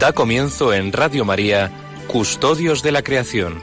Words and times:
Da 0.00 0.14
comienzo 0.14 0.72
en 0.72 0.94
Radio 0.94 1.26
María, 1.26 1.70
Custodios 2.06 2.82
de 2.82 2.90
la 2.90 3.02
Creación. 3.02 3.60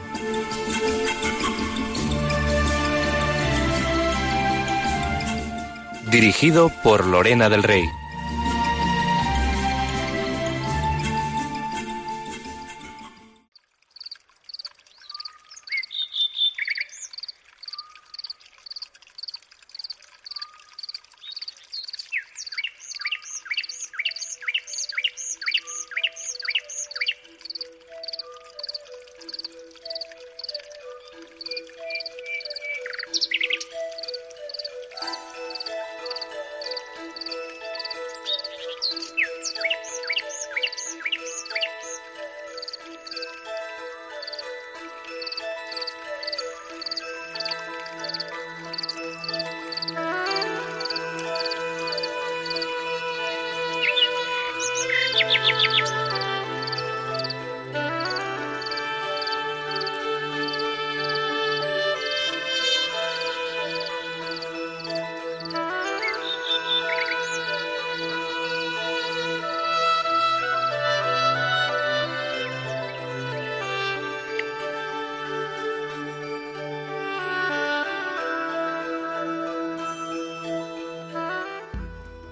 Dirigido 6.12 6.70
por 6.84 7.04
Lorena 7.08 7.48
del 7.48 7.64
Rey. 7.64 7.82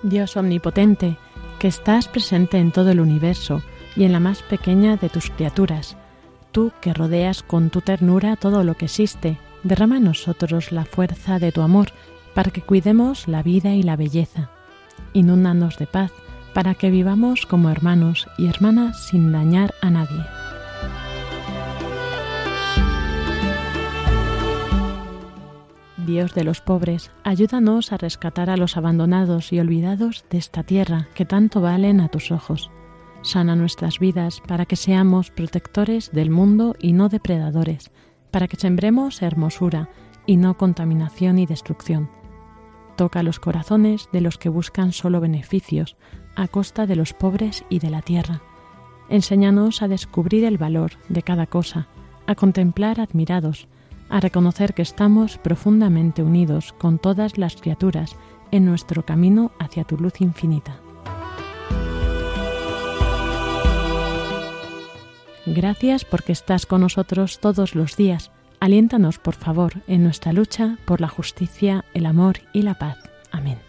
Dios 0.06 0.36
omnipotente, 0.36 1.18
que 1.58 1.66
estás 1.66 2.06
presente 2.06 2.58
en 2.58 2.70
todo 2.70 2.90
el 2.90 3.00
universo 3.00 3.62
y 3.96 4.04
en 4.04 4.12
la 4.12 4.20
más 4.20 4.42
pequeña 4.42 4.96
de 4.96 5.08
tus 5.08 5.30
criaturas, 5.30 5.96
tú 6.52 6.70
que 6.80 6.94
rodeas 6.94 7.42
con 7.42 7.70
tu 7.70 7.80
ternura 7.80 8.36
todo 8.36 8.62
lo 8.62 8.76
que 8.76 8.84
existe, 8.84 9.36
derrama 9.64 9.96
en 9.96 10.04
nosotros 10.04 10.70
la 10.70 10.84
fuerza 10.84 11.40
de 11.40 11.50
tu 11.50 11.60
amor 11.62 11.88
para 12.34 12.52
que 12.52 12.62
cuidemos 12.62 13.26
la 13.26 13.42
vida 13.42 13.74
y 13.74 13.82
la 13.82 13.96
belleza. 13.96 14.50
Inúndanos 15.12 15.76
de 15.76 15.88
paz 15.88 16.12
para 16.54 16.74
que 16.74 16.90
vivamos 16.90 17.44
como 17.44 17.68
hermanos 17.68 18.28
y 18.38 18.46
hermanas 18.46 19.08
sin 19.08 19.32
dañar 19.32 19.74
a 19.82 19.90
nadie. 19.90 20.35
Dios 26.06 26.32
de 26.34 26.44
los 26.44 26.60
pobres, 26.60 27.10
ayúdanos 27.24 27.92
a 27.92 27.98
rescatar 27.98 28.48
a 28.48 28.56
los 28.56 28.76
abandonados 28.76 29.52
y 29.52 29.60
olvidados 29.60 30.24
de 30.30 30.38
esta 30.38 30.62
tierra 30.62 31.08
que 31.14 31.26
tanto 31.26 31.60
valen 31.60 32.00
a 32.00 32.08
tus 32.08 32.30
ojos. 32.30 32.70
Sana 33.22 33.56
nuestras 33.56 33.98
vidas 33.98 34.40
para 34.46 34.66
que 34.66 34.76
seamos 34.76 35.30
protectores 35.30 36.12
del 36.12 36.30
mundo 36.30 36.76
y 36.78 36.92
no 36.92 37.08
depredadores, 37.08 37.90
para 38.30 38.46
que 38.46 38.56
sembremos 38.56 39.20
hermosura 39.20 39.90
y 40.26 40.36
no 40.36 40.56
contaminación 40.56 41.38
y 41.38 41.46
destrucción. 41.46 42.08
Toca 42.96 43.22
los 43.22 43.40
corazones 43.40 44.08
de 44.12 44.20
los 44.20 44.38
que 44.38 44.48
buscan 44.48 44.92
solo 44.92 45.20
beneficios, 45.20 45.96
a 46.36 46.48
costa 46.48 46.86
de 46.86 46.96
los 46.96 47.12
pobres 47.12 47.64
y 47.68 47.80
de 47.80 47.90
la 47.90 48.00
tierra. 48.00 48.42
Enséñanos 49.08 49.82
a 49.82 49.88
descubrir 49.88 50.44
el 50.44 50.56
valor 50.56 50.92
de 51.08 51.22
cada 51.22 51.46
cosa, 51.46 51.88
a 52.26 52.34
contemplar 52.34 53.00
admirados, 53.00 53.68
a 54.08 54.20
reconocer 54.20 54.74
que 54.74 54.82
estamos 54.82 55.38
profundamente 55.38 56.22
unidos 56.22 56.72
con 56.72 56.98
todas 56.98 57.38
las 57.38 57.56
criaturas 57.56 58.16
en 58.50 58.64
nuestro 58.64 59.04
camino 59.04 59.52
hacia 59.58 59.84
tu 59.84 59.96
luz 59.96 60.20
infinita. 60.20 60.80
Gracias 65.46 66.04
porque 66.04 66.32
estás 66.32 66.66
con 66.66 66.80
nosotros 66.80 67.38
todos 67.38 67.74
los 67.74 67.96
días. 67.96 68.32
Aliéntanos, 68.58 69.18
por 69.18 69.34
favor, 69.34 69.74
en 69.86 70.02
nuestra 70.02 70.32
lucha 70.32 70.78
por 70.86 71.00
la 71.00 71.08
justicia, 71.08 71.84
el 71.94 72.06
amor 72.06 72.38
y 72.52 72.62
la 72.62 72.74
paz. 72.74 72.98
Amén. 73.30 73.65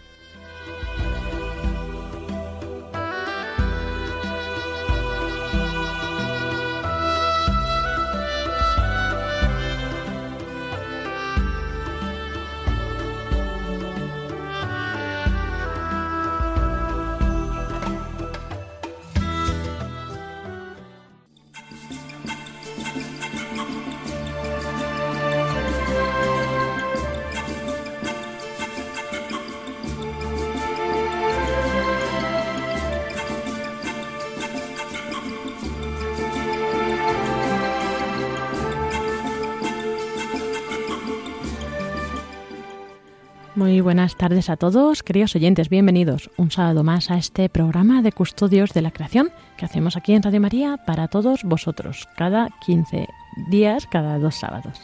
Muy 43.67 43.81
buenas 43.81 44.15
tardes 44.15 44.49
a 44.49 44.55
todos, 44.55 45.03
queridos 45.03 45.35
oyentes, 45.35 45.67
bienvenidos 45.67 46.31
un 46.37 46.51
sábado 46.51 46.85
más 46.85 47.11
a 47.11 47.17
este 47.17 47.49
programa 47.49 48.01
de 48.01 48.13
Custodios 48.13 48.71
de 48.71 48.81
la 48.81 48.91
Creación 48.91 49.29
que 49.57 49.65
hacemos 49.65 49.97
aquí 49.97 50.13
en 50.13 50.23
Radio 50.23 50.39
María 50.39 50.77
para 50.77 51.09
todos 51.09 51.43
vosotros, 51.43 52.07
cada 52.15 52.47
15 52.65 53.09
días, 53.49 53.85
cada 53.85 54.19
dos 54.19 54.35
sábados. 54.35 54.79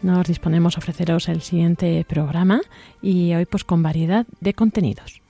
Nos 0.00 0.26
disponemos 0.26 0.76
a 0.76 0.80
ofreceros 0.80 1.28
el 1.28 1.42
siguiente 1.42 2.02
programa 2.08 2.62
y 3.02 3.34
hoy 3.34 3.44
pues 3.44 3.64
con 3.64 3.82
variedad 3.82 4.26
de 4.40 4.54
contenidos. 4.54 5.21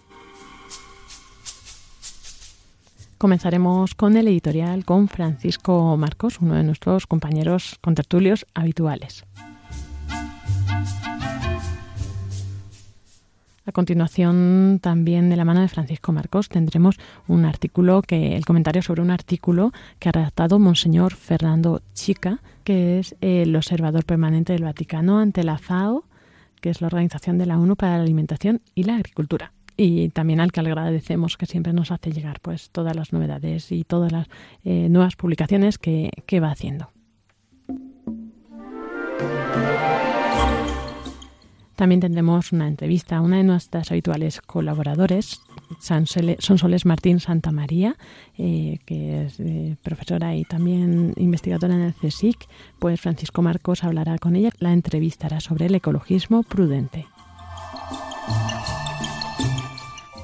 Comenzaremos 3.22 3.94
con 3.94 4.16
el 4.16 4.26
editorial 4.26 4.84
con 4.84 5.06
Francisco 5.06 5.96
Marcos, 5.96 6.40
uno 6.40 6.54
de 6.54 6.64
nuestros 6.64 7.06
compañeros 7.06 7.78
contertulios 7.80 8.46
habituales. 8.52 9.24
A 13.64 13.70
continuación, 13.70 14.80
también 14.82 15.30
de 15.30 15.36
la 15.36 15.44
mano 15.44 15.60
de 15.60 15.68
Francisco 15.68 16.10
Marcos, 16.10 16.48
tendremos 16.48 16.96
un 17.28 17.44
artículo 17.44 18.02
que, 18.02 18.34
el 18.34 18.44
comentario 18.44 18.82
sobre 18.82 19.02
un 19.02 19.12
artículo 19.12 19.70
que 20.00 20.08
ha 20.08 20.12
redactado 20.12 20.58
Monseñor 20.58 21.14
Fernando 21.14 21.80
Chica, 21.94 22.40
que 22.64 22.98
es 22.98 23.14
el 23.20 23.54
observador 23.54 24.04
permanente 24.04 24.52
del 24.52 24.64
Vaticano 24.64 25.20
ante 25.20 25.44
la 25.44 25.58
FAO, 25.58 26.02
que 26.60 26.70
es 26.70 26.80
la 26.80 26.88
Organización 26.88 27.38
de 27.38 27.46
la 27.46 27.56
ONU 27.56 27.76
para 27.76 27.98
la 27.98 28.02
Alimentación 28.02 28.62
y 28.74 28.82
la 28.82 28.96
Agricultura 28.96 29.52
y 29.82 30.08
también 30.10 30.40
al 30.40 30.52
que 30.52 30.60
agradecemos 30.60 31.36
que 31.36 31.46
siempre 31.46 31.72
nos 31.72 31.90
hace 31.90 32.12
llegar 32.12 32.40
pues 32.40 32.70
todas 32.70 32.94
las 32.94 33.12
novedades 33.12 33.72
y 33.72 33.84
todas 33.84 34.12
las 34.12 34.28
eh, 34.64 34.88
nuevas 34.88 35.16
publicaciones 35.16 35.78
que, 35.78 36.10
que 36.26 36.40
va 36.40 36.50
haciendo. 36.50 36.90
También 41.82 42.00
tendremos 42.00 42.52
una 42.52 42.68
entrevista 42.68 43.16
a 43.16 43.20
una 43.20 43.38
de 43.38 43.42
nuestras 43.42 43.90
habituales 43.90 44.40
colaboradores, 44.40 45.40
Sonsoles 45.80 46.86
Martín 46.86 47.18
Santa 47.18 47.50
María, 47.50 47.96
eh, 48.38 48.78
que 48.84 49.24
es 49.24 49.40
eh, 49.40 49.76
profesora 49.82 50.36
y 50.36 50.44
también 50.44 51.12
investigadora 51.16 51.74
en 51.74 51.80
el 51.80 51.94
CSIC. 51.94 52.46
Pues 52.78 53.00
Francisco 53.00 53.42
Marcos 53.42 53.82
hablará 53.82 54.18
con 54.18 54.36
ella, 54.36 54.50
la 54.58 54.72
entrevistará 54.72 55.40
sobre 55.40 55.66
el 55.66 55.74
ecologismo 55.74 56.44
prudente. 56.44 57.06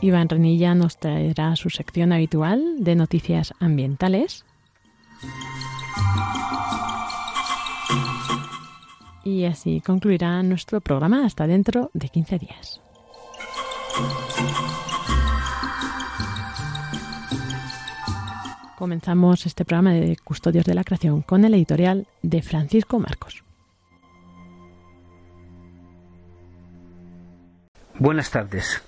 Iván 0.01 0.29
Renilla 0.29 0.75
nos 0.75 0.97
traerá 0.97 1.57
su 1.57 1.71
sección 1.71 2.13
habitual 2.13 2.77
de 2.79 2.95
noticias 2.95 3.53
ambientales. 3.59 4.45
Y 9.25 9.45
así 9.45 9.81
concluirá 9.81 10.43
nuestro 10.43 10.81
programa 10.81 11.27
hasta 11.27 11.47
dentro 11.47 11.91
de 11.95 12.09
15 12.09 12.39
días. 12.39 12.81
Comenzamos 18.79 19.45
este 19.45 19.65
programa 19.65 19.93
de 19.93 20.17
Custodios 20.23 20.65
de 20.65 20.75
la 20.75 20.85
Creación 20.85 21.23
con 21.23 21.45
el 21.45 21.55
editorial 21.55 22.07
de 22.23 22.43
Francisco 22.43 23.01
Marcos. 23.01 23.43
Buenas 27.99 28.31
tardes. 28.31 28.81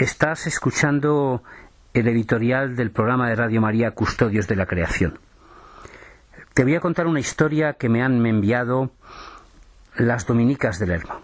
Estás 0.00 0.46
escuchando 0.46 1.42
el 1.92 2.08
editorial 2.08 2.74
del 2.74 2.90
programa 2.90 3.28
de 3.28 3.36
Radio 3.36 3.60
María 3.60 3.90
Custodios 3.90 4.48
de 4.48 4.56
la 4.56 4.64
Creación. 4.64 5.18
Te 6.54 6.64
voy 6.64 6.74
a 6.74 6.80
contar 6.80 7.06
una 7.06 7.20
historia 7.20 7.74
que 7.74 7.90
me 7.90 8.02
han 8.02 8.24
enviado 8.24 8.92
las 9.98 10.26
dominicas 10.26 10.78
del 10.78 10.88
Lerma. 10.88 11.20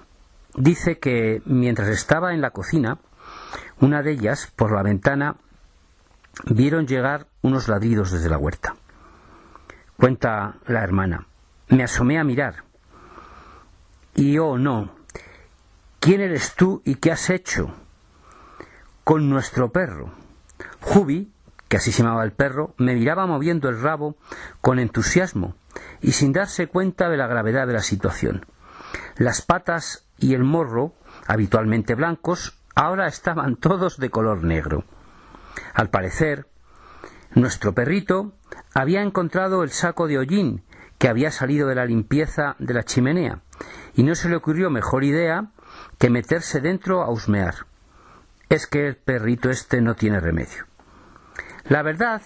Dice 0.57 0.99
que 0.99 1.41
mientras 1.47 1.89
estaba 1.89 2.35
en 2.35 2.43
la 2.43 2.51
cocina, 2.51 2.99
una 3.81 4.03
de 4.03 4.11
ellas, 4.11 4.53
por 4.55 4.73
la 4.73 4.83
ventana, 4.83 5.37
vieron 6.45 6.87
llegar 6.87 7.29
unos 7.41 7.69
ladridos 7.69 8.13
desde 8.13 8.29
la 8.29 8.37
huerta. 8.37 8.77
Cuenta 9.97 10.57
la 10.67 10.85
hermana. 10.85 11.27
Me 11.69 11.83
asomé 11.83 12.19
a 12.19 12.25
mirar. 12.25 12.57
Y 14.15 14.37
oh 14.37 14.59
no, 14.59 14.91
¿quién 15.99 16.21
eres 16.21 16.55
tú 16.57 16.83
y 16.85 16.97
qué 16.97 17.13
has 17.13 17.31
hecho? 17.31 17.75
Con 19.07 19.31
nuestro 19.31 19.71
perro. 19.71 20.11
Jubi, 20.81 21.33
que 21.69 21.77
así 21.77 21.93
se 21.93 22.03
llamaba 22.03 22.25
el 22.25 22.33
perro, 22.33 22.75
me 22.77 22.97
miraba 22.97 23.25
moviendo 23.25 23.69
el 23.69 23.81
rabo 23.81 24.17
con 24.61 24.81
entusiasmo 24.81 25.55
y 26.01 26.11
sin 26.11 26.33
darse 26.33 26.67
cuenta 26.67 27.09
de 27.09 27.17
la 27.17 27.29
gravedad 27.29 27.69
de 27.69 27.75
la 27.75 27.83
situación. 27.83 28.47
Las 29.17 29.43
patas 29.43 30.09
y 30.19 30.35
el 30.35 30.43
morro, 30.43 30.93
habitualmente 31.29 31.95
blancos, 31.95 32.59
ahora 32.75 33.07
estaban 33.07 33.55
todos 33.61 33.99
de 33.99 34.11
color 34.11 34.43
negro. 34.43 34.83
Al 35.73 35.89
parecer, 35.89 36.49
nuestro 37.33 37.75
perrito 37.75 38.33
había 38.75 39.03
encontrado 39.03 39.63
el 39.63 39.71
saco 39.71 40.09
de 40.09 40.19
hollín 40.19 40.65
que 40.99 41.07
había 41.07 41.31
salido 41.31 41.69
de 41.69 41.77
la 41.77 41.87
limpieza 41.87 42.57
de 42.59 42.75
la 42.75 42.83
chimenea 42.83 43.39
y 43.95 44.03
no 44.03 44.17
se 44.17 44.29
le 44.29 44.35
ocurrió 44.35 44.69
mejor 44.69 45.05
idea 45.05 45.53
que 45.97 46.11
meterse 46.11 46.61
dentro 46.61 47.03
a 47.03 47.11
husmear. 47.13 47.67
Es 48.49 48.67
que 48.67 48.87
el 48.87 48.97
perrito 48.97 49.51
este 49.51 49.81
no 49.81 49.95
tiene 49.95 50.21
remedio. 50.21 50.67
La 51.69 51.83
verdad 51.83 52.23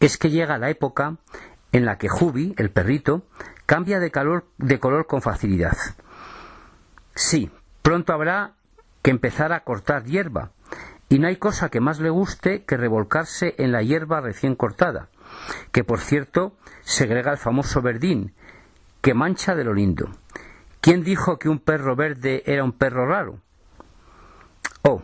es 0.00 0.16
que 0.16 0.30
llega 0.30 0.58
la 0.58 0.70
época 0.70 1.16
en 1.72 1.84
la 1.84 1.98
que 1.98 2.08
Jubi, 2.08 2.54
el 2.56 2.70
perrito, 2.70 3.26
cambia 3.66 3.98
de, 3.98 4.10
de 4.58 4.80
color 4.80 5.06
con 5.06 5.20
facilidad. 5.20 5.76
Sí, 7.14 7.50
pronto 7.82 8.12
habrá 8.12 8.54
que 9.02 9.10
empezar 9.10 9.52
a 9.52 9.64
cortar 9.64 10.04
hierba, 10.04 10.52
y 11.08 11.18
no 11.18 11.28
hay 11.28 11.36
cosa 11.36 11.68
que 11.68 11.80
más 11.80 12.00
le 12.00 12.10
guste 12.10 12.64
que 12.64 12.76
revolcarse 12.76 13.54
en 13.58 13.72
la 13.72 13.82
hierba 13.82 14.20
recién 14.20 14.56
cortada, 14.56 15.08
que 15.72 15.84
por 15.84 16.00
cierto 16.00 16.56
segrega 16.82 17.30
el 17.30 17.38
famoso 17.38 17.82
verdín, 17.82 18.34
que 19.02 19.14
mancha 19.14 19.54
de 19.54 19.64
lo 19.64 19.74
lindo. 19.74 20.10
¿Quién 20.80 21.04
dijo 21.04 21.38
que 21.38 21.48
un 21.48 21.58
perro 21.58 21.94
verde 21.96 22.42
era 22.46 22.64
un 22.64 22.72
perro 22.72 23.06
raro? 23.06 23.40
Oh. 24.86 25.02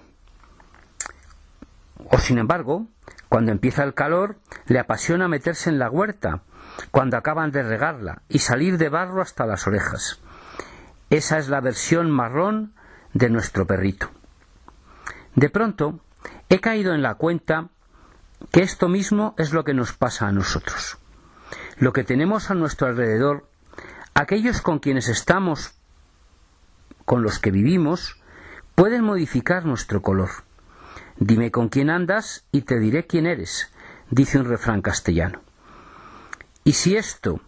O 2.10 2.18
sin 2.18 2.38
embargo, 2.38 2.86
cuando 3.28 3.50
empieza 3.50 3.82
el 3.82 3.94
calor, 3.94 4.36
le 4.66 4.78
apasiona 4.78 5.26
meterse 5.26 5.70
en 5.70 5.78
la 5.78 5.90
huerta, 5.90 6.42
cuando 6.90 7.16
acaban 7.16 7.50
de 7.50 7.62
regarla, 7.62 8.22
y 8.28 8.38
salir 8.38 8.78
de 8.78 8.88
barro 8.88 9.22
hasta 9.22 9.44
las 9.44 9.66
orejas. 9.66 10.20
Esa 11.10 11.38
es 11.38 11.48
la 11.48 11.60
versión 11.60 12.10
marrón 12.10 12.74
de 13.12 13.28
nuestro 13.28 13.66
perrito. 13.66 14.10
De 15.34 15.50
pronto 15.50 16.00
he 16.48 16.60
caído 16.60 16.94
en 16.94 17.02
la 17.02 17.14
cuenta 17.16 17.70
que 18.50 18.62
esto 18.62 18.88
mismo 18.88 19.34
es 19.36 19.52
lo 19.52 19.64
que 19.64 19.74
nos 19.74 19.92
pasa 19.92 20.28
a 20.28 20.32
nosotros. 20.32 20.98
Lo 21.76 21.92
que 21.92 22.04
tenemos 22.04 22.50
a 22.50 22.54
nuestro 22.54 22.86
alrededor, 22.86 23.48
aquellos 24.14 24.62
con 24.62 24.78
quienes 24.78 25.08
estamos, 25.08 25.74
con 27.04 27.22
los 27.22 27.38
que 27.40 27.50
vivimos, 27.50 28.21
pueden 28.74 29.04
modificar 29.04 29.64
nuestro 29.64 30.02
color. 30.02 30.30
Dime 31.16 31.50
con 31.50 31.68
quién 31.68 31.90
andas 31.90 32.44
y 32.52 32.62
te 32.62 32.78
diré 32.78 33.06
quién 33.06 33.26
eres, 33.26 33.72
dice 34.10 34.38
un 34.38 34.46
refrán 34.46 34.82
castellano. 34.82 35.40
Y 36.64 36.72
si 36.74 36.96
esto 36.96 37.40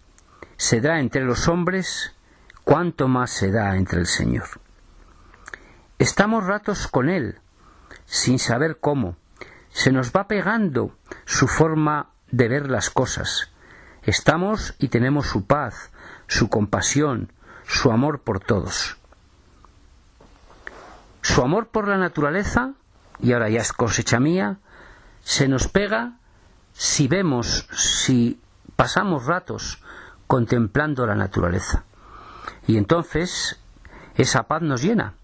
se 0.56 0.80
da 0.80 1.00
entre 1.00 1.24
los 1.24 1.48
hombres, 1.48 2.14
¿cuánto 2.64 3.08
más 3.08 3.30
se 3.30 3.50
da 3.50 3.76
entre 3.76 4.00
el 4.00 4.06
Señor? 4.06 4.46
Estamos 5.98 6.44
ratos 6.44 6.88
con 6.88 7.08
Él, 7.08 7.38
sin 8.04 8.38
saber 8.38 8.78
cómo. 8.80 9.16
Se 9.70 9.92
nos 9.92 10.12
va 10.12 10.28
pegando 10.28 10.96
su 11.24 11.48
forma 11.48 12.10
de 12.30 12.48
ver 12.48 12.70
las 12.70 12.90
cosas. 12.90 13.50
Estamos 14.02 14.74
y 14.78 14.88
tenemos 14.88 15.26
su 15.26 15.46
paz, 15.46 15.90
su 16.26 16.48
compasión, 16.48 17.32
su 17.66 17.90
amor 17.90 18.20
por 18.20 18.40
todos. 18.40 18.98
Su 21.24 21.40
amor 21.40 21.68
por 21.68 21.88
la 21.88 21.96
naturaleza, 21.96 22.74
y 23.18 23.32
ahora 23.32 23.48
ya 23.48 23.62
es 23.62 23.72
cosecha 23.72 24.20
mía, 24.20 24.58
se 25.22 25.48
nos 25.48 25.68
pega 25.68 26.18
si 26.74 27.08
vemos, 27.08 27.66
si 27.72 28.42
pasamos 28.76 29.24
ratos 29.24 29.82
contemplando 30.26 31.06
la 31.06 31.14
naturaleza. 31.14 31.84
Y 32.66 32.76
entonces 32.76 33.58
esa 34.16 34.42
paz 34.42 34.60
nos 34.60 34.82
llena 34.82 35.14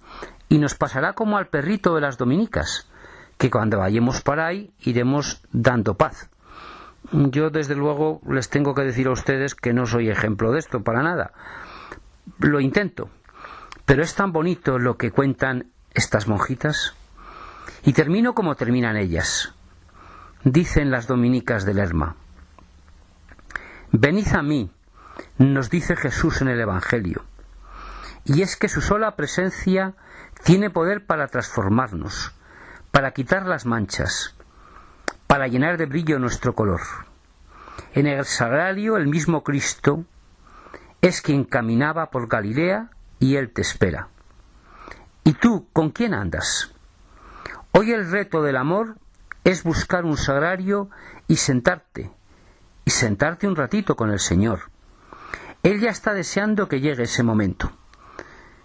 y 0.48 0.56
nos 0.56 0.74
pasará 0.74 1.12
como 1.12 1.36
al 1.36 1.48
perrito 1.48 1.94
de 1.94 2.00
las 2.00 2.16
dominicas, 2.16 2.88
que 3.36 3.50
cuando 3.50 3.76
vayamos 3.76 4.22
para 4.22 4.46
ahí 4.46 4.72
iremos 4.80 5.42
dando 5.52 5.98
paz. 5.98 6.30
Yo 7.12 7.50
desde 7.50 7.76
luego 7.76 8.22
les 8.26 8.48
tengo 8.48 8.74
que 8.74 8.84
decir 8.84 9.06
a 9.06 9.12
ustedes 9.12 9.54
que 9.54 9.74
no 9.74 9.84
soy 9.84 10.08
ejemplo 10.08 10.50
de 10.50 10.60
esto 10.60 10.82
para 10.82 11.02
nada. 11.02 11.34
Lo 12.38 12.58
intento, 12.58 13.10
pero 13.84 14.02
es 14.02 14.14
tan 14.14 14.32
bonito 14.32 14.78
lo 14.78 14.96
que 14.96 15.10
cuentan 15.10 15.66
estas 15.94 16.28
monjitas. 16.28 16.94
Y 17.84 17.92
termino 17.92 18.34
como 18.34 18.54
terminan 18.54 18.96
ellas. 18.96 19.54
Dicen 20.44 20.90
las 20.90 21.06
dominicas 21.06 21.64
del 21.64 21.76
Lerma. 21.76 22.16
Venid 23.92 24.28
a 24.34 24.42
mí, 24.42 24.70
nos 25.38 25.70
dice 25.70 25.96
Jesús 25.96 26.40
en 26.40 26.48
el 26.48 26.60
Evangelio. 26.60 27.24
Y 28.24 28.42
es 28.42 28.56
que 28.56 28.68
su 28.68 28.80
sola 28.80 29.16
presencia 29.16 29.94
tiene 30.44 30.70
poder 30.70 31.04
para 31.04 31.26
transformarnos, 31.26 32.32
para 32.90 33.12
quitar 33.12 33.46
las 33.46 33.66
manchas, 33.66 34.34
para 35.26 35.48
llenar 35.48 35.76
de 35.76 35.86
brillo 35.86 36.18
nuestro 36.18 36.54
color. 36.54 36.80
En 37.94 38.06
el 38.06 38.24
sagrario 38.24 38.96
el 38.96 39.08
mismo 39.08 39.42
Cristo 39.42 40.04
es 41.00 41.22
quien 41.22 41.44
caminaba 41.44 42.10
por 42.10 42.28
Galilea 42.28 42.90
y 43.18 43.36
Él 43.36 43.50
te 43.50 43.62
espera. 43.62 44.08
¿Y 45.30 45.34
tú 45.34 45.68
con 45.72 45.90
quién 45.90 46.12
andas? 46.12 46.72
Hoy 47.70 47.92
el 47.92 48.10
reto 48.10 48.42
del 48.42 48.56
amor 48.56 48.96
es 49.44 49.62
buscar 49.62 50.04
un 50.04 50.16
sagrario 50.16 50.90
y 51.28 51.36
sentarte, 51.36 52.10
y 52.84 52.90
sentarte 52.90 53.46
un 53.46 53.54
ratito 53.54 53.94
con 53.94 54.10
el 54.10 54.18
Señor. 54.18 54.72
Él 55.62 55.78
ya 55.78 55.90
está 55.90 56.14
deseando 56.14 56.66
que 56.66 56.80
llegue 56.80 57.04
ese 57.04 57.22
momento. 57.22 57.70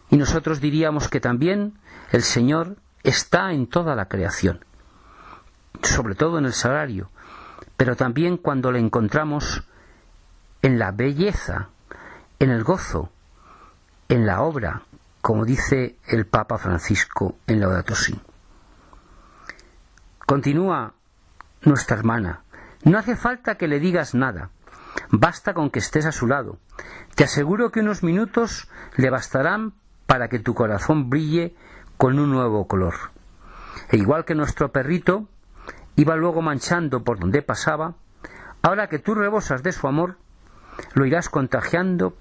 Y 0.10 0.18
nosotros 0.18 0.60
diríamos 0.60 1.08
que 1.08 1.20
también 1.20 1.78
el 2.12 2.24
Señor 2.24 2.78
está 3.04 3.52
en 3.52 3.68
toda 3.68 3.94
la 3.94 4.08
creación, 4.08 4.66
sobre 5.84 6.16
todo 6.16 6.40
en 6.40 6.46
el 6.46 6.54
salario, 6.54 7.12
pero 7.78 7.96
también 7.96 8.38
cuando 8.38 8.72
le 8.72 8.80
encontramos 8.80 9.62
en 10.64 10.80
la 10.80 10.90
belleza, 10.90 11.70
en 12.40 12.50
el 12.50 12.64
gozo, 12.64 13.12
en 14.10 14.26
la 14.26 14.42
obra, 14.42 14.82
como 15.26 15.44
dice 15.44 15.98
el 16.06 16.28
Papa 16.28 16.60
Francisco 16.60 17.40
en 17.48 17.60
Laudato 17.60 17.96
Si. 17.96 18.14
Continúa 20.24 20.94
nuestra 21.64 21.98
hermana, 21.98 22.44
no 22.84 23.00
hace 23.00 23.16
falta 23.16 23.56
que 23.56 23.68
le 23.68 23.80
digas 23.80 24.14
nada, 24.14 24.52
basta 25.10 25.56
con 25.56 25.72
que 25.72 25.80
estés 25.80 26.06
a 26.06 26.12
su 26.12 26.28
lado. 26.28 26.60
Te 27.16 27.24
aseguro 27.24 27.72
que 27.72 27.80
unos 27.80 28.04
minutos 28.04 28.70
le 28.98 29.10
bastarán 29.10 29.74
para 30.06 30.28
que 30.28 30.38
tu 30.38 30.54
corazón 30.54 31.10
brille 31.10 31.56
con 31.98 32.20
un 32.20 32.30
nuevo 32.30 32.68
color. 32.68 32.94
E 33.90 33.98
igual 33.98 34.26
que 34.26 34.36
nuestro 34.36 34.72
perrito 34.72 35.28
iba 35.96 36.16
luego 36.16 36.44
manchando 36.44 37.04
por 37.04 37.18
donde 37.18 37.42
pasaba, 37.42 37.96
ahora 38.62 38.90
que 38.90 39.00
tú 39.00 39.16
rebosas 39.16 39.64
de 39.64 39.72
su 39.72 39.88
amor, 39.88 40.20
lo 40.94 41.04
irás 41.04 41.30
contagiando 41.30 42.16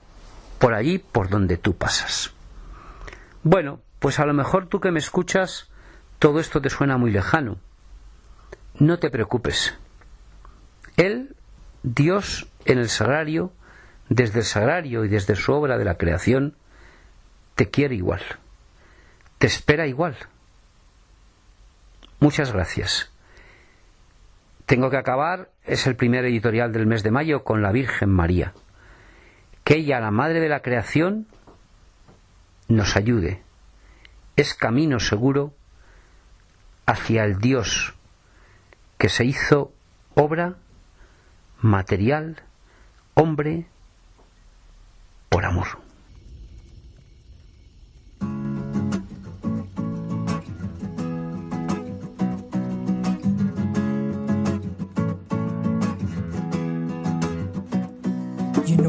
por 0.58 0.72
allí 0.72 1.00
por 1.00 1.28
donde 1.28 1.58
tú 1.58 1.76
pasas. 1.76 2.33
Bueno, 3.44 3.80
pues 3.98 4.18
a 4.18 4.26
lo 4.26 4.32
mejor 4.32 4.66
tú 4.66 4.80
que 4.80 4.90
me 4.90 4.98
escuchas, 4.98 5.70
todo 6.18 6.40
esto 6.40 6.62
te 6.62 6.70
suena 6.70 6.96
muy 6.96 7.10
lejano. 7.10 7.58
No 8.78 8.98
te 8.98 9.10
preocupes. 9.10 9.78
Él, 10.96 11.36
Dios 11.82 12.48
en 12.64 12.78
el 12.78 12.88
sagrario, 12.88 13.52
desde 14.08 14.40
el 14.40 14.44
sagrario 14.46 15.04
y 15.04 15.08
desde 15.08 15.36
su 15.36 15.52
obra 15.52 15.76
de 15.76 15.84
la 15.84 15.96
creación, 15.96 16.56
te 17.54 17.70
quiere 17.70 17.94
igual, 17.94 18.22
te 19.38 19.46
espera 19.46 19.86
igual. 19.86 20.16
Muchas 22.20 22.52
gracias. 22.52 23.12
Tengo 24.64 24.88
que 24.88 24.96
acabar 24.96 25.50
es 25.64 25.86
el 25.86 25.96
primer 25.96 26.24
editorial 26.24 26.72
del 26.72 26.86
mes 26.86 27.02
de 27.02 27.10
mayo 27.10 27.44
con 27.44 27.60
la 27.60 27.72
Virgen 27.72 28.08
María. 28.08 28.54
Que 29.64 29.76
ella, 29.76 30.00
la 30.00 30.10
Madre 30.10 30.40
de 30.40 30.48
la 30.48 30.60
Creación, 30.60 31.26
nos 32.74 32.96
ayude. 32.96 33.42
Es 34.36 34.54
camino 34.54 35.00
seguro 35.00 35.54
hacia 36.86 37.24
el 37.24 37.38
Dios 37.38 37.94
que 38.98 39.08
se 39.08 39.24
hizo 39.24 39.72
obra, 40.14 40.56
material, 41.60 42.42
hombre, 43.14 43.66
por 45.28 45.44
amor. 45.44 45.83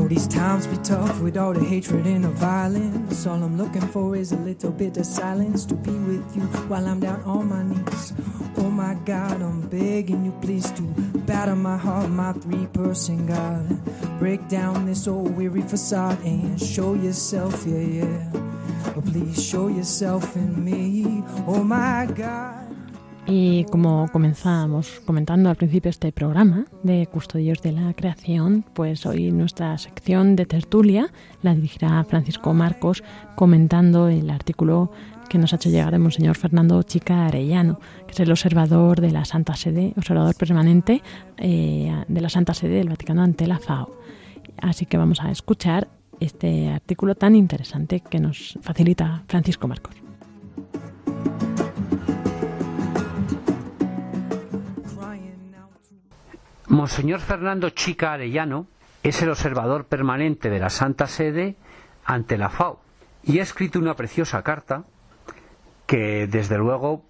These 0.08 0.28
times 0.28 0.68
be 0.68 0.78
tough 0.78 1.22
with 1.22 1.38
all 1.38 1.54
the 1.54 1.64
hatred 1.64 2.06
and 2.06 2.26
the 2.26 2.30
violence. 2.30 3.26
All 3.26 3.42
I'm 3.42 3.58
looking 3.58 3.82
for 3.82 4.16
is 4.16 4.32
a 4.32 4.38
little 4.38 4.72
bit 4.72 4.98
of 4.98 5.06
silence 5.06 5.66
to 5.66 5.76
be 5.76 5.92
with 5.92 6.36
you 6.36 6.44
while 6.68 6.86
I'm 6.88 7.00
down 7.00 7.22
on 7.24 7.50
my 7.50 7.64
knees. 7.64 8.14
Oh 8.58 8.70
my 8.70 8.94
God, 9.06 9.42
I'm 9.42 9.62
begging 9.70 10.26
you 10.26 10.32
please 10.42 10.70
to 10.72 10.82
batter 11.28 11.56
my 11.56 11.78
heart, 11.78 12.10
my 12.10 12.34
three 12.34 12.68
person 12.68 13.26
God. 13.26 14.20
Break 14.20 14.48
down 14.48 14.86
this 14.86 15.08
old 15.08 15.36
weary 15.36 15.62
facade 15.62 16.20
and 16.24 16.60
show 16.62 16.94
yourself, 16.94 17.66
yeah, 17.66 17.80
yeah. 17.80 18.32
Oh, 18.96 19.02
please 19.06 19.44
show 19.44 19.68
yourself 19.68 20.36
in 20.36 20.64
me, 20.64 21.24
oh 21.48 21.64
my 21.64 22.08
God. 22.14 22.65
Y 23.28 23.64
como 23.66 24.08
comenzábamos 24.12 25.02
comentando 25.04 25.50
al 25.50 25.56
principio 25.56 25.90
este 25.90 26.12
programa 26.12 26.66
de 26.84 27.08
Custodios 27.08 27.60
de 27.64 27.72
la 27.72 27.92
Creación, 27.96 28.64
pues 28.74 29.06
hoy 29.08 29.32
nuestra 29.32 29.76
sección 29.80 30.36
de 30.36 30.46
tertulia 30.46 31.12
la 31.42 31.56
dirigirá 31.56 32.04
Francisco 32.04 32.54
Marcos 32.54 33.04
comentando 33.36 34.10
el 34.10 34.30
artículo 34.30 34.92
que 35.28 35.40
nos 35.40 35.54
ha 35.54 35.56
hecho 35.56 35.70
llegar 35.70 35.96
el 35.96 36.02
Monseñor 36.02 36.36
Fernando 36.36 36.84
Chica 36.84 37.26
Arellano, 37.26 37.80
que 38.06 38.14
es 38.14 38.20
el 38.20 38.30
observador 38.30 39.02
de 39.02 39.12
la 39.12 39.26
Santa 39.26 39.56
Sede, 39.56 39.94
observador 39.98 40.36
permanente 40.36 41.02
eh, 41.38 42.04
de 42.08 42.22
la 42.22 42.30
Santa 42.30 42.54
Sede 42.54 42.76
del 42.76 42.90
Vaticano 42.90 43.24
ante 43.24 43.48
la 43.48 43.58
FAO. 43.58 43.90
Así 44.62 44.86
que 44.86 44.98
vamos 44.98 45.20
a 45.22 45.32
escuchar 45.32 45.88
este 46.20 46.70
artículo 46.70 47.16
tan 47.16 47.36
interesante 47.36 48.02
que 48.02 48.20
nos 48.20 48.60
facilita 48.62 49.24
Francisco 49.28 49.68
Marcos. 49.68 49.96
Monseñor 56.76 57.22
Fernando 57.22 57.70
Chica 57.70 58.12
Arellano 58.12 58.68
es 59.02 59.22
el 59.22 59.30
observador 59.30 59.86
permanente 59.86 60.50
de 60.50 60.60
la 60.60 60.70
Santa 60.70 61.08
Sede 61.08 61.56
ante 62.04 62.38
la 62.38 62.50
FAO 62.50 62.82
y 63.24 63.40
ha 63.40 63.44
escrito 63.44 63.80
una 63.80 63.96
preciosa 63.96 64.44
carta 64.44 64.84
que 65.88 66.28
desde 66.28 66.58
luego 66.58 67.04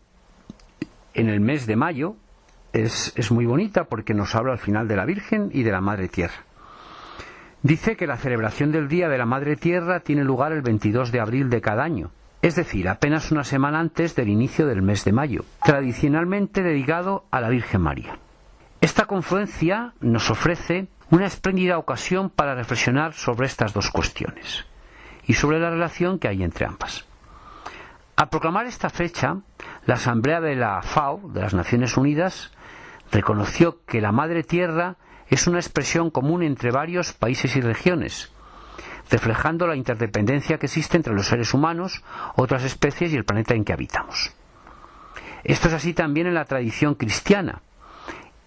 en 1.16 1.30
el 1.30 1.40
mes 1.40 1.66
de 1.66 1.76
mayo 1.76 2.16
es, 2.74 3.12
es, 3.16 3.32
muy 3.32 3.48
bonita 3.48 3.86
porque 3.86 4.14
nos 4.14 4.36
habla 4.36 4.52
al 4.52 4.60
final 4.60 4.88
de 4.88 4.98
la 4.98 5.06
Virgen 5.06 5.50
y 5.52 5.64
de 5.64 5.72
la 5.72 5.82
Madre 5.82 6.10
Tierra. 6.10 6.44
Dice 7.64 7.96
que 7.96 8.06
la 8.06 8.18
celebración 8.18 8.72
del 8.72 8.88
Día 8.88 9.10
de 9.10 9.18
la 9.18 9.26
Madre 9.26 9.56
Tierra 9.56 10.02
tiene 10.02 10.24
lugar 10.24 10.52
el 10.52 10.62
22 10.62 11.12
de 11.12 11.22
abril 11.22 11.50
de 11.50 11.62
cada 11.62 11.84
año, 11.84 12.12
es 12.44 12.56
decir, 12.56 12.88
apenas 12.88 13.32
una 13.32 13.44
semana 13.44 13.80
antes 13.80 14.16
del 14.16 14.30
inicio 14.30 14.68
del 14.68 14.84
mes 14.84 15.04
de 15.06 15.12
mayo, 15.12 15.44
tradicionalmente 15.64 16.62
dedicado 16.62 17.26
a 17.32 17.42
la 17.42 17.50
Virgen 17.50 17.82
María. 17.82 18.20
Esta 18.86 19.08
confluencia 19.08 19.96
nos 20.00 20.30
ofrece 20.30 20.90
una 21.10 21.26
espléndida 21.26 21.80
ocasión 21.80 22.30
para 22.30 22.54
reflexionar 22.54 23.14
sobre 23.14 23.48
estas 23.48 23.74
dos 23.74 23.90
cuestiones 23.90 24.64
y 25.26 25.34
sobre 25.34 25.60
la 25.60 25.72
relación 25.72 26.20
que 26.20 26.28
hay 26.28 26.44
entre 26.44 26.68
ambas. 26.68 27.04
Al 28.16 28.30
proclamar 28.30 28.68
esta 28.68 28.92
fecha, 28.92 29.38
la 29.88 29.96
Asamblea 29.96 30.40
de 30.40 30.56
la 30.56 30.84
FAO, 30.84 31.32
de 31.34 31.42
las 31.42 31.56
Naciones 31.56 31.98
Unidas, 31.98 32.52
reconoció 33.12 33.84
que 33.88 34.02
la 34.02 34.12
Madre 34.12 34.44
Tierra 34.44 34.98
es 35.30 35.48
una 35.48 35.58
expresión 35.58 36.12
común 36.12 36.44
entre 36.44 36.70
varios 36.70 37.12
países 37.12 37.56
y 37.56 37.62
regiones, 37.62 38.32
reflejando 39.10 39.66
la 39.66 39.76
interdependencia 39.76 40.60
que 40.60 40.68
existe 40.68 40.96
entre 40.96 41.16
los 41.16 41.26
seres 41.26 41.56
humanos, 41.56 42.04
otras 42.36 42.64
especies 42.64 43.12
y 43.14 43.16
el 43.16 43.26
planeta 43.26 43.56
en 43.56 43.66
que 43.66 43.74
habitamos. 43.74 44.32
Esto 45.44 45.70
es 45.70 45.74
así 45.74 45.96
también 45.96 46.28
en 46.28 46.36
la 46.36 46.46
tradición 46.46 46.94
cristiana, 46.94 47.64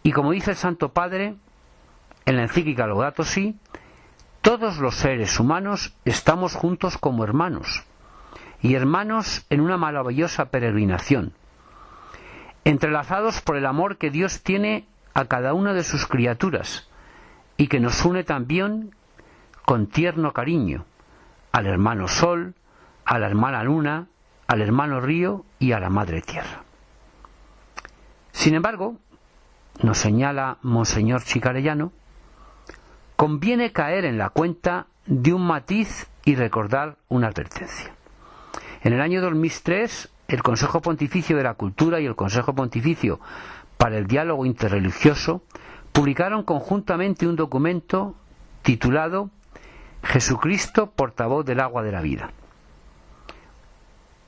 y 0.03 0.13
como 0.13 0.33
dice 0.33 0.53
el 0.53 0.57
Santo 0.57 0.93
Padre 0.93 1.37
en 2.25 2.37
la 2.37 2.43
encíclica 2.43 2.87
Laudato 2.87 3.25
Si, 3.25 3.57
todos 4.41 4.79
los 4.79 4.95
seres 4.95 5.41
humanos 5.41 5.95
estamos 6.05 6.55
juntos 6.55 6.99
como 6.99 7.25
hermanos, 7.25 7.85
y 8.61 8.75
hermanos 8.75 9.47
en 9.51 9.61
una 9.61 9.77
maravillosa 9.77 10.47
peregrinación, 10.47 11.33
entrelazados 12.65 13.41
por 13.41 13.57
el 13.57 13.67
amor 13.67 13.99
que 13.99 14.11
Dios 14.11 14.43
tiene 14.43 14.87
a 15.15 15.25
cada 15.25 15.55
una 15.55 15.73
de 15.73 15.85
sus 15.85 16.07
criaturas, 16.07 16.89
y 17.57 17.69
que 17.69 17.81
nos 17.81 18.05
une 18.05 18.25
también 18.25 18.95
con 19.65 19.87
tierno 19.87 20.33
cariño 20.33 20.85
al 21.53 21.67
hermano 21.67 22.09
Sol, 22.09 22.55
a 23.05 23.19
la 23.19 23.27
hermana 23.27 23.63
Luna, 23.65 24.07
al 24.47 24.63
hermano 24.63 25.01
Río 25.01 25.45
y 25.59 25.73
a 25.73 25.81
la 25.81 25.91
Madre 25.91 26.23
Tierra. 26.23 26.63
Sin 28.33 28.55
embargo, 28.55 28.97
nos 29.83 29.99
señala 29.99 30.59
Monseñor 30.63 31.23
Chicarellano, 31.23 31.93
conviene 33.17 33.73
caer 33.73 34.05
en 34.05 34.19
la 34.19 34.31
cuenta 34.31 34.87
de 35.07 35.33
un 35.33 35.47
matiz 35.47 36.09
y 36.25 36.35
recordar 36.35 36.97
una 37.09 37.29
advertencia. 37.29 37.93
En 38.83 38.93
el 38.93 39.01
año 39.01 39.21
2003, 39.21 40.11
el 40.29 40.43
Consejo 40.43 40.81
Pontificio 40.81 41.37
de 41.37 41.43
la 41.43 41.55
Cultura 41.55 42.01
y 42.01 42.07
el 42.07 42.15
Consejo 42.15 42.55
Pontificio 42.55 43.19
para 43.77 43.97
el 43.97 44.07
Diálogo 44.07 44.45
Interreligioso 44.47 45.43
publicaron 45.93 46.43
conjuntamente 46.43 47.27
un 47.27 47.37
documento 47.37 48.15
titulado 48.63 49.31
Jesucristo, 50.03 50.91
portavoz 50.91 51.45
del 51.45 51.61
agua 51.61 51.83
de 51.83 51.93
la 51.93 52.03
vida. 52.03 52.31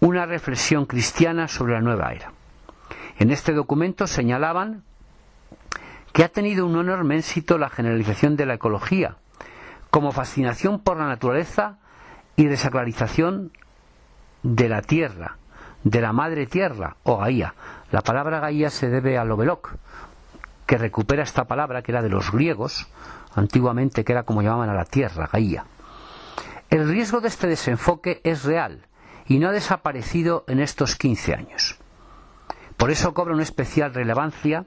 Una 0.01 0.27
reflexión 0.27 0.87
cristiana 0.87 1.47
sobre 1.47 1.75
la 1.75 1.81
nueva 1.81 2.13
era. 2.13 2.33
En 3.19 3.31
este 3.31 3.53
documento 3.53 4.07
señalaban 4.07 4.83
que 6.13 6.25
ha 6.25 6.29
tenido 6.29 6.67
un 6.67 6.79
enorme 6.79 7.19
éxito 7.19 7.59
la 7.59 7.71
generalización 7.71 8.37
de 8.37 8.47
la 8.47 8.55
ecología, 8.55 9.17
como 9.91 10.13
fascinación 10.13 10.81
por 10.81 10.97
la 10.97 11.07
naturaleza 11.07 11.79
y 12.37 12.45
desacralización 12.45 13.53
de 14.43 14.69
la 14.69 14.83
tierra, 14.83 15.37
de 15.85 16.01
la 16.01 16.13
madre 16.13 16.47
tierra 16.47 16.97
o 17.03 17.19
Gaía. 17.19 17.55
La 17.91 18.01
palabra 18.01 18.41
Gaía 18.41 18.71
se 18.71 18.89
debe 18.89 19.19
a 19.19 19.25
Lovelock, 19.25 19.75
que 20.67 20.79
recupera 20.79 21.23
esta 21.23 21.45
palabra 21.45 21.83
que 21.83 21.93
era 21.93 22.03
de 22.03 22.09
los 22.09 22.31
griegos, 22.33 22.89
antiguamente 23.35 24.05
que 24.05 24.13
era 24.13 24.23
como 24.23 24.43
llamaban 24.43 24.71
a 24.71 24.75
la 24.75 24.85
tierra, 24.85 25.29
Gaía. 25.33 25.65
El 26.71 26.89
riesgo 26.89 27.21
de 27.21 27.29
este 27.29 27.49
desenfoque 27.49 28.21
es 28.25 28.45
real 28.45 28.87
y 29.27 29.39
no 29.39 29.49
ha 29.49 29.53
desaparecido 29.53 30.45
en 30.47 30.61
estos 30.61 30.95
15 30.97 31.35
años. 31.35 31.79
Por 32.77 32.91
eso 32.91 33.13
cobra 33.13 33.35
una 33.35 33.43
especial 33.43 33.93
relevancia 33.93 34.67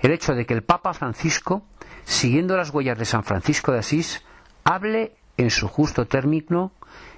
el 0.00 0.12
hecho 0.12 0.34
de 0.34 0.46
que 0.46 0.54
el 0.54 0.62
Papa 0.62 0.94
Francisco, 0.94 1.62
siguiendo 2.04 2.56
las 2.56 2.70
huellas 2.70 2.98
de 2.98 3.04
San 3.04 3.24
Francisco 3.24 3.72
de 3.72 3.78
Asís, 3.78 4.24
hable 4.64 5.14
en 5.36 5.50
su 5.50 5.68
justo 5.68 6.06
término 6.06 6.72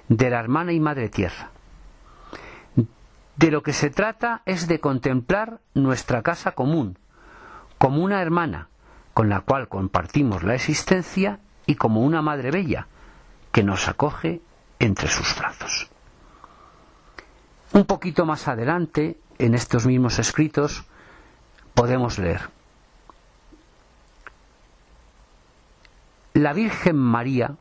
de 0.07 0.29
la 0.29 0.39
hermana 0.39 0.71
y 0.73 0.79
madre 0.79 1.09
tierra. 1.09 1.49
De 3.35 3.51
lo 3.51 3.63
que 3.63 3.73
se 3.73 3.89
trata 3.89 4.41
es 4.45 4.67
de 4.67 4.79
contemplar 4.79 5.59
nuestra 5.73 6.21
casa 6.21 6.53
común, 6.53 6.97
como 7.77 8.01
una 8.01 8.21
hermana 8.21 8.69
con 9.13 9.29
la 9.29 9.41
cual 9.41 9.67
compartimos 9.67 10.43
la 10.43 10.55
existencia 10.55 11.39
y 11.65 11.75
como 11.75 12.01
una 12.01 12.21
madre 12.21 12.51
bella 12.51 12.87
que 13.51 13.63
nos 13.63 13.87
acoge 13.87 14.41
entre 14.79 15.07
sus 15.07 15.35
brazos. 15.37 15.89
Un 17.71 17.85
poquito 17.85 18.25
más 18.25 18.47
adelante, 18.47 19.17
en 19.37 19.55
estos 19.55 19.85
mismos 19.85 20.19
escritos, 20.19 20.85
podemos 21.73 22.19
leer. 22.19 22.54
La 26.35 26.51
Virgen 26.51 26.97
María 26.97 27.55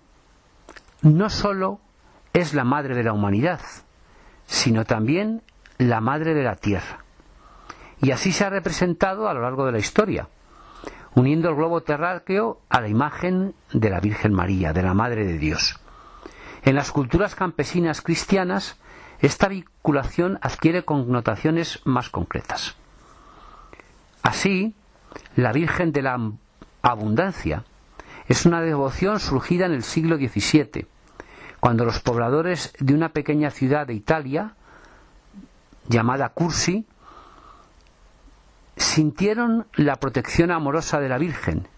no 1.02 1.30
sólo 1.30 1.78
es 2.32 2.54
la 2.54 2.64
madre 2.64 2.96
de 2.96 3.04
la 3.04 3.12
humanidad, 3.12 3.60
sino 4.46 4.84
también 4.84 5.42
la 5.78 6.00
madre 6.00 6.34
de 6.34 6.42
la 6.42 6.56
tierra. 6.56 7.04
Y 8.02 8.10
así 8.10 8.32
se 8.32 8.44
ha 8.44 8.50
representado 8.50 9.28
a 9.28 9.34
lo 9.34 9.42
largo 9.42 9.64
de 9.64 9.70
la 9.70 9.78
historia, 9.78 10.28
uniendo 11.14 11.50
el 11.50 11.54
globo 11.54 11.82
terráqueo 11.82 12.62
a 12.68 12.80
la 12.80 12.88
imagen 12.88 13.54
de 13.72 13.90
la 13.90 14.00
Virgen 14.00 14.32
María, 14.32 14.72
de 14.72 14.82
la 14.82 14.92
Madre 14.92 15.24
de 15.24 15.38
Dios. 15.38 15.78
En 16.64 16.74
las 16.74 16.90
culturas 16.90 17.36
campesinas 17.36 18.02
cristianas, 18.02 18.76
esta 19.20 19.46
vinculación 19.46 20.40
adquiere 20.42 20.84
connotaciones 20.84 21.80
más 21.84 22.10
concretas. 22.10 22.74
Así, 24.24 24.74
la 25.36 25.52
Virgen 25.52 25.92
de 25.92 26.02
la 26.02 26.18
abundancia, 26.82 27.62
es 28.28 28.46
una 28.46 28.60
devoción 28.60 29.20
surgida 29.20 29.66
en 29.66 29.72
el 29.72 29.82
siglo 29.82 30.16
XVII, 30.16 30.86
cuando 31.60 31.84
los 31.84 32.00
pobladores 32.00 32.72
de 32.78 32.94
una 32.94 33.10
pequeña 33.10 33.50
ciudad 33.50 33.86
de 33.86 33.94
Italia, 33.94 34.54
llamada 35.88 36.30
Cursi, 36.30 36.86
sintieron 38.76 39.66
la 39.74 39.96
protección 39.96 40.50
amorosa 40.50 41.00
de 41.00 41.08
la 41.08 41.18
Virgen 41.18 41.68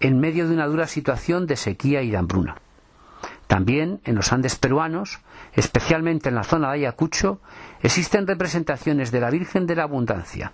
en 0.00 0.20
medio 0.20 0.48
de 0.48 0.54
una 0.54 0.66
dura 0.66 0.86
situación 0.86 1.46
de 1.46 1.56
sequía 1.56 2.02
y 2.02 2.10
de 2.10 2.16
hambruna. 2.16 2.56
También 3.48 4.00
en 4.04 4.14
los 4.14 4.32
Andes 4.32 4.56
peruanos, 4.56 5.20
especialmente 5.54 6.28
en 6.28 6.34
la 6.34 6.44
zona 6.44 6.68
de 6.68 6.74
Ayacucho, 6.74 7.40
existen 7.82 8.26
representaciones 8.26 9.10
de 9.10 9.20
la 9.20 9.30
Virgen 9.30 9.66
de 9.66 9.74
la 9.76 9.84
Abundancia, 9.84 10.52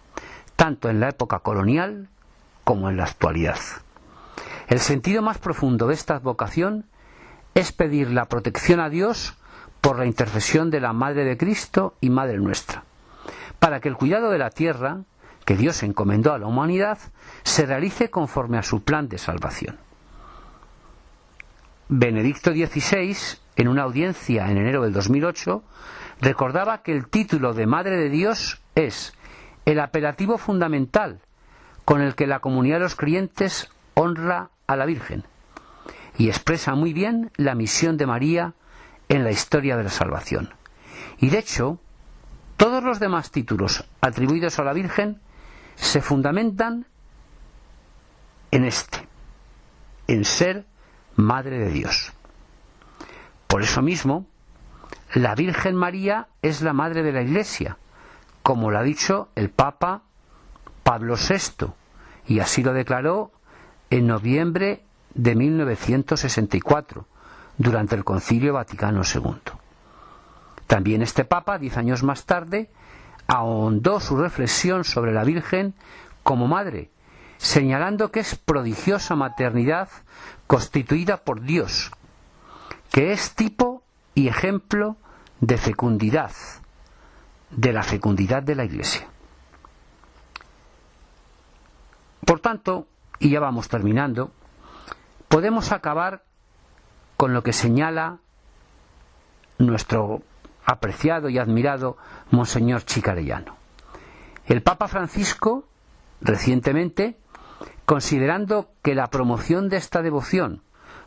tanto 0.57 0.89
en 0.89 1.01
la 1.01 1.11
época 1.11 1.41
colonial 1.41 2.09
como 2.63 2.89
en 2.89 2.97
la 2.97 3.05
actualidad. 3.05 3.59
El 4.69 4.81
sentido 4.81 5.23
más 5.23 5.39
profundo 5.39 5.87
de 5.89 5.95
esta 5.95 6.19
vocación 6.19 6.87
es 7.55 7.73
pedir 7.73 8.11
la 8.11 8.27
protección 8.27 8.81
a 8.81 8.89
Dios 8.89 9.37
por 9.81 9.99
la 9.99 10.07
intercesión 10.07 10.71
de 10.71 10.81
la 10.81 10.93
Madre 10.93 11.25
de 11.25 11.37
Cristo 11.37 11.95
y 12.01 12.09
Madre 12.09 12.39
nuestra, 12.39 12.85
para 13.59 13.81
que 13.81 13.89
el 13.89 13.97
cuidado 13.97 14.31
de 14.31 14.39
la 14.39 14.51
tierra, 14.51 15.03
que 15.45 15.57
Dios 15.57 15.83
encomendó 15.83 16.33
a 16.33 16.39
la 16.39 16.47
humanidad, 16.47 16.99
se 17.43 17.67
realice 17.67 18.09
conforme 18.09 18.57
a 18.57 18.63
su 18.63 18.83
plan 18.83 19.09
de 19.09 19.19
salvación. 19.19 19.79
Benedicto 21.89 22.51
XVI, 22.51 23.15
en 23.57 23.69
una 23.69 23.83
audiencia 23.83 24.51
en 24.51 24.57
enero 24.57 24.83
del 24.83 24.95
2008, 24.95 25.63
recordaba 26.23 26.83
que 26.83 26.93
el 26.93 27.09
título 27.09 27.53
de 27.53 27.67
Madre 27.67 27.99
de 27.99 28.09
Dios 28.09 28.63
es 28.75 29.13
el 29.67 29.79
apelativo 29.81 30.39
fundamental 30.39 31.21
con 31.85 32.01
el 32.01 32.15
que 32.15 32.27
la 32.27 32.41
comunidad 32.41 32.77
de 32.77 32.85
los 32.85 32.97
creyentes 32.97 33.71
honra 33.93 34.51
a 34.67 34.77
la 34.77 34.87
Virgen 34.87 35.25
y 36.17 36.29
expresa 36.29 36.75
muy 36.75 36.93
bien 36.93 37.31
la 37.37 37.55
misión 37.55 37.97
de 37.97 38.07
María 38.07 38.55
en 39.09 39.25
la 39.25 39.31
historia 39.31 39.77
de 39.77 39.85
la 39.85 39.91
salvación. 39.91 40.55
Y 41.19 41.31
de 41.31 41.39
hecho, 41.39 41.79
todos 42.57 42.83
los 42.83 43.01
demás 43.01 43.31
títulos 43.31 43.85
atribuidos 44.01 44.59
a 44.59 44.65
la 44.65 44.73
Virgen 44.73 45.21
se 45.75 46.01
fundamentan 46.01 46.87
en 48.51 48.65
este, 48.65 49.09
en 50.07 50.25
ser 50.25 50.67
Madre 51.17 51.59
de 51.59 51.71
Dios. 51.71 52.13
Por 53.47 53.63
eso 53.63 53.83
mismo, 53.83 54.27
la 55.15 55.35
Virgen 55.35 55.77
María 55.77 56.29
es 56.43 56.63
la 56.63 56.73
Madre 56.73 57.03
de 57.03 57.13
la 57.13 57.23
Iglesia, 57.23 57.79
como 58.43 58.71
lo 58.71 58.79
ha 58.79 58.83
dicho 58.83 59.29
el 59.37 59.51
Papa 59.51 60.03
Pablo 60.83 61.15
VI, 61.17 61.73
y 62.27 62.41
así 62.41 62.63
lo 62.63 62.73
declaró 62.73 63.33
en 63.97 64.09
noviembre 64.09 64.83
de 65.15 65.37
1964, 65.37 67.07
durante 67.57 67.95
el 67.95 68.03
Concilio 68.03 68.53
Vaticano 68.53 69.03
II. 69.05 69.53
También 70.67 71.01
este 71.01 71.25
Papa, 71.25 71.59
diez 71.59 71.77
años 71.77 72.03
más 72.03 72.27
tarde, 72.27 72.71
ahondó 73.29 74.01
su 74.01 74.17
reflexión 74.17 74.83
sobre 74.83 75.13
la 75.13 75.23
Virgen 75.23 75.75
como 76.25 76.49
madre, 76.49 76.91
señalando 77.37 78.11
que 78.11 78.19
es 78.19 78.35
prodigiosa 78.35 79.15
maternidad 79.15 79.89
constituida 80.49 81.19
por 81.19 81.43
Dios, 81.43 81.93
que 82.91 83.13
es 83.13 83.37
tipo 83.37 83.85
y 84.17 84.27
ejemplo 84.27 84.97
de 85.39 85.57
fecundidad, 85.57 86.33
de 87.53 87.73
la 87.73 87.85
fecundidad 87.85 88.43
de 88.43 88.57
la 88.57 88.65
Iglesia. 88.65 89.07
Por 92.27 92.41
tanto, 92.41 92.89
y 93.19 93.31
ya 93.31 93.41
vamos 93.41 93.69
terminando, 93.69 94.33
podemos 95.29 95.73
acabar 95.73 96.25
con 97.17 97.33
lo 97.33 97.43
que 97.43 97.53
señala 97.53 98.19
nuestro 99.59 100.23
apreciado 100.65 101.29
y 101.29 101.39
admirado 101.39 101.97
Monseñor 102.31 102.85
Chicarellano. 102.85 103.57
El 104.47 104.63
Papa 104.63 104.89
Francisco, 104.89 105.65
recientemente, 106.21 107.19
considerando 107.87 108.71
que 108.83 108.95
la 108.95 109.09
promoción 109.09 109.69
de 109.69 109.77
esta 109.77 110.03
devoción, 110.03 110.63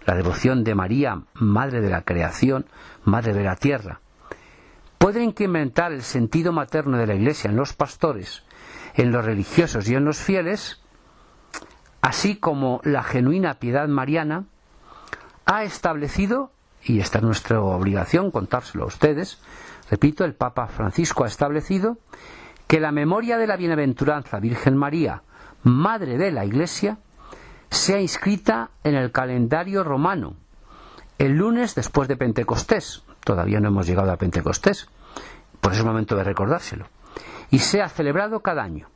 la 0.05 0.15
devoción 0.15 0.63
de 0.63 0.75
María, 0.75 1.23
Madre 1.33 1.81
de 1.81 1.89
la 1.89 2.03
Creación, 2.03 2.65
Madre 3.03 3.33
de 3.33 3.43
la 3.43 3.55
Tierra, 3.55 3.99
puede 4.97 5.23
incrementar 5.23 5.91
el 5.91 6.01
sentido 6.01 6.51
materno 6.51 6.97
de 6.97 7.07
la 7.07 7.15
Iglesia 7.15 7.49
en 7.49 7.55
los 7.57 7.73
pastores, 7.73 8.43
en 8.95 9.11
los 9.11 9.23
religiosos 9.23 9.87
y 9.89 9.95
en 9.95 10.05
los 10.05 10.17
fieles, 10.17 10.81
así 12.07 12.37
como 12.37 12.79
la 12.85 13.03
genuina 13.03 13.55
piedad 13.55 13.89
mariana, 13.89 14.45
ha 15.45 15.65
establecido, 15.65 16.51
y 16.81 17.01
esta 17.01 17.17
es 17.17 17.23
nuestra 17.25 17.59
obligación 17.59 18.31
contárselo 18.31 18.85
a 18.85 18.87
ustedes, 18.87 19.41
repito, 19.91 20.23
el 20.23 20.33
Papa 20.33 20.67
Francisco 20.67 21.25
ha 21.25 21.27
establecido 21.27 21.97
que 22.65 22.79
la 22.79 22.93
memoria 22.93 23.37
de 23.37 23.45
la 23.45 23.57
bienaventuranza 23.57 24.39
Virgen 24.39 24.77
María, 24.77 25.23
Madre 25.63 26.17
de 26.17 26.31
la 26.31 26.45
Iglesia, 26.45 26.97
sea 27.69 27.99
inscrita 27.99 28.69
en 28.85 28.95
el 28.95 29.11
calendario 29.11 29.83
romano, 29.83 30.37
el 31.17 31.33
lunes 31.33 31.75
después 31.75 32.07
de 32.07 32.15
Pentecostés, 32.15 33.03
todavía 33.25 33.59
no 33.59 33.67
hemos 33.67 33.85
llegado 33.85 34.13
a 34.13 34.17
Pentecostés, 34.17 34.87
por 35.59 35.73
eso 35.73 35.81
es 35.81 35.85
momento 35.85 36.15
de 36.15 36.23
recordárselo, 36.23 36.87
y 37.51 37.59
sea 37.59 37.89
celebrado 37.89 38.39
cada 38.39 38.63
año. 38.63 38.87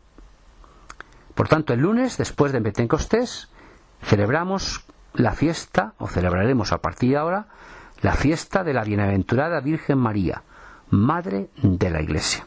Por 1.41 1.47
tanto, 1.47 1.73
el 1.73 1.79
lunes, 1.79 2.17
después 2.17 2.51
de 2.51 2.61
Pentecostés, 2.61 3.49
celebramos 4.03 4.85
la 5.15 5.33
fiesta, 5.33 5.95
o 5.97 6.07
celebraremos 6.07 6.71
a 6.71 6.77
partir 6.77 7.09
de 7.09 7.17
ahora, 7.17 7.47
la 8.03 8.13
fiesta 8.13 8.63
de 8.63 8.75
la 8.75 8.83
Bienaventurada 8.83 9.59
Virgen 9.59 9.97
María, 9.97 10.43
Madre 10.91 11.49
de 11.55 11.89
la 11.89 11.99
Iglesia. 11.99 12.45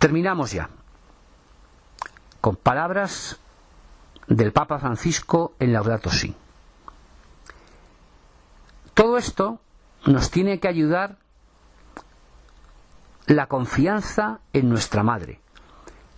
Terminamos 0.00 0.50
ya 0.50 0.68
con 2.40 2.56
palabras 2.56 3.38
del 4.26 4.50
Papa 4.50 4.80
Francisco 4.80 5.54
en 5.60 5.72
Laudato 5.72 6.10
Si. 6.10 6.34
Todo 8.94 9.16
esto 9.16 9.60
nos 10.06 10.32
tiene 10.32 10.58
que 10.58 10.66
ayudar 10.66 11.18
la 13.26 13.46
confianza 13.46 14.40
en 14.52 14.68
nuestra 14.68 15.04
Madre, 15.04 15.40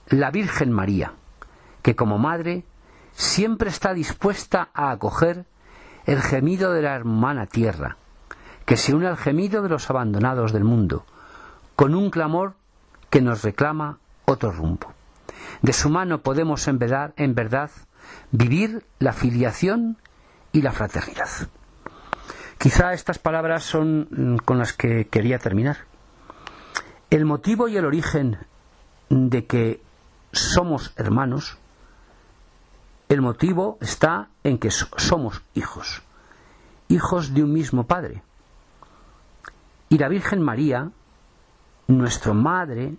la 0.09 0.31
Virgen 0.31 0.73
María, 0.73 1.13
que 1.83 1.97
como 1.97 2.19
madre 2.19 2.65
siempre 3.13 3.69
está 3.69 3.95
dispuesta 3.95 4.71
a 4.73 4.91
acoger 4.91 5.45
el 6.07 6.23
gemido 6.23 6.73
de 6.73 6.83
la 6.83 6.95
hermana 6.95 7.47
tierra, 7.47 7.97
que 8.65 8.77
se 8.77 8.95
une 8.95 9.07
al 9.07 9.17
gemido 9.17 9.63
de 9.63 9.69
los 9.69 9.91
abandonados 9.91 10.53
del 10.53 10.65
mundo, 10.65 11.05
con 11.77 11.95
un 11.95 12.11
clamor 12.11 12.55
que 13.11 13.21
nos 13.21 13.43
reclama 13.43 13.99
otro 14.25 14.51
rumbo. 14.51 14.93
De 15.63 15.73
su 15.73 15.91
mano 15.91 16.23
podemos 16.23 16.67
en 16.69 16.79
verdad, 16.79 17.13
en 17.17 17.35
verdad 17.35 17.71
vivir 18.31 18.85
la 18.99 19.13
filiación 19.13 19.99
y 20.53 20.63
la 20.63 20.73
fraternidad. 20.73 21.29
Quizá 22.59 22.93
estas 22.93 23.19
palabras 23.19 23.65
son 23.65 24.09
mm, 24.11 24.37
con 24.39 24.59
las 24.59 24.73
que 24.73 25.07
quería 25.07 25.39
terminar. 25.39 25.79
El 27.11 27.25
motivo 27.25 27.69
y 27.69 27.77
el 27.77 27.85
origen 27.85 28.39
de 29.09 29.47
que 29.47 29.81
somos 30.33 30.93
hermanos, 30.97 31.59
el 33.09 33.23
motivo 33.23 33.79
está 33.81 34.29
en 34.45 34.59
que 34.59 34.71
somos 34.71 35.43
hijos, 35.55 36.03
hijos 36.89 37.33
de 37.33 37.43
un 37.43 37.53
mismo 37.53 37.87
Padre. 37.87 38.23
Y 39.89 39.97
la 39.99 40.09
Virgen 40.09 40.43
María, 40.43 40.91
nuestra 41.87 42.35
Madre, 42.35 42.97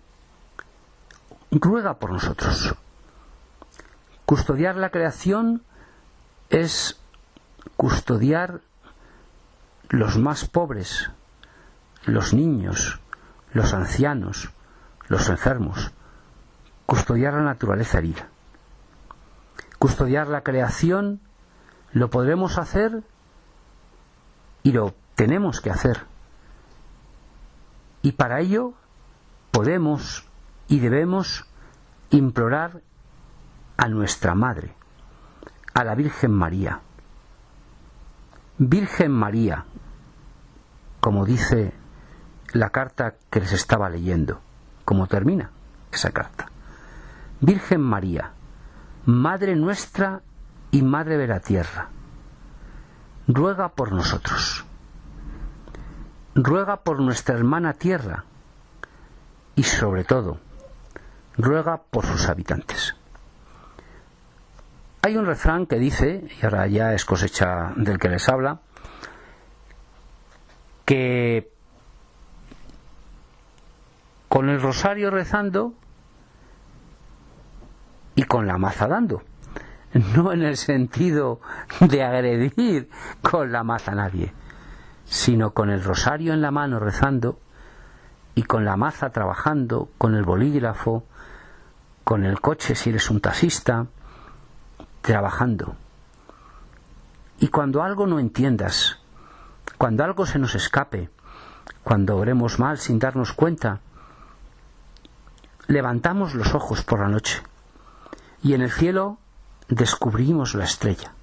ruega 1.51 1.99
por 1.99 2.11
nosotros. 2.11 2.75
Custodiar 4.25 4.75
la 4.75 4.89
creación 4.89 5.63
es 6.49 6.99
custodiar 7.75 8.61
los 9.89 10.17
más 10.17 10.45
pobres, 10.45 11.09
los 12.05 12.33
niños, 12.33 12.99
los 13.53 13.73
ancianos, 13.73 14.49
los 15.07 15.29
enfermos, 15.29 15.91
custodiar 16.89 17.35
la 17.35 17.43
naturaleza 17.43 17.99
herida. 17.99 18.29
Custodiar 19.77 20.27
la 20.27 20.41
creación 20.41 21.19
lo 21.91 22.09
podremos 22.09 22.57
hacer 22.57 23.03
y 24.63 24.71
lo 24.71 24.95
tenemos 25.13 25.61
que 25.61 25.69
hacer. 25.69 26.07
Y 28.01 28.13
para 28.13 28.39
ello 28.39 28.73
podemos 29.51 30.27
y 30.67 30.79
debemos 30.79 31.45
implorar 32.09 32.81
a 33.77 33.87
nuestra 33.87 34.33
Madre, 34.33 34.73
a 35.75 35.83
la 35.83 35.93
Virgen 35.93 36.31
María. 36.31 36.79
Virgen 38.57 39.11
María, 39.11 39.65
como 40.99 41.23
dice 41.23 41.71
la 42.53 42.71
carta 42.71 43.13
que 43.29 43.41
les 43.41 43.51
estaba 43.53 43.91
leyendo, 43.91 44.41
como 44.85 45.05
termina 45.05 45.51
esa 45.91 46.09
carta. 46.09 46.49
Virgen 47.41 47.81
María, 47.81 48.33
Madre 49.05 49.55
nuestra 49.55 50.21
y 50.71 50.81
Madre 50.81 51.17
de 51.17 51.27
la 51.27 51.39
tierra, 51.39 51.89
ruega 53.27 53.69
por 53.69 53.91
nosotros. 53.91 54.65
Ruega 56.35 56.77
por 56.77 56.99
nuestra 56.99 57.35
hermana 57.35 57.73
tierra 57.73 58.25
y 59.55 59.63
sobre 59.63 60.03
todo, 60.03 60.37
ruega 61.37 61.77
por 61.77 62.05
sus 62.05 62.27
habitantes. 62.27 62.95
Hay 65.01 65.15
un 65.15 65.25
refrán 65.25 65.65
que 65.65 65.79
dice, 65.79 66.27
y 66.41 66.45
ahora 66.45 66.67
ya 66.67 66.93
es 66.93 67.05
cosecha 67.05 67.73
del 67.75 67.99
que 67.99 68.09
les 68.09 68.27
habla, 68.27 68.59
que 70.85 71.51
con 74.27 74.49
el 74.49 74.61
rosario 74.61 75.09
rezando 75.09 75.73
y 78.19 78.23
con 78.23 78.47
la 78.47 78.57
maza 78.57 78.85
dando. 78.85 79.23
No 80.13 80.33
en 80.33 80.43
el 80.43 80.57
sentido 80.57 81.39
de 81.79 82.03
agredir 82.03 82.89
con 83.21 83.53
la 83.53 83.63
maza 83.63 83.93
a 83.93 83.95
nadie, 83.95 84.33
sino 85.05 85.51
con 85.51 85.69
el 85.69 85.81
rosario 85.81 86.33
en 86.33 86.41
la 86.41 86.51
mano 86.51 86.79
rezando 86.79 87.39
y 88.35 88.43
con 88.43 88.65
la 88.65 88.75
maza 88.75 89.11
trabajando, 89.11 89.87
con 89.97 90.15
el 90.15 90.23
bolígrafo, 90.23 91.05
con 92.03 92.25
el 92.25 92.41
coche 92.41 92.75
si 92.75 92.89
eres 92.89 93.09
un 93.09 93.21
taxista, 93.21 93.87
trabajando. 95.01 95.77
Y 97.39 97.47
cuando 97.47 97.83
algo 97.83 98.05
no 98.05 98.19
entiendas, 98.19 98.99
cuando 99.77 100.03
algo 100.03 100.25
se 100.25 100.39
nos 100.39 100.55
escape, 100.55 101.09
cuando 101.85 102.17
oremos 102.17 102.59
mal 102.59 102.79
sin 102.79 102.99
darnos 102.99 103.31
cuenta, 103.31 103.79
levantamos 105.67 106.35
los 106.35 106.53
ojos 106.53 106.83
por 106.83 106.99
la 106.99 107.07
noche 107.07 107.41
y 108.41 108.53
en 108.53 108.61
el 108.61 108.71
cielo 108.71 109.17
descubrimos 109.67 110.55
la 110.55 110.63
estrella. 110.63 111.13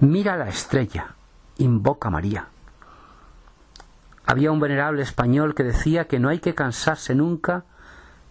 Mira 0.00 0.36
la 0.36 0.48
estrella, 0.48 1.14
invoca 1.58 2.10
María. 2.10 2.48
Había 4.26 4.50
un 4.50 4.60
venerable 4.60 5.02
español 5.02 5.54
que 5.54 5.62
decía 5.62 6.06
que 6.06 6.18
no 6.18 6.28
hay 6.28 6.40
que 6.40 6.54
cansarse 6.54 7.14
nunca 7.14 7.64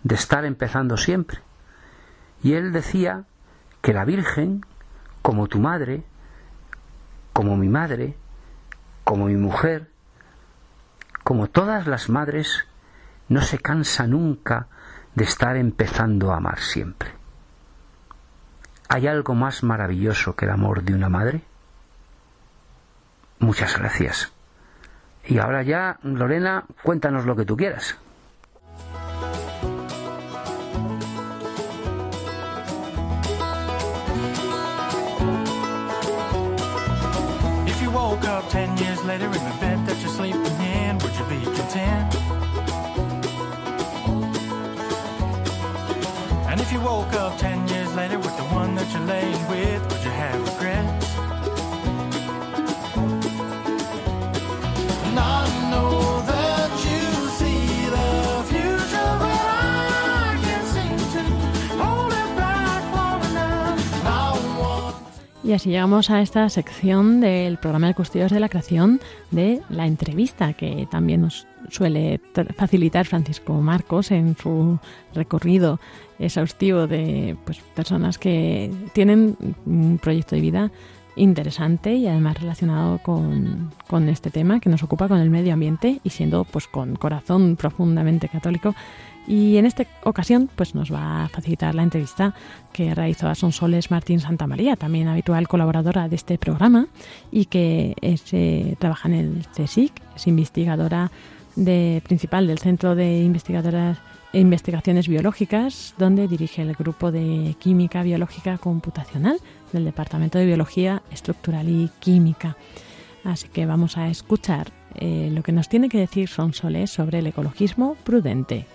de 0.03 0.15
estar 0.15 0.45
empezando 0.45 0.97
siempre. 0.97 1.39
Y 2.43 2.53
él 2.53 2.71
decía 2.73 3.23
que 3.81 3.93
la 3.93 4.05
Virgen, 4.05 4.65
como 5.21 5.47
tu 5.47 5.59
madre, 5.59 6.03
como 7.33 7.57
mi 7.57 7.69
madre, 7.69 8.17
como 9.03 9.25
mi 9.25 9.35
mujer, 9.35 9.89
como 11.23 11.47
todas 11.47 11.87
las 11.87 12.09
madres, 12.09 12.65
no 13.29 13.41
se 13.41 13.57
cansa 13.57 14.05
nunca 14.05 14.67
de 15.15 15.23
estar 15.23 15.55
empezando 15.55 16.31
a 16.31 16.37
amar 16.37 16.59
siempre. 16.59 17.24
¿Hay 18.87 19.07
algo 19.07 19.33
más 19.33 19.63
maravilloso 19.63 20.35
que 20.35 20.45
el 20.45 20.51
amor 20.51 20.83
de 20.83 20.93
una 20.93 21.09
madre? 21.09 21.41
Muchas 23.39 23.77
gracias. 23.77 24.31
Y 25.25 25.39
ahora 25.39 25.63
ya, 25.63 25.97
Lorena, 26.03 26.65
cuéntanos 26.83 27.25
lo 27.25 27.35
que 27.35 27.45
tú 27.45 27.57
quieras. 27.57 27.97
language. 49.05 49.74
Y 65.45 65.53
así 65.53 65.69
llegamos 65.69 66.09
a 66.09 66.21
esta 66.23 66.49
sección 66.49 67.21
del 67.21 67.59
programa 67.59 67.85
de 67.85 67.93
Custodios 67.93 68.31
de 68.31 68.39
la 68.39 68.49
Creación 68.49 68.99
de 69.29 69.61
la 69.69 69.85
entrevista, 69.85 70.53
que 70.53 70.87
también 70.89 71.21
nos 71.21 71.45
suele 71.69 72.19
facilitar 72.57 73.05
Francisco 73.05 73.53
Marcos 73.53 74.09
en 74.09 74.35
su 74.35 74.79
recorrido 75.13 75.79
exhaustivo 76.17 76.87
de 76.87 77.37
pues, 77.45 77.59
personas 77.75 78.17
que 78.17 78.71
tienen 78.93 79.37
un 79.67 79.99
proyecto 80.01 80.35
de 80.35 80.41
vida 80.41 80.71
interesante 81.15 81.93
y 81.93 82.07
además 82.07 82.41
relacionado 82.41 82.97
con, 83.03 83.71
con, 83.87 84.09
este 84.09 84.31
tema 84.31 84.59
que 84.59 84.69
nos 84.71 84.81
ocupa 84.81 85.07
con 85.07 85.19
el 85.19 85.29
medio 85.29 85.53
ambiente 85.53 86.01
y 86.03 86.09
siendo 86.09 86.43
pues 86.45 86.67
con 86.67 86.95
corazón 86.95 87.55
profundamente 87.55 88.29
católico 88.29 88.73
y 89.27 89.57
en 89.57 89.65
esta 89.65 89.85
ocasión 90.03 90.49
pues 90.55 90.75
nos 90.75 90.93
va 90.93 91.25
a 91.25 91.29
facilitar 91.29 91.73
la 91.75 91.83
entrevista 91.83 92.33
que 92.71 92.93
realizó 92.93 93.27
a 93.27 93.35
Sonsoles 93.35 93.91
Martín 93.91 94.19
Santamaría, 94.19 94.75
también 94.75 95.07
habitual 95.07 95.47
colaboradora 95.47 96.07
de 96.07 96.15
este 96.15 96.37
programa 96.37 96.87
y 97.31 97.45
que 97.45 97.95
eh, 98.01 98.75
trabaja 98.79 99.09
en 99.09 99.15
el 99.15 99.45
CSIC, 99.55 99.93
es 100.15 100.27
investigadora 100.27 101.11
de, 101.55 102.01
principal 102.05 102.47
del 102.47 102.59
Centro 102.59 102.95
de 102.95 103.21
Investigadoras 103.21 103.97
e 104.33 104.39
Investigaciones 104.39 105.07
Biológicas, 105.07 105.95
donde 105.97 106.27
dirige 106.27 106.61
el 106.61 106.73
grupo 106.73 107.11
de 107.11 107.55
Química 107.59 108.03
Biológica 108.03 108.57
Computacional 108.57 109.37
del 109.71 109.85
Departamento 109.85 110.37
de 110.37 110.45
Biología 110.45 111.01
Estructural 111.11 111.69
y 111.69 111.89
Química. 111.99 112.57
Así 113.23 113.47
que 113.47 113.65
vamos 113.65 113.97
a 113.97 114.09
escuchar 114.09 114.71
eh, 114.93 115.29
lo 115.33 115.41
que 115.41 115.51
nos 115.51 115.67
tiene 115.67 115.89
que 115.89 115.97
decir 115.97 116.29
Sonsoles 116.29 116.91
sobre 116.91 117.19
el 117.19 117.27
ecologismo 117.27 117.95
prudente. 118.03 118.65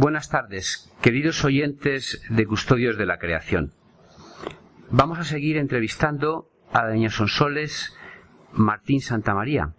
Buenas 0.00 0.30
tardes, 0.30 0.90
queridos 1.02 1.44
oyentes 1.44 2.22
de 2.30 2.46
Custodios 2.46 2.96
de 2.96 3.04
la 3.04 3.18
Creación. 3.18 3.74
Vamos 4.90 5.18
a 5.18 5.24
seguir 5.24 5.58
entrevistando 5.58 6.50
a 6.72 6.86
doña 6.86 7.10
Sonsoles 7.10 7.92
Martín 8.52 9.02
Santamaría, 9.02 9.74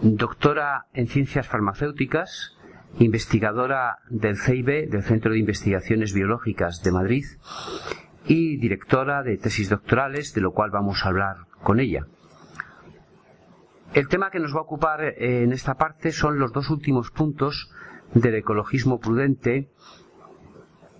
doctora 0.00 0.86
en 0.94 1.08
ciencias 1.08 1.46
farmacéuticas, 1.46 2.56
investigadora 2.98 3.98
del 4.08 4.38
CIB, 4.38 4.88
del 4.88 5.02
Centro 5.02 5.32
de 5.32 5.38
Investigaciones 5.38 6.14
Biológicas 6.14 6.82
de 6.82 6.92
Madrid, 6.92 7.24
y 8.28 8.58
directora 8.58 9.22
de 9.22 9.38
tesis 9.38 9.70
doctorales, 9.70 10.34
de 10.34 10.42
lo 10.42 10.52
cual 10.52 10.70
vamos 10.70 11.04
a 11.04 11.08
hablar 11.08 11.36
con 11.62 11.80
ella. 11.80 12.06
El 13.94 14.06
tema 14.06 14.30
que 14.30 14.38
nos 14.38 14.54
va 14.54 14.58
a 14.58 14.62
ocupar 14.62 15.02
eh, 15.02 15.42
en 15.42 15.52
esta 15.52 15.76
parte 15.76 16.12
son 16.12 16.38
los 16.38 16.52
dos 16.52 16.68
últimos 16.68 17.10
puntos 17.10 17.72
del 18.12 18.34
ecologismo 18.34 19.00
prudente, 19.00 19.70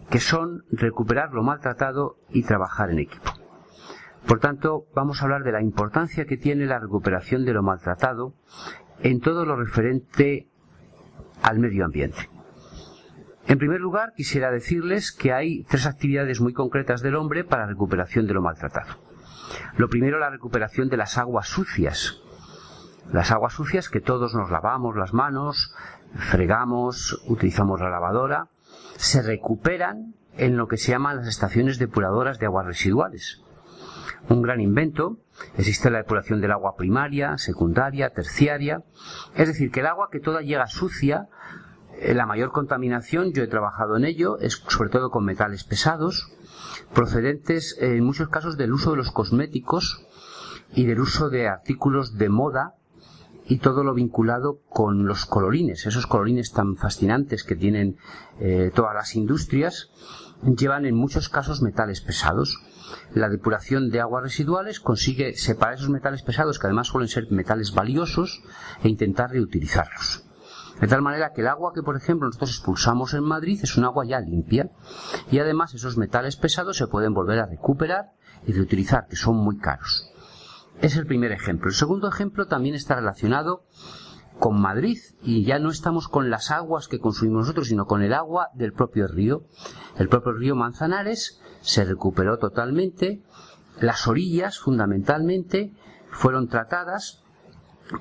que 0.09 0.21
son 0.21 0.65
recuperar 0.73 1.35
lo 1.35 1.43
maltratado 1.43 2.17
y 2.31 2.45
trabajar 2.45 2.91
en 2.91 3.01
equipo. 3.01 3.31
Por 4.27 4.41
tanto, 4.41 4.87
vamos 4.95 5.21
a 5.21 5.25
hablar 5.25 5.43
de 5.43 5.53
la 5.53 5.61
importancia 5.61 6.25
que 6.25 6.39
tiene 6.39 6.65
la 6.65 6.79
recuperación 6.79 7.45
de 7.45 7.53
lo 7.53 7.63
maltratado 7.63 8.35
en 9.03 9.21
todo 9.21 9.45
lo 9.45 9.57
referente 9.57 10.49
al 11.43 11.59
medio 11.59 11.85
ambiente. 11.85 12.31
En 13.49 13.57
primer 13.57 13.81
lugar, 13.81 14.13
quisiera 14.15 14.51
decirles 14.51 15.11
que 15.11 15.33
hay 15.33 15.65
tres 15.65 15.87
actividades 15.87 16.39
muy 16.39 16.53
concretas 16.53 17.01
del 17.01 17.17
hombre 17.17 17.45
para 17.45 17.63
la 17.63 17.71
recuperación 17.71 18.27
de 18.27 18.35
lo 18.35 18.43
maltratado. 18.43 18.97
Lo 19.79 19.89
primero, 19.89 20.19
la 20.19 20.29
recuperación 20.29 20.91
de 20.91 20.99
las 20.99 21.17
aguas 21.17 21.49
sucias. 21.49 22.21
Las 23.11 23.31
aguas 23.31 23.55
sucias 23.55 23.89
que 23.89 24.03
todos 24.03 24.35
nos 24.35 24.51
lavamos 24.51 24.97
las 24.97 25.15
manos, 25.15 25.75
fregamos, 26.15 27.23
utilizamos 27.27 27.81
la 27.81 27.89
lavadora, 27.89 28.49
se 28.97 29.23
recuperan 29.23 30.15
en 30.37 30.59
lo 30.59 30.69
que 30.69 30.77
se 30.77 30.93
llaman 30.93 31.17
las 31.17 31.27
estaciones 31.27 31.79
depuradoras 31.79 32.39
de 32.39 32.45
aguas 32.45 32.67
residuales. 32.67 33.43
Un 34.29 34.43
gran 34.43 34.61
invento. 34.61 35.17
Existe 35.57 35.89
la 35.89 35.99
depuración 35.99 36.43
del 36.43 36.53
agua 36.53 36.77
primaria, 36.77 37.39
secundaria, 37.39 38.11
terciaria. 38.11 38.83
Es 39.35 39.49
decir, 39.49 39.71
que 39.71 39.81
el 39.81 39.87
agua 39.87 40.11
que 40.13 40.21
toda 40.21 40.43
llega 40.43 40.67
sucia 40.67 41.29
la 42.03 42.27
mayor 42.27 42.53
contaminación, 42.53 43.33
yo 43.33 43.43
he 43.43 43.49
trabajado 43.49 43.97
en 43.97 44.05
ello, 44.05 44.39
es 44.39 44.63
sobre 44.69 44.91
todo 44.91 45.11
con 45.11 45.25
metales 45.25 45.65
pesados, 45.65 46.33
procedentes 46.95 47.77
eh, 47.81 47.97
en 47.97 48.05
muchos 48.05 48.29
casos 48.29 48.57
del 48.57 48.73
uso 48.73 48.93
de 48.93 48.97
los 48.97 49.11
cosméticos 49.11 50.07
y 50.75 50.85
del 50.87 51.01
uso 51.01 51.31
de 51.31 51.49
artículos 51.49 52.17
de 52.19 52.29
moda 52.29 52.75
y 53.47 53.59
todo 53.59 53.83
lo 53.83 53.95
vinculado 53.95 54.61
con 54.69 55.07
los 55.07 55.25
colorines, 55.25 55.87
esos 55.87 56.07
colorines 56.07 56.53
tan 56.53 56.77
fascinantes 56.77 57.45
que 57.45 57.57
tienen 57.57 57.97
eh, 58.41 58.71
todas 58.75 58.95
las 58.95 59.15
industrias 59.15 59.91
llevan 60.43 60.87
en 60.87 60.95
muchos 60.95 61.29
casos 61.29 61.63
metales 61.63 62.01
pesados. 62.01 62.63
La 63.13 63.29
depuración 63.29 63.91
de 63.91 64.01
aguas 64.01 64.23
residuales 64.23 64.81
consigue 64.81 65.35
separar 65.35 65.75
esos 65.75 65.89
metales 65.89 66.23
pesados, 66.23 66.59
que 66.59 66.67
además 66.67 66.89
suelen 66.89 67.09
ser 67.09 67.31
metales 67.31 67.75
valiosos, 67.75 68.43
e 68.83 68.89
intentar 68.89 69.31
reutilizarlos. 69.31 70.28
De 70.81 70.87
tal 70.87 71.03
manera 71.03 71.33
que 71.33 71.41
el 71.41 71.49
agua 71.49 71.73
que, 71.75 71.83
por 71.83 71.97
ejemplo, 71.97 72.27
nosotros 72.27 72.51
expulsamos 72.51 73.15
en 73.15 73.25
Madrid 73.25 73.59
es 73.63 73.77
un 73.77 73.85
agua 73.85 74.05
ya 74.07 74.21
limpia 74.21 74.71
y 75.31 75.39
además 75.41 75.75
esos 75.75 75.97
metales 75.97 76.37
pesados 76.37 76.77
se 76.77 76.87
pueden 76.87 77.15
volver 77.15 77.41
a 77.41 77.47
recuperar 77.47 78.13
y 78.47 78.53
reutilizar, 78.53 79.07
que 79.09 79.17
son 79.17 79.37
muy 79.37 79.59
caros. 79.59 80.11
Es 80.81 80.97
el 80.97 81.07
primer 81.07 81.33
ejemplo. 81.33 81.69
El 81.69 81.75
segundo 81.75 82.09
ejemplo 82.09 82.47
también 82.47 82.77
está 82.77 82.95
relacionado 82.95 83.65
con 84.39 84.61
Madrid 84.61 84.99
y 85.21 85.45
ya 85.45 85.59
no 85.59 85.71
estamos 85.71 86.07
con 86.07 86.31
las 86.31 86.53
aguas 86.53 86.87
que 86.87 87.01
consumimos 87.01 87.41
nosotros, 87.41 87.67
sino 87.67 87.87
con 87.87 88.03
el 88.03 88.15
agua 88.15 88.49
del 88.55 88.73
propio 88.73 89.09
río. 89.09 89.43
El 89.97 90.09
propio 90.09 90.33
río 90.33 90.55
Manzanares 90.55 91.41
se 91.61 91.85
recuperó 91.85 92.39
totalmente, 92.39 93.25
las 93.81 94.07
orillas 94.07 94.61
fundamentalmente 94.61 95.73
fueron 96.11 96.47
tratadas 96.47 97.25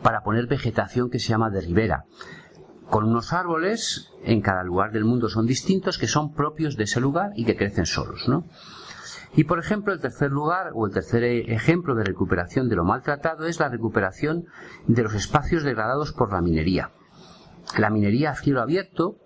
para 0.04 0.22
poner 0.22 0.46
vegetación 0.46 1.10
que 1.10 1.20
se 1.20 1.30
llama 1.30 1.50
de 1.50 1.62
ribera 1.62 2.06
con 2.90 3.04
unos 3.04 3.34
árboles 3.34 4.12
en 4.24 4.42
cada 4.42 4.64
lugar 4.64 4.92
del 4.92 5.06
mundo 5.06 5.30
son 5.30 5.46
distintos 5.46 5.98
que 5.98 6.08
son 6.08 6.34
propios 6.34 6.78
de 6.78 6.86
ese 6.86 7.00
lugar 7.00 7.32
y 7.36 7.46
que 7.46 7.56
crecen 7.56 7.86
solos, 7.86 8.28
¿no? 8.28 8.46
Y 9.36 9.44
por 9.44 9.60
ejemplo, 9.60 9.94
el 9.94 10.00
tercer 10.00 10.32
lugar 10.32 10.72
o 10.74 10.88
el 10.88 10.94
tercer 10.94 11.24
ejemplo 11.24 11.96
de 11.96 12.06
recuperación 12.06 12.70
de 12.70 12.76
lo 12.76 12.86
maltratado 12.86 13.46
es 13.46 13.60
la 13.60 13.70
recuperación 13.70 14.46
de 14.88 15.04
los 15.04 15.14
espacios 15.14 15.64
degradados 15.64 16.14
por 16.14 16.32
la 16.32 16.42
minería. 16.42 16.92
La 17.78 17.90
minería 17.90 18.32
a 18.32 18.36
cielo 18.36 18.62
abierto, 18.62 19.18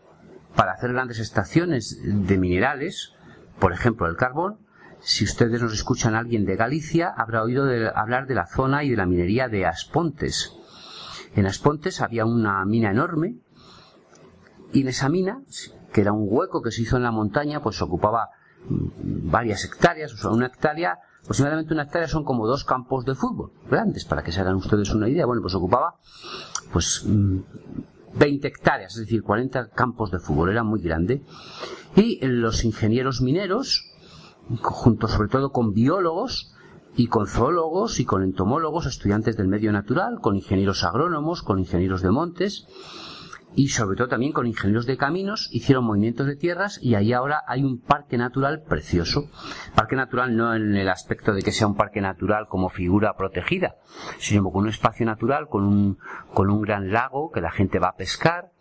para 0.55 0.73
hacer 0.73 0.91
grandes 0.91 1.19
estaciones 1.19 1.99
de 2.03 2.37
minerales, 2.37 3.13
por 3.59 3.73
ejemplo 3.73 4.07
el 4.07 4.17
carbón, 4.17 4.57
si 4.99 5.23
ustedes 5.23 5.61
nos 5.61 5.73
escuchan 5.73 6.13
alguien 6.13 6.45
de 6.45 6.55
Galicia, 6.55 7.13
habrá 7.15 7.43
oído 7.43 7.65
hablar 7.95 8.27
de 8.27 8.35
la 8.35 8.47
zona 8.47 8.83
y 8.83 8.89
de 8.89 8.97
la 8.97 9.05
minería 9.05 9.47
de 9.47 9.65
Aspontes. 9.65 10.53
En 11.35 11.45
Aspontes 11.45 12.01
había 12.01 12.25
una 12.25 12.65
mina 12.65 12.91
enorme 12.91 13.37
y 14.73 14.81
en 14.81 14.87
esa 14.87 15.09
mina, 15.09 15.41
que 15.91 16.01
era 16.01 16.13
un 16.13 16.25
hueco 16.29 16.61
que 16.61 16.71
se 16.71 16.83
hizo 16.83 16.97
en 16.97 17.03
la 17.03 17.11
montaña, 17.11 17.61
pues 17.61 17.81
ocupaba 17.81 18.29
mm, 18.67 19.29
varias 19.29 19.65
hectáreas, 19.65 20.13
o 20.13 20.17
sea, 20.17 20.31
una 20.31 20.47
hectárea, 20.47 20.99
aproximadamente 21.21 21.73
una 21.73 21.83
hectárea 21.83 22.07
son 22.07 22.23
como 22.23 22.47
dos 22.47 22.63
campos 22.63 23.05
de 23.05 23.15
fútbol, 23.15 23.51
grandes, 23.69 24.05
para 24.05 24.23
que 24.23 24.31
se 24.31 24.41
hagan 24.41 24.55
ustedes 24.55 24.93
una 24.93 25.09
idea. 25.09 25.25
Bueno, 25.25 25.41
pues 25.41 25.55
ocupaba 25.55 25.95
pues 26.71 27.05
20 27.05 27.47
mm, 28.17 28.47
hectáreas, 28.47 28.95
es 28.95 29.01
decir, 29.01 29.23
40 29.23 29.69
campos 29.69 30.11
de 30.11 30.19
fútbol, 30.19 30.51
era 30.51 30.63
muy 30.63 30.81
grande. 30.81 31.23
Y 31.95 32.25
los 32.25 32.63
ingenieros 32.63 33.21
mineros, 33.21 33.91
junto 34.61 35.07
sobre 35.07 35.27
todo 35.27 35.51
con 35.51 35.73
biólogos, 35.73 36.55
y 36.95 37.07
con 37.07 37.27
zoólogos 37.27 37.99
y 37.99 38.05
con 38.05 38.23
entomólogos, 38.23 38.85
estudiantes 38.85 39.37
del 39.37 39.47
medio 39.47 39.71
natural, 39.71 40.19
con 40.19 40.35
ingenieros 40.35 40.83
agrónomos, 40.83 41.41
con 41.41 41.59
ingenieros 41.59 42.01
de 42.01 42.11
montes, 42.11 42.67
y 43.55 43.69
sobre 43.69 43.97
todo 43.97 44.07
también 44.07 44.31
con 44.31 44.47
ingenieros 44.47 44.85
de 44.85 44.97
caminos 44.97 45.49
hicieron 45.51 45.85
movimientos 45.85 46.27
de 46.27 46.35
tierras 46.35 46.79
y 46.81 46.95
ahí 46.95 47.13
ahora 47.13 47.41
hay 47.47 47.63
un 47.63 47.79
parque 47.79 48.17
natural 48.17 48.63
precioso. 48.67 49.29
Parque 49.75 49.95
natural 49.95 50.35
no 50.35 50.55
en 50.55 50.75
el 50.75 50.89
aspecto 50.89 51.33
de 51.33 51.41
que 51.41 51.51
sea 51.51 51.67
un 51.67 51.75
parque 51.75 52.01
natural 52.01 52.47
como 52.47 52.69
figura 52.69 53.15
protegida, 53.15 53.75
sino 54.19 54.43
con 54.51 54.63
un 54.63 54.69
espacio 54.69 55.05
natural, 55.05 55.47
con 55.49 55.65
un, 55.65 55.97
con 56.33 56.49
un 56.49 56.61
gran 56.61 56.91
lago 56.91 57.31
que 57.31 57.41
la 57.41 57.51
gente 57.51 57.79
va 57.79 57.89
a 57.89 57.95
pescar. 57.95 58.51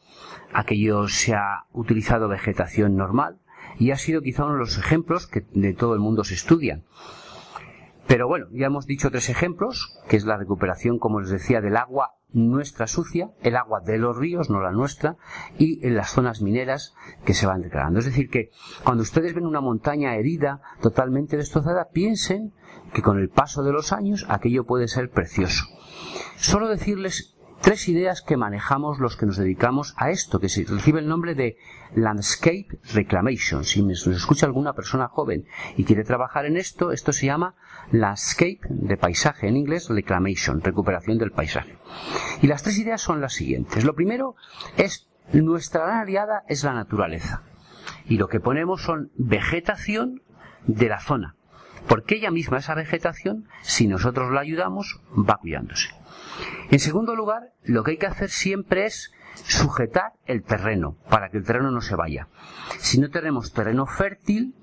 Aquello 0.53 1.09
se 1.09 1.35
ha 1.35 1.65
utilizado 1.73 2.29
vegetación 2.29 2.97
normal 2.97 3.39
y 3.79 3.93
ha 3.93 3.97
sido 3.97 4.23
quizá 4.23 4.45
uno 4.45 4.55
de 4.55 4.61
los 4.61 4.79
ejemplos 4.79 5.27
que 5.27 5.47
de 5.53 5.73
todo 5.73 5.95
el 5.95 6.01
mundo 6.01 6.25
se 6.25 6.35
estudian. 6.35 6.85
Pero 8.11 8.27
bueno, 8.27 8.49
ya 8.51 8.67
hemos 8.67 8.87
dicho 8.87 9.09
tres 9.13 9.29
ejemplos, 9.29 9.97
que 10.09 10.17
es 10.17 10.25
la 10.25 10.37
recuperación, 10.37 10.99
como 10.99 11.21
les 11.21 11.31
decía, 11.31 11.61
del 11.61 11.77
agua 11.77 12.17
nuestra 12.33 12.89
sucia, 12.89 13.31
el 13.41 13.55
agua 13.55 13.79
de 13.87 13.99
los 13.99 14.17
ríos, 14.17 14.51
no 14.51 14.61
la 14.61 14.73
nuestra, 14.73 15.17
y 15.59 15.87
en 15.87 15.95
las 15.95 16.11
zonas 16.11 16.43
mineras 16.43 16.93
que 17.25 17.35
se 17.35 17.47
van 17.47 17.63
declarando. 17.63 18.01
Es 18.01 18.07
decir, 18.07 18.29
que 18.29 18.51
cuando 18.83 19.05
ustedes 19.05 19.33
ven 19.33 19.47
una 19.47 19.61
montaña 19.61 20.17
herida, 20.17 20.61
totalmente 20.83 21.37
destrozada, 21.37 21.91
piensen 21.93 22.53
que 22.93 23.01
con 23.01 23.17
el 23.17 23.29
paso 23.29 23.63
de 23.63 23.71
los 23.71 23.93
años 23.93 24.27
aquello 24.29 24.67
puede 24.67 24.89
ser 24.89 25.11
precioso. 25.11 25.67
Solo 26.35 26.67
decirles 26.67 27.37
tres 27.61 27.89
ideas 27.89 28.23
que 28.23 28.37
manejamos 28.37 28.99
los 28.99 29.17
que 29.17 29.27
nos 29.27 29.37
dedicamos 29.37 29.95
a 29.97 30.11
esto, 30.11 30.41
que 30.41 30.49
se 30.49 30.65
recibe 30.65 30.99
el 30.99 31.07
nombre 31.07 31.37
de 31.37 31.59
Landscape 31.95 32.81
Reclamation. 32.93 33.63
Si 33.63 33.85
me 33.85 33.93
escucha 33.93 34.47
alguna 34.47 34.73
persona 34.73 35.07
joven 35.07 35.47
y 35.77 35.85
quiere 35.85 36.03
trabajar 36.03 36.47
en 36.47 36.57
esto, 36.57 36.91
esto 36.91 37.13
se 37.13 37.27
llama 37.27 37.55
Landscape 37.93 38.61
de 38.69 38.97
paisaje, 38.97 39.49
en 39.49 39.57
inglés 39.57 39.89
Reclamation, 39.89 40.61
recuperación 40.61 41.19
del 41.19 41.33
paisaje. 41.33 41.77
Y 42.43 42.47
las 42.47 42.63
tres 42.63 42.79
ideas 42.79 43.01
son 43.01 43.21
las 43.21 43.35
siguientes. 43.35 43.85
Lo 43.85 43.95
primero 43.95 44.37
es 44.77 45.09
nuestra 45.33 45.85
gran 45.85 45.99
aliada 45.99 46.45
es 46.49 46.65
la 46.65 46.75
naturaleza. 46.75 47.43
Y 48.07 48.17
lo 48.17 48.29
que 48.29 48.41
ponemos 48.41 48.83
son 48.83 49.11
vegetación 49.17 50.23
de 50.67 50.89
la 50.89 51.01
zona. 51.01 51.37
Porque 51.89 52.17
ella 52.17 52.31
misma, 52.31 52.59
esa 52.59 52.75
vegetación, 52.75 53.49
si 53.63 53.87
nosotros 53.87 54.33
la 54.33 54.41
ayudamos, 54.41 55.01
va 55.17 55.39
cuidándose. 55.39 55.89
En 56.71 56.79
segundo 56.79 57.17
lugar, 57.17 57.53
lo 57.65 57.83
que 57.83 57.93
hay 57.93 57.97
que 57.97 58.07
hacer 58.07 58.31
siempre 58.31 58.87
es 58.87 59.13
sujetar 59.35 60.13
el 60.27 60.43
terreno 60.43 60.97
para 61.09 61.31
que 61.31 61.39
el 61.39 61.45
terreno 61.45 61.71
no 61.71 61.81
se 61.81 61.97
vaya. 61.97 62.29
Si 62.79 63.01
no 63.01 63.11
tenemos 63.11 63.53
terreno 63.53 63.87
fértil, 63.87 64.55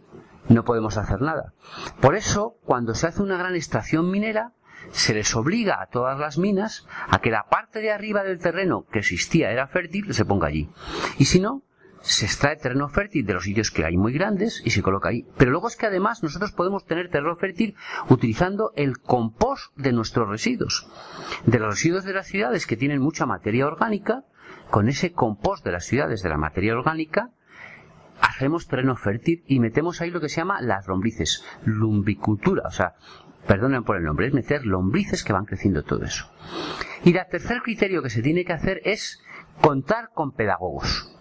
no 0.50 0.64
podemos 0.64 0.98
hacer 0.98 1.22
nada. 1.22 1.54
Por 2.02 2.16
eso, 2.16 2.58
cuando 2.64 2.96
se 2.96 3.08
hace 3.08 3.22
una 3.22 3.38
gran 3.38 3.56
extracción 3.56 4.10
minera, 4.10 4.54
se 4.92 5.14
les 5.14 5.36
obliga 5.36 5.82
a 5.82 5.88
todas 5.88 6.18
las 6.20 6.38
minas 6.38 6.88
a 7.10 7.20
que 7.20 7.32
la 7.32 7.48
parte 7.50 7.80
de 7.80 7.92
arriba 7.92 8.24
del 8.24 8.40
terreno 8.40 8.86
que 8.92 9.00
existía 9.00 9.52
era 9.52 9.68
fértil 9.68 10.14
se 10.14 10.26
ponga 10.26 10.48
allí. 10.48 10.70
Y 11.18 11.26
si 11.26 11.40
no, 11.40 11.64
se 12.02 12.26
extrae 12.26 12.56
terreno 12.56 12.88
fértil 12.88 13.26
de 13.26 13.34
los 13.34 13.44
sitios 13.44 13.72
que 13.72 13.84
hay 13.84 13.98
muy 13.98 14.14
grandes 14.14 14.62
y 14.64 14.70
se 14.70 14.82
coloca 14.82 15.10
ahí. 15.10 15.26
Pero 15.38 15.52
luego 15.52 15.68
es 15.68 15.76
que 15.76 15.88
además 15.88 16.24
nosotros 16.24 16.52
podemos 16.52 16.86
tener 16.86 17.10
terreno 17.10 17.36
fértil 17.36 17.76
utilizando 18.10 18.72
el 18.76 19.00
compost 19.00 19.76
de 19.76 19.92
nuestros 19.92 20.30
residuos. 20.30 20.88
De 21.46 21.60
los 21.60 21.76
residuos 21.76 22.06
de 22.06 22.14
las 22.14 22.28
ciudades 22.28 22.66
que 22.66 22.78
tienen 22.78 23.02
mucha 23.02 23.26
materia 23.26 23.68
orgánica, 23.68 24.24
con 24.70 24.88
ese 24.88 25.12
compost 25.12 25.66
de 25.66 25.72
las 25.72 25.86
ciudades 25.86 26.24
de 26.24 26.30
la 26.30 26.38
materia 26.38 26.74
orgánica, 26.74 27.32
hacemos 28.22 28.68
terreno 28.68 28.96
fértil 28.96 29.44
y 29.48 29.60
metemos 29.60 30.02
ahí 30.02 30.12
lo 30.12 30.22
que 30.22 30.30
se 30.30 30.38
llama 30.38 30.62
las 30.62 30.88
lombrices, 30.88 31.44
lumbicultura, 31.64 32.64
o 32.68 32.72
sea, 32.72 32.96
perdonen 33.48 33.84
por 33.84 33.98
el 33.98 34.04
nombre, 34.04 34.28
es 34.28 34.34
meter 34.34 34.66
lombrices 34.66 35.24
que 35.24 35.34
van 35.34 35.46
creciendo 35.46 35.84
todo 35.84 36.06
eso. 36.06 36.30
Y 37.04 37.16
el 37.16 37.26
tercer 37.30 37.62
criterio 37.62 38.04
que 38.04 38.10
se 38.10 38.22
tiene 38.22 38.46
que 38.46 38.54
hacer 38.54 38.82
es 38.84 39.22
contar 39.62 40.10
con 40.14 40.32
pedagogos. 40.32 41.14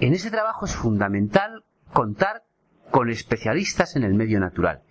En 0.00 0.12
ese 0.12 0.30
trabajo 0.30 0.66
es 0.66 0.74
fundamental 0.74 1.64
contar 1.92 2.44
con 2.90 3.10
especialistas 3.10 3.96
en 3.96 4.04
el 4.04 4.14
medio 4.14 4.40
natural, 4.40 4.82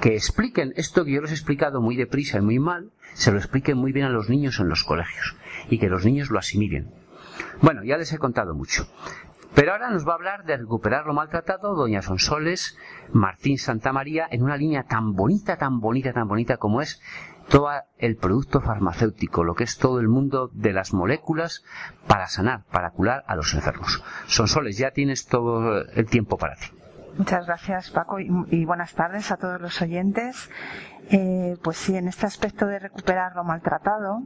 que 0.00 0.14
expliquen 0.14 0.72
esto 0.76 1.04
que 1.04 1.12
yo 1.12 1.20
les 1.20 1.32
he 1.32 1.34
explicado 1.34 1.80
muy 1.80 1.96
deprisa 1.96 2.38
y 2.38 2.40
muy 2.40 2.58
mal, 2.58 2.92
se 3.12 3.30
lo 3.30 3.38
expliquen 3.38 3.76
muy 3.76 3.92
bien 3.92 4.06
a 4.06 4.10
los 4.10 4.30
niños 4.30 4.58
en 4.58 4.68
los 4.68 4.84
colegios 4.84 5.36
y 5.68 5.78
que 5.78 5.88
los 5.88 6.04
niños 6.04 6.30
lo 6.30 6.38
asimilen. 6.38 6.90
Bueno, 7.60 7.84
ya 7.84 7.98
les 7.98 8.12
he 8.12 8.18
contado 8.18 8.54
mucho. 8.54 8.88
Pero 9.54 9.72
ahora 9.72 9.90
nos 9.90 10.06
va 10.06 10.12
a 10.12 10.14
hablar 10.14 10.44
de 10.44 10.56
recuperar 10.56 11.06
lo 11.06 11.12
maltratado 11.12 11.74
doña 11.74 12.00
Sonsoles 12.00 12.78
Martín 13.12 13.58
Santa 13.58 13.92
María 13.92 14.26
en 14.30 14.42
una 14.42 14.56
línea 14.56 14.84
tan 14.84 15.12
bonita, 15.12 15.58
tan 15.58 15.80
bonita, 15.80 16.12
tan 16.12 16.26
bonita 16.26 16.56
como 16.56 16.80
es 16.80 17.02
todo 17.48 17.70
el 17.98 18.16
producto 18.16 18.60
farmacéutico, 18.60 19.44
lo 19.44 19.54
que 19.54 19.64
es 19.64 19.76
todo 19.76 20.00
el 20.00 20.08
mundo 20.08 20.48
de 20.54 20.72
las 20.72 20.94
moléculas 20.94 21.64
para 22.06 22.28
sanar, 22.28 22.64
para 22.70 22.90
curar 22.90 23.24
a 23.26 23.36
los 23.36 23.52
enfermos. 23.52 24.02
Sonsoles, 24.26 24.78
ya 24.78 24.92
tienes 24.92 25.26
todo 25.26 25.82
el 25.82 26.06
tiempo 26.06 26.38
para 26.38 26.56
ti. 26.56 26.68
Muchas 27.18 27.46
gracias 27.46 27.90
Paco 27.90 28.18
y, 28.20 28.64
buenas 28.64 28.94
tardes 28.94 29.30
a 29.30 29.36
todos 29.36 29.60
los 29.60 29.82
oyentes. 29.82 30.50
Eh, 31.14 31.58
pues 31.62 31.76
sí, 31.76 31.94
en 31.94 32.08
este 32.08 32.24
aspecto 32.24 32.66
de 32.66 32.78
recuperar 32.78 33.36
lo 33.36 33.44
maltratado, 33.44 34.22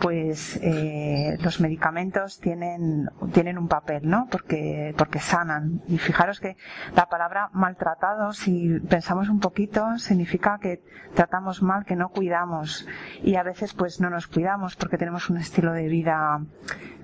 pues 0.00 0.56
eh, 0.62 1.36
los 1.42 1.58
medicamentos 1.58 2.38
tienen, 2.38 3.10
tienen 3.32 3.58
un 3.58 3.66
papel, 3.66 4.08
¿no? 4.08 4.28
Porque, 4.30 4.94
porque 4.96 5.18
sanan. 5.18 5.82
Y 5.88 5.98
fijaros 5.98 6.38
que 6.38 6.56
la 6.94 7.06
palabra 7.06 7.50
maltratado, 7.52 8.32
si 8.32 8.78
pensamos 8.88 9.28
un 9.28 9.40
poquito, 9.40 9.98
significa 9.98 10.60
que 10.60 10.84
tratamos 11.12 11.60
mal, 11.60 11.84
que 11.84 11.96
no 11.96 12.10
cuidamos. 12.10 12.86
Y 13.24 13.34
a 13.34 13.42
veces 13.42 13.74
pues 13.74 14.00
no 14.00 14.08
nos 14.08 14.28
cuidamos 14.28 14.76
porque 14.76 14.98
tenemos 14.98 15.28
un 15.28 15.38
estilo 15.38 15.72
de 15.72 15.88
vida 15.88 16.40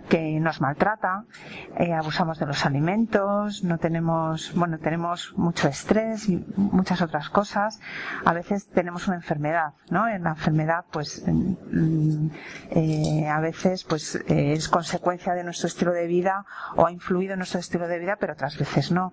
que 0.09 0.41
nos 0.41 0.61
maltrata, 0.61 1.25
eh, 1.77 1.93
abusamos 1.93 2.39
de 2.39 2.47
los 2.47 2.65
alimentos, 2.65 3.63
no 3.63 3.79
tenemos, 3.79 4.53
bueno, 4.55 4.79
tenemos 4.79 5.35
mucho 5.37 5.69
estrés 5.69 6.29
y 6.29 6.45
muchas 6.57 7.03
otras 7.03 7.29
cosas. 7.29 7.81
A 8.25 8.33
veces 8.33 8.69
tenemos 8.69 9.07
una 9.07 9.17
enfermedad, 9.17 9.75
¿no? 9.91 10.09
En 10.09 10.25
la 10.25 10.31
enfermedad, 10.31 10.85
pues, 10.91 11.25
eh, 12.71 13.29
a 13.29 13.41
veces, 13.41 13.85
pues, 13.85 14.17
eh, 14.29 14.53
es 14.53 14.69
consecuencia 14.69 15.35
de 15.35 15.45
nuestro 15.45 15.69
estilo 15.69 15.93
de 15.93 16.07
vida 16.07 16.47
o 16.77 16.87
ha 16.87 16.93
influido 16.93 17.35
en 17.35 17.41
nuestro 17.41 17.61
estilo 17.61 17.87
de 17.87 17.99
vida, 17.99 18.17
pero 18.19 18.33
otras 18.33 18.59
veces 18.59 18.91
no. 18.91 19.13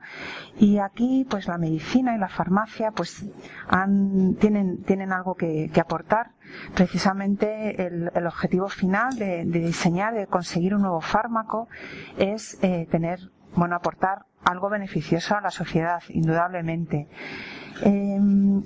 Y 0.57 0.79
aquí, 0.79 1.27
pues, 1.29 1.47
la 1.47 1.57
medicina 1.57 2.15
y 2.15 2.19
la 2.19 2.29
farmacia, 2.29 2.91
pues, 2.91 3.25
han, 3.67 4.35
tienen, 4.35 4.83
tienen 4.83 5.11
algo 5.11 5.35
que 5.35 5.69
aportar 5.79 6.31
precisamente 6.73 7.85
el, 7.85 8.27
objetivo 8.27 8.67
final 8.69 9.17
de, 9.17 9.45
diseñar, 9.45 10.13
de 10.13 10.27
conseguir 10.27 10.75
un 10.75 10.81
nuevo 10.81 11.01
fármaco, 11.01 11.67
es 12.17 12.57
eh, 12.61 12.87
tener, 12.89 13.19
bueno, 13.55 13.75
aportar 13.75 14.25
algo 14.43 14.69
beneficioso 14.69 15.35
a 15.35 15.41
la 15.41 15.51
sociedad, 15.51 16.03
indudablemente. 16.09 17.07
Eh, 17.81 18.19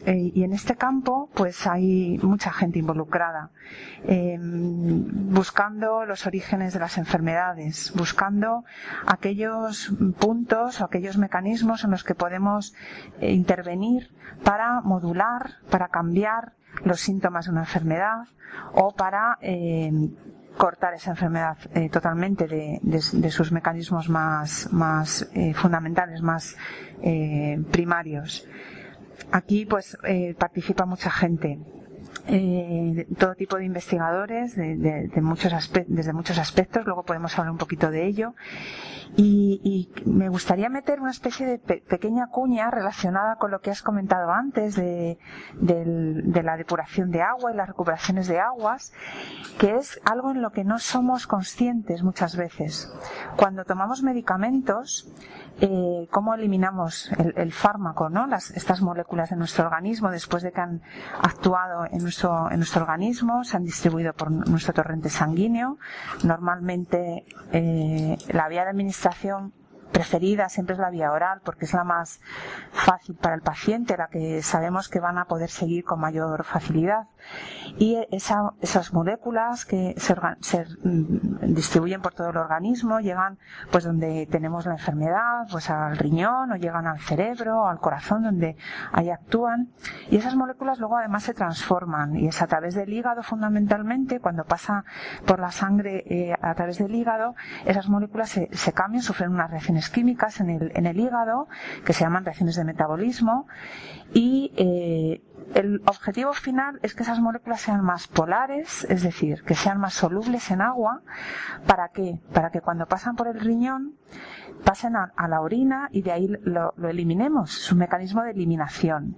eh, 0.06 0.32
y 0.34 0.44
en 0.44 0.54
este 0.54 0.76
campo, 0.76 1.30
pues 1.34 1.66
hay 1.66 2.20
mucha 2.22 2.52
gente 2.52 2.80
involucrada, 2.80 3.50
eh, 4.04 4.38
buscando 4.40 6.06
los 6.06 6.28
orígenes 6.28 6.74
de 6.74 6.80
las 6.80 6.98
enfermedades, 6.98 7.92
buscando 7.96 8.66
aquellos 9.08 9.92
puntos 10.20 10.82
o 10.82 10.86
aquellos 10.86 11.18
mecanismos 11.18 11.84
en 11.84 11.92
los 11.92 12.04
que 12.04 12.14
podemos 12.14 12.76
eh, 13.20 13.32
intervenir 13.32 14.12
para 14.44 14.82
modular, 14.82 15.56
para 15.72 15.88
cambiar 15.88 16.54
los 16.84 17.00
síntomas 17.00 17.46
de 17.46 17.52
una 17.52 17.62
enfermedad 17.62 18.24
o 18.74 18.92
para 18.92 19.38
eh, 19.42 19.92
cortar 20.58 20.94
esa 20.94 21.12
enfermedad 21.12 21.58
eh, 21.74 21.90
totalmente 21.90 22.48
de, 22.48 23.32
sus 23.32 23.52
mecanismos 23.52 24.10
más, 24.10 24.72
más 24.72 25.30
eh, 25.34 25.54
fundamentales, 25.54 26.22
más 26.22 26.56
primarios. 27.72 28.46
Aquí 29.32 29.66
pues 29.66 29.98
participa 30.38 30.86
mucha 30.86 31.10
gente. 31.10 31.58
Eh, 32.28 33.08
todo 33.18 33.36
tipo 33.36 33.58
de 33.58 33.66
investigadores 33.66 34.56
de, 34.56 34.76
de, 34.76 35.08
de 35.08 35.22
muchos 35.22 35.52
desde 35.88 36.14
muchos 36.14 36.38
aspectos, 36.38 36.86
luego 36.86 37.04
podemos 37.04 37.38
hablar 37.38 37.52
un 37.52 37.58
poquito 37.58 37.90
de 37.90 38.06
ello. 38.06 38.34
Y, 39.18 39.90
y, 40.04 40.10
me 40.10 40.30
gustaría 40.30 40.70
meter 40.70 41.00
una 41.02 41.10
especie 41.12 41.46
de 41.46 41.58
pe 41.58 41.84
pequeña 41.90 42.28
cuña 42.28 42.70
relacionada 42.70 43.38
con 43.38 43.50
lo 43.50 43.60
que 43.60 43.72
has 43.72 43.82
comentado 43.82 44.32
antes 44.32 44.76
de, 44.76 45.18
de, 45.60 46.44
la 46.44 46.58
depuración 46.58 47.10
de 47.10 47.22
agua 47.22 47.52
y 47.52 47.56
las 47.56 47.68
recuperaciones 47.68 48.28
de 48.28 48.40
aguas, 48.40 48.94
que 49.58 49.76
es 49.76 50.00
algo 50.06 50.32
en 50.32 50.42
lo 50.42 50.52
que 50.52 50.64
no 50.64 50.78
somos 50.78 51.26
conscientes 51.26 52.04
muchas 52.04 52.36
veces. 52.36 52.94
Cuando 53.36 53.66
tomamos 53.66 54.04
medicamentos, 54.04 55.12
eh, 55.60 56.08
cómo 56.12 56.36
eliminamos 56.36 57.12
el, 57.18 57.34
el 57.36 57.52
fármaco, 57.52 58.10
¿no? 58.10 58.28
Las, 58.28 58.52
estas 58.52 58.82
moléculas 58.82 59.32
de 59.32 59.36
nuestro 59.36 59.66
organismo 59.66 60.12
después 60.12 60.44
de 60.44 60.52
que 60.52 60.62
han 60.62 60.82
actuado 61.22 61.86
en 61.92 62.04
nuestro, 62.10 62.50
en 62.50 62.58
nuestro 62.58 62.82
organismo, 62.82 63.44
se 63.44 63.56
han 63.56 63.64
distribuido 63.64 64.14
por 64.14 64.32
nuestro 64.32 64.74
torrente 64.74 65.10
sanguíneo. 65.10 65.78
Normalmente 66.24 67.24
eh, 67.52 68.18
la 68.30 68.50
vía 68.50 68.64
de 68.64 68.72
administración 68.72 69.54
preferida 69.92 70.50
siempre 70.50 70.74
es 70.74 70.80
la 70.80 70.90
vía 70.90 71.12
oral 71.12 71.42
porque 71.44 71.66
es 71.66 71.74
la 71.74 71.84
más 71.84 72.22
fácil 72.72 73.16
para 73.16 73.36
el 73.36 73.42
paciente, 73.42 73.98
la 73.98 74.08
que 74.08 74.42
sabemos 74.42 74.90
que 74.90 75.00
van 75.00 75.18
a 75.18 75.26
poder 75.26 75.50
seguir 75.50 75.84
con 75.84 76.00
mayor 76.00 76.44
facilidad. 76.44 77.08
Y 77.78 77.98
esa, 78.12 78.54
esas 78.62 78.94
moléculas 78.94 79.66
que 79.66 79.96
se, 79.98 80.16
se, 80.42 80.66
mm, 80.84 81.54
distribuyen 81.54 82.02
por 82.02 82.14
todo 82.14 82.30
el 82.30 82.38
organismo 82.38 83.00
llegan 83.00 83.38
pues 83.72 83.84
donde 83.84 84.28
tenemos 84.32 84.66
la 84.66 84.74
enfermedad, 84.74 85.48
pues 85.52 85.70
al 85.70 85.98
riñón 85.98 86.52
o 86.52 86.56
llegan 86.56 86.88
al 86.88 87.00
cerebro 87.00 87.62
o 87.62 87.68
al 87.68 87.80
corazón 87.80 88.24
donde 88.24 88.58
ahí 88.92 89.10
actúan. 89.10 89.70
Y 90.10 90.18
esas 90.18 90.36
moléculas 90.36 90.80
luego 90.80 90.98
además 90.98 91.24
se 91.24 91.34
transforman 91.34 92.16
y 92.16 92.28
es 92.28 92.42
a 92.42 92.48
través 92.48 92.76
del 92.76 92.92
hígado 92.92 93.24
fundamentalmente, 93.24 94.20
cuando 94.20 94.46
pasa 94.46 94.84
por 95.26 95.40
la 95.40 95.52
sangre 95.52 96.04
eh, 96.08 96.36
a 96.42 96.54
través 96.56 96.78
del 96.80 96.94
hígado, 96.96 97.36
esas 97.66 97.90
moléculas 97.90 98.30
se, 98.30 98.50
se 98.52 98.74
cambian, 98.74 99.04
sufren 99.04 99.32
unas 99.32 99.52
químicas 99.88 100.42
en 100.42 100.50
el, 100.50 100.72
en 100.76 100.86
el 100.86 101.00
hígado 101.00 101.48
que 101.86 101.94
se 101.94 102.04
llaman 102.04 102.26
reacciones 102.26 102.58
de 102.58 102.66
metabolismo 102.66 103.48
y 104.14 104.52
eh, 104.58 105.22
el 105.56 105.82
objetivo 105.86 106.34
final 106.34 106.80
es 106.84 106.94
que 106.94 107.04
esas 107.04 107.20
moléculas 107.20 107.62
sean 107.62 107.84
más 107.84 108.08
polares, 108.08 108.86
es 108.90 109.04
decir, 109.04 109.44
que 109.44 109.56
sean 109.56 109.80
más 109.80 109.94
solubles 109.94 110.52
en 110.52 110.62
agua. 110.62 111.02
¿Para 111.66 111.90
qué? 111.90 112.20
Para 112.34 112.52
que 112.52 112.62
cuando 112.62 112.88
pasan 112.88 113.16
por 113.16 113.28
el 113.28 113.40
riñón 113.40 113.96
pasen 114.64 114.96
a, 114.96 115.12
a 115.16 115.28
la 115.28 115.42
orina 115.42 115.90
y 115.92 116.02
de 116.02 116.12
ahí 116.12 116.28
lo, 116.28 116.74
lo, 116.76 116.90
eliminemos, 116.90 117.52
su 117.52 117.76
mecanismo 117.76 118.24
de 118.24 118.32
eliminación. 118.32 119.18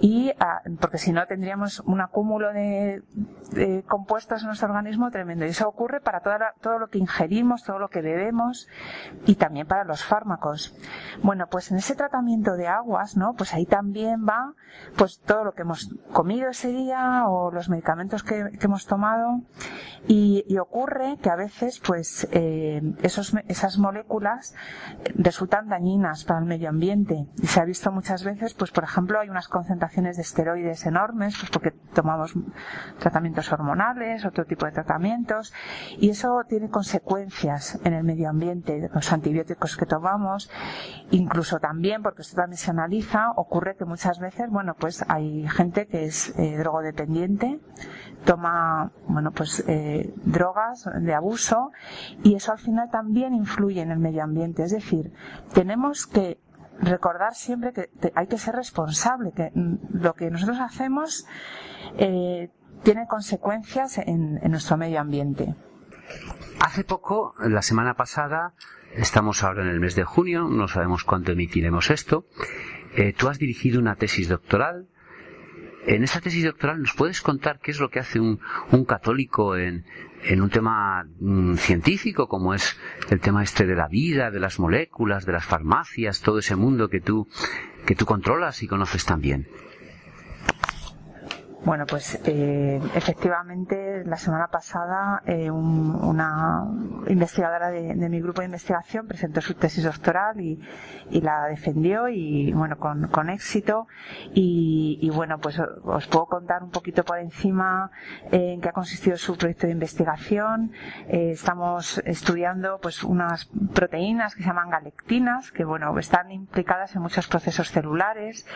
Y 0.00 0.30
a, 0.38 0.62
porque 0.80 0.98
si 0.98 1.12
no 1.12 1.26
tendríamos 1.26 1.80
un 1.80 2.00
acúmulo 2.00 2.52
de, 2.52 3.02
compuestos 3.86 4.42
en 4.42 4.48
nuestro 4.48 4.68
organismo 4.68 5.10
tremendo. 5.10 5.46
Y 5.46 5.50
eso 5.50 5.68
ocurre 5.68 6.00
para 6.00 6.20
toda 6.20 6.38
la, 6.38 6.54
todo 6.60 6.78
lo 6.78 6.88
que 6.88 6.98
ingerimos, 6.98 7.62
todo 7.64 7.78
lo 7.78 7.88
que 7.88 8.02
bebemos 8.02 8.68
y 9.26 9.36
también 9.36 9.66
para 9.66 9.84
los 9.84 10.04
fármacos. 10.04 10.76
Bueno, 11.22 11.46
pues 11.50 11.70
en 11.70 11.78
ese 11.78 11.94
tratamiento 11.94 12.56
de 12.56 12.68
aguas, 12.68 13.16
¿no? 13.16 13.34
Pues 13.34 13.54
ahí 13.54 13.66
también 13.66 14.26
va 14.26 14.54
pues 14.96 15.20
todo 15.20 15.44
lo 15.44 15.52
que 15.52 15.62
hemos 15.62 15.94
comido 16.12 16.48
ese 16.48 16.68
día 16.68 17.28
o 17.28 17.50
los 17.50 17.68
medicamentos 17.68 18.22
que, 18.22 18.50
que 18.58 18.66
hemos 18.66 18.86
tomado 18.86 19.42
y, 20.06 20.44
y, 20.48 20.58
ocurre 20.58 21.16
que 21.22 21.30
a 21.30 21.36
veces 21.36 21.80
pues 21.80 22.28
eh, 22.30 22.82
esos, 23.02 23.34
esas 23.48 23.78
moléculas 23.78 24.54
resultan 25.14 25.68
dañinas 25.68 26.24
para 26.24 26.40
el 26.40 26.46
medio 26.46 26.68
ambiente. 26.68 27.26
Y 27.42 27.46
se 27.46 27.60
ha 27.60 27.64
visto 27.64 27.92
muchas 27.92 28.24
veces 28.24 28.54
pues 28.54 28.70
por 28.70 28.84
ejemplo 28.84 29.20
hay 29.20 29.28
unas 29.28 29.48
concentraciones 29.48 30.16
de 30.16 30.22
esteroides 30.22 30.86
enormes 30.86 31.36
pues 31.38 31.50
porque 31.50 31.70
tomamos 31.92 32.34
tratamientos 32.98 33.52
hormonales 33.52 34.24
otro 34.24 34.44
tipo 34.44 34.66
de 34.66 34.72
tratamientos 34.72 35.52
y 35.98 36.10
eso 36.10 36.42
tiene 36.48 36.68
consecuencias 36.68 37.80
en 37.84 37.94
el 37.94 38.04
medio 38.04 38.28
ambiente 38.28 38.90
los 38.92 39.12
antibióticos 39.12 39.76
que 39.76 39.86
tomamos 39.86 40.50
incluso 41.10 41.58
también 41.58 42.02
porque 42.02 42.22
esto 42.22 42.36
también 42.36 42.58
se 42.58 42.70
analiza 42.70 43.30
ocurre 43.36 43.76
que 43.76 43.84
muchas 43.84 44.18
veces 44.18 44.50
bueno 44.50 44.74
pues 44.78 45.04
hay 45.08 45.46
gente 45.48 45.86
que 45.86 46.04
es 46.04 46.36
eh, 46.38 46.56
drogodependiente 46.58 47.60
toma 48.24 48.92
bueno 49.06 49.30
pues 49.32 49.64
eh, 49.68 50.12
drogas 50.24 50.88
de 51.00 51.14
abuso 51.14 51.70
y 52.22 52.34
eso 52.34 52.52
al 52.52 52.58
final 52.58 52.90
también 52.90 53.34
influye 53.34 53.82
en 53.82 53.90
el 53.90 53.98
medio 53.98 54.22
ambiente 54.22 54.63
es 54.64 54.72
decir 54.72 55.12
tenemos 55.52 56.06
que 56.06 56.38
recordar 56.80 57.34
siempre 57.34 57.72
que 57.72 57.90
hay 58.14 58.26
que 58.26 58.38
ser 58.38 58.54
responsable 58.54 59.32
que 59.32 59.50
lo 59.54 60.14
que 60.14 60.30
nosotros 60.30 60.58
hacemos 60.60 61.26
eh, 61.98 62.50
tiene 62.82 63.06
consecuencias 63.08 63.98
en, 63.98 64.40
nuestro 64.50 64.76
medio 64.76 65.00
ambiente. 65.00 65.54
Hace 66.60 66.84
poco, 66.84 67.34
la 67.38 67.62
semana 67.62 67.94
pasada, 67.94 68.54
estamos 68.94 69.42
ahora 69.42 69.62
en 69.62 69.68
el 69.68 69.80
mes 69.80 69.94
de 69.94 70.04
junio, 70.04 70.48
no 70.48 70.68
sabemos 70.68 71.04
cuándo 71.04 71.32
emitiremos 71.32 71.90
esto, 71.90 72.26
eh, 72.96 73.12
tú 73.12 73.28
has 73.28 73.38
dirigido 73.38 73.80
una 73.80 73.96
tesis 73.96 74.28
doctoral 74.28 74.88
en 75.86 76.04
esa 76.04 76.20
tesis 76.20 76.44
doctoral 76.44 76.80
nos 76.80 76.94
puedes 76.94 77.20
contar 77.20 77.60
qué 77.60 77.70
es 77.70 77.80
lo 77.80 77.90
que 77.90 78.00
hace 78.00 78.20
un, 78.20 78.40
un 78.70 78.84
católico 78.84 79.56
en, 79.56 79.84
en, 80.22 80.40
un 80.40 80.50
tema 80.50 81.06
mm, 81.20 81.54
científico 81.54 82.28
como 82.28 82.54
es 82.54 82.78
el 83.10 83.20
tema 83.20 83.42
este 83.42 83.66
de 83.66 83.74
la 83.74 83.88
vida, 83.88 84.30
de 84.30 84.40
las 84.40 84.58
moléculas, 84.58 85.26
de 85.26 85.32
las 85.32 85.44
farmacias, 85.44 86.20
todo 86.20 86.38
ese 86.38 86.56
mundo 86.56 86.88
que 86.88 87.00
tú, 87.00 87.28
que 87.86 87.94
tú 87.94 88.06
controlas 88.06 88.62
y 88.62 88.66
conoces 88.66 89.04
también. 89.04 89.48
Bueno, 91.64 91.86
pues 91.86 92.20
eh, 92.26 92.78
efectivamente 92.94 94.04
la 94.04 94.18
semana 94.18 94.48
pasada 94.48 95.22
eh, 95.24 95.50
un, 95.50 95.94
una 95.94 96.62
investigadora 97.08 97.70
de, 97.70 97.94
mi 98.10 98.20
grupo 98.20 98.42
de 98.42 98.46
investigación 98.48 99.06
presentó 99.06 99.40
su 99.40 99.54
tesis 99.54 99.82
doctoral 99.82 100.38
y, 100.42 100.60
y 101.10 101.22
la 101.22 101.46
defendió 101.46 102.08
y 102.08 102.52
bueno 102.52 102.76
con, 102.78 103.08
con 103.08 103.30
éxito 103.30 103.86
y, 104.34 104.98
y, 105.00 105.08
bueno 105.08 105.38
pues 105.38 105.58
os 105.58 106.06
puedo 106.08 106.26
contar 106.26 106.62
un 106.62 106.70
poquito 106.70 107.02
por 107.02 107.18
encima 107.18 107.90
eh, 108.30 108.52
en 108.52 108.60
qué 108.60 108.68
ha 108.68 108.72
consistido 108.72 109.16
su 109.16 109.34
proyecto 109.34 109.66
de 109.66 109.72
investigación. 109.72 110.70
Eh, 111.08 111.30
estamos 111.30 112.02
estudiando 112.04 112.78
pues 112.82 113.02
unas 113.02 113.46
proteínas 113.72 114.34
que 114.34 114.42
se 114.42 114.48
llaman 114.48 114.68
galectinas 114.68 115.50
que 115.50 115.64
bueno 115.64 115.98
están 115.98 116.30
implicadas 116.30 116.94
en 116.94 117.00
muchos 117.00 117.26
procesos 117.26 117.70
celulares 117.70 118.46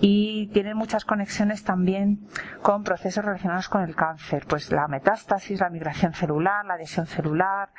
y 0.00 0.48
tienen 0.52 0.76
muchas 0.76 1.04
conexiones 1.04 1.62
también 1.62 2.26
con 2.62 2.84
procesos 2.84 3.24
relacionados 3.24 3.68
con 3.68 3.82
el 3.82 3.94
cáncer, 3.94 4.46
pues 4.46 4.70
la 4.72 4.88
metástasis, 4.88 5.60
la 5.60 5.70
migración 5.70 6.12
celular, 6.12 6.64
la 6.64 6.74
adhesión 6.74 7.06
celular, 7.06 7.70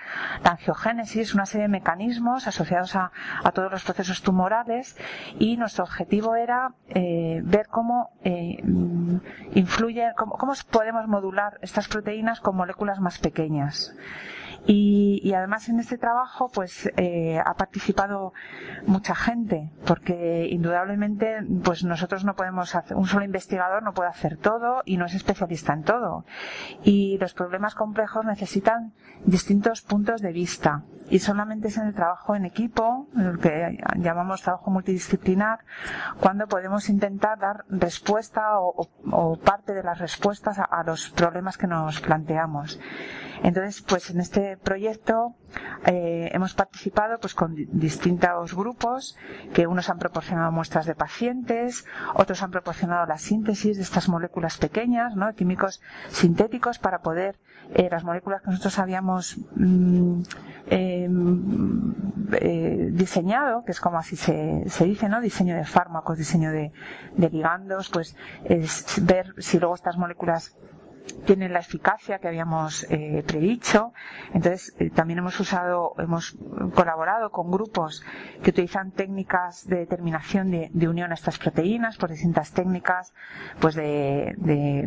la 0.43 0.51
angiogénesis, 0.51 1.33
una 1.33 1.45
serie 1.45 1.63
de 1.63 1.71
mecanismos 1.71 2.47
asociados 2.47 2.95
a, 2.95 3.11
todos 3.53 3.71
los 3.71 3.83
procesos 3.83 4.21
tumorales 4.21 4.97
y 5.39 5.57
nuestro 5.57 5.83
objetivo 5.83 6.35
era 6.35 6.73
eh, 6.87 7.41
ver 7.43 7.67
cómo 7.67 8.11
eh, 8.23 8.57
influye, 9.53 10.11
cómo, 10.15 10.37
cómo 10.37 10.53
podemos 10.71 11.07
modular 11.07 11.57
estas 11.61 11.87
proteínas 11.87 12.39
con 12.39 12.55
moléculas 12.55 12.99
más 12.99 13.19
pequeñas 13.19 13.95
Y, 14.65 15.33
además 15.33 15.69
en 15.69 15.79
este 15.79 15.97
trabajo 15.97 16.49
pues 16.53 16.89
eh, 16.97 17.39
ha 17.43 17.53
participado 17.53 18.33
mucha 18.85 19.15
gente, 19.15 19.71
porque 19.85 20.47
indudablemente 20.49 21.37
pues 21.63 21.83
nosotros 21.83 22.25
no 22.25 22.35
podemos 22.35 22.75
hacer, 22.75 22.97
un 22.97 23.07
solo 23.07 23.25
investigador 23.25 23.83
no 23.83 23.93
puede 23.93 24.09
hacer 24.09 24.37
todo 24.37 24.81
y 24.85 24.97
no 24.97 25.05
es 25.05 25.13
especialista 25.13 25.73
en 25.73 25.83
todo. 25.83 26.25
Y 26.83 27.17
los 27.19 27.33
problemas 27.33 27.75
complejos 27.75 28.25
necesitan 28.25 28.93
distintos 29.25 29.81
puntos 29.81 30.21
de 30.21 30.31
vista. 30.31 30.83
Y 31.09 31.19
solamente 31.19 31.69
es 31.69 31.77
en 31.77 31.87
el 31.87 31.95
trabajo 31.95 32.35
en 32.35 32.45
equipo, 32.45 33.07
el 33.17 33.39
que 33.39 33.79
llamamos 33.97 34.43
trabajo 34.43 34.69
multidisciplinar, 34.69 35.59
cuando 36.19 36.47
podemos 36.47 36.87
intentar 36.89 37.39
dar 37.39 37.65
respuesta 37.67 38.59
o, 38.59 39.37
parte 39.43 39.73
de 39.73 39.81
las 39.81 39.97
respuestas 39.97 40.59
a 40.59 40.83
los 40.83 41.09
problemas 41.09 41.57
que 41.57 41.65
nos 41.65 41.99
planteamos. 41.99 42.79
Entonces, 43.43 43.81
pues 43.81 44.09
en 44.09 44.19
este 44.19 44.57
proyecto 44.57 45.35
eh, 45.85 46.29
hemos 46.33 46.53
participado 46.53 47.19
pues 47.19 47.33
con 47.33 47.55
distintos 47.55 48.53
grupos 48.53 49.17
que 49.53 49.67
unos 49.67 49.89
han 49.89 49.97
proporcionado 49.97 50.51
muestras 50.51 50.85
de 50.85 50.95
pacientes, 50.95 51.85
otros 52.15 52.43
han 52.43 52.51
proporcionado 52.51 53.05
la 53.05 53.17
síntesis 53.17 53.77
de 53.77 53.83
estas 53.83 54.09
moléculas 54.09 54.57
pequeñas, 54.57 55.15
¿no? 55.15 55.33
químicos 55.33 55.81
sintéticos 56.09 56.79
para 56.79 56.99
poder 57.01 57.39
eh, 57.73 57.87
las 57.89 58.03
moléculas 58.03 58.41
que 58.41 58.49
nosotros 58.49 58.79
habíamos 58.79 59.37
mm, 59.55 60.21
em, 60.67 61.93
eh, 62.33 62.89
diseñado, 62.91 63.63
que 63.63 63.71
es 63.71 63.79
como 63.79 63.97
así 63.99 64.15
se, 64.15 64.63
se, 64.67 64.85
dice, 64.85 65.07
¿no? 65.07 65.21
Diseño 65.21 65.55
de 65.55 65.65
fármacos, 65.65 66.17
diseño 66.17 66.51
de, 66.51 66.71
de 67.15 67.29
ligandos, 67.29 67.89
pues 67.89 68.15
es 68.43 68.85
ver 69.05 69.33
si 69.37 69.59
luego 69.59 69.75
estas 69.75 69.97
moléculas 69.97 70.55
tienen 71.25 71.53
la 71.53 71.59
eficacia 71.59 72.19
que 72.19 72.27
habíamos 72.27 72.85
eh, 72.89 73.23
predicho. 73.25 73.93
Entonces, 74.33 74.75
eh, 74.79 74.89
también 74.89 75.19
hemos 75.19 75.39
usado, 75.39 75.93
hemos 75.97 76.37
colaborado 76.73 77.31
con 77.31 77.51
grupos 77.51 78.03
que 78.43 78.49
utilizan 78.49 78.91
técnicas 78.91 79.67
de 79.67 79.77
determinación 79.77 80.51
de, 80.51 80.87
unión 80.87 81.11
a 81.11 81.13
estas 81.13 81.37
proteínas, 81.37 81.97
por 81.97 82.09
distintas 82.09 82.51
técnicas, 82.51 83.13
pues 83.59 83.75
de, 83.75 84.35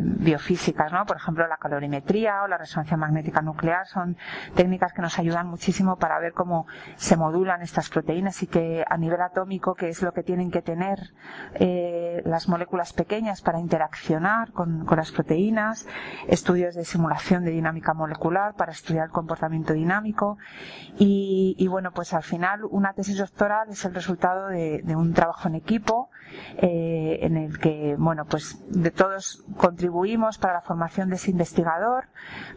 biofísicas, 0.01 0.91
¿no? 0.91 1.05
Por 1.05 1.17
ejemplo, 1.17 1.47
la 1.47 1.57
calorimetría 1.57 2.43
o 2.43 2.47
la 2.47 2.57
resonancia 2.57 2.97
magnética 2.97 3.41
nuclear 3.41 3.87
son 3.87 4.17
técnicas 4.55 4.91
que 4.93 5.01
nos 5.01 5.17
ayudan 5.19 5.47
muchísimo 5.47 5.97
para 5.97 6.19
ver 6.19 6.33
cómo 6.33 6.67
se 6.95 7.15
modulan 7.15 7.61
estas 7.61 7.89
proteínas 7.89 8.43
y 8.43 8.47
que 8.47 8.83
a 8.87 8.97
nivel 8.97 9.21
atómico, 9.21 9.75
que 9.75 9.89
es 9.89 10.01
lo 10.01 10.11
que 10.13 10.23
tienen 10.23 10.51
que 10.51 10.61
tener 10.61 10.99
eh, 11.55 12.21
las 12.25 12.49
moléculas 12.49 12.91
pequeñas 12.93 13.41
para 13.41 13.59
interaccionar 13.59 14.51
con 14.51 14.85
las 14.93 15.11
proteínas 15.11 15.87
estudios 16.27 16.75
de 16.75 16.85
simulación 16.85 17.43
de 17.43 17.51
dinámica 17.51 17.93
molecular 17.93 18.55
para 18.55 18.71
estudiar 18.71 19.05
el 19.05 19.11
comportamiento 19.11 19.73
dinámico. 19.73 20.37
Y, 20.97 21.67
bueno, 21.69 21.91
pues 21.91 22.13
al 22.13 22.23
final 22.23 22.61
una 22.69 22.93
tesis 22.93 23.17
doctoral 23.17 23.69
es 23.69 23.83
el 23.85 23.93
resultado 23.93 24.47
de, 24.47 24.83
un 24.95 25.13
trabajo 25.13 25.47
en 25.47 25.55
equipo 25.55 26.09
eh, 26.57 27.19
en 27.21 27.37
el 27.37 27.59
que, 27.59 27.95
bueno, 27.97 28.25
pues 28.25 28.63
de 28.67 28.91
todos 28.91 29.43
contribuimos 29.57 30.37
para 30.37 30.53
la 30.53 30.61
formación 30.61 31.09
de 31.09 31.15
ese 31.15 31.31
investigador, 31.31 32.05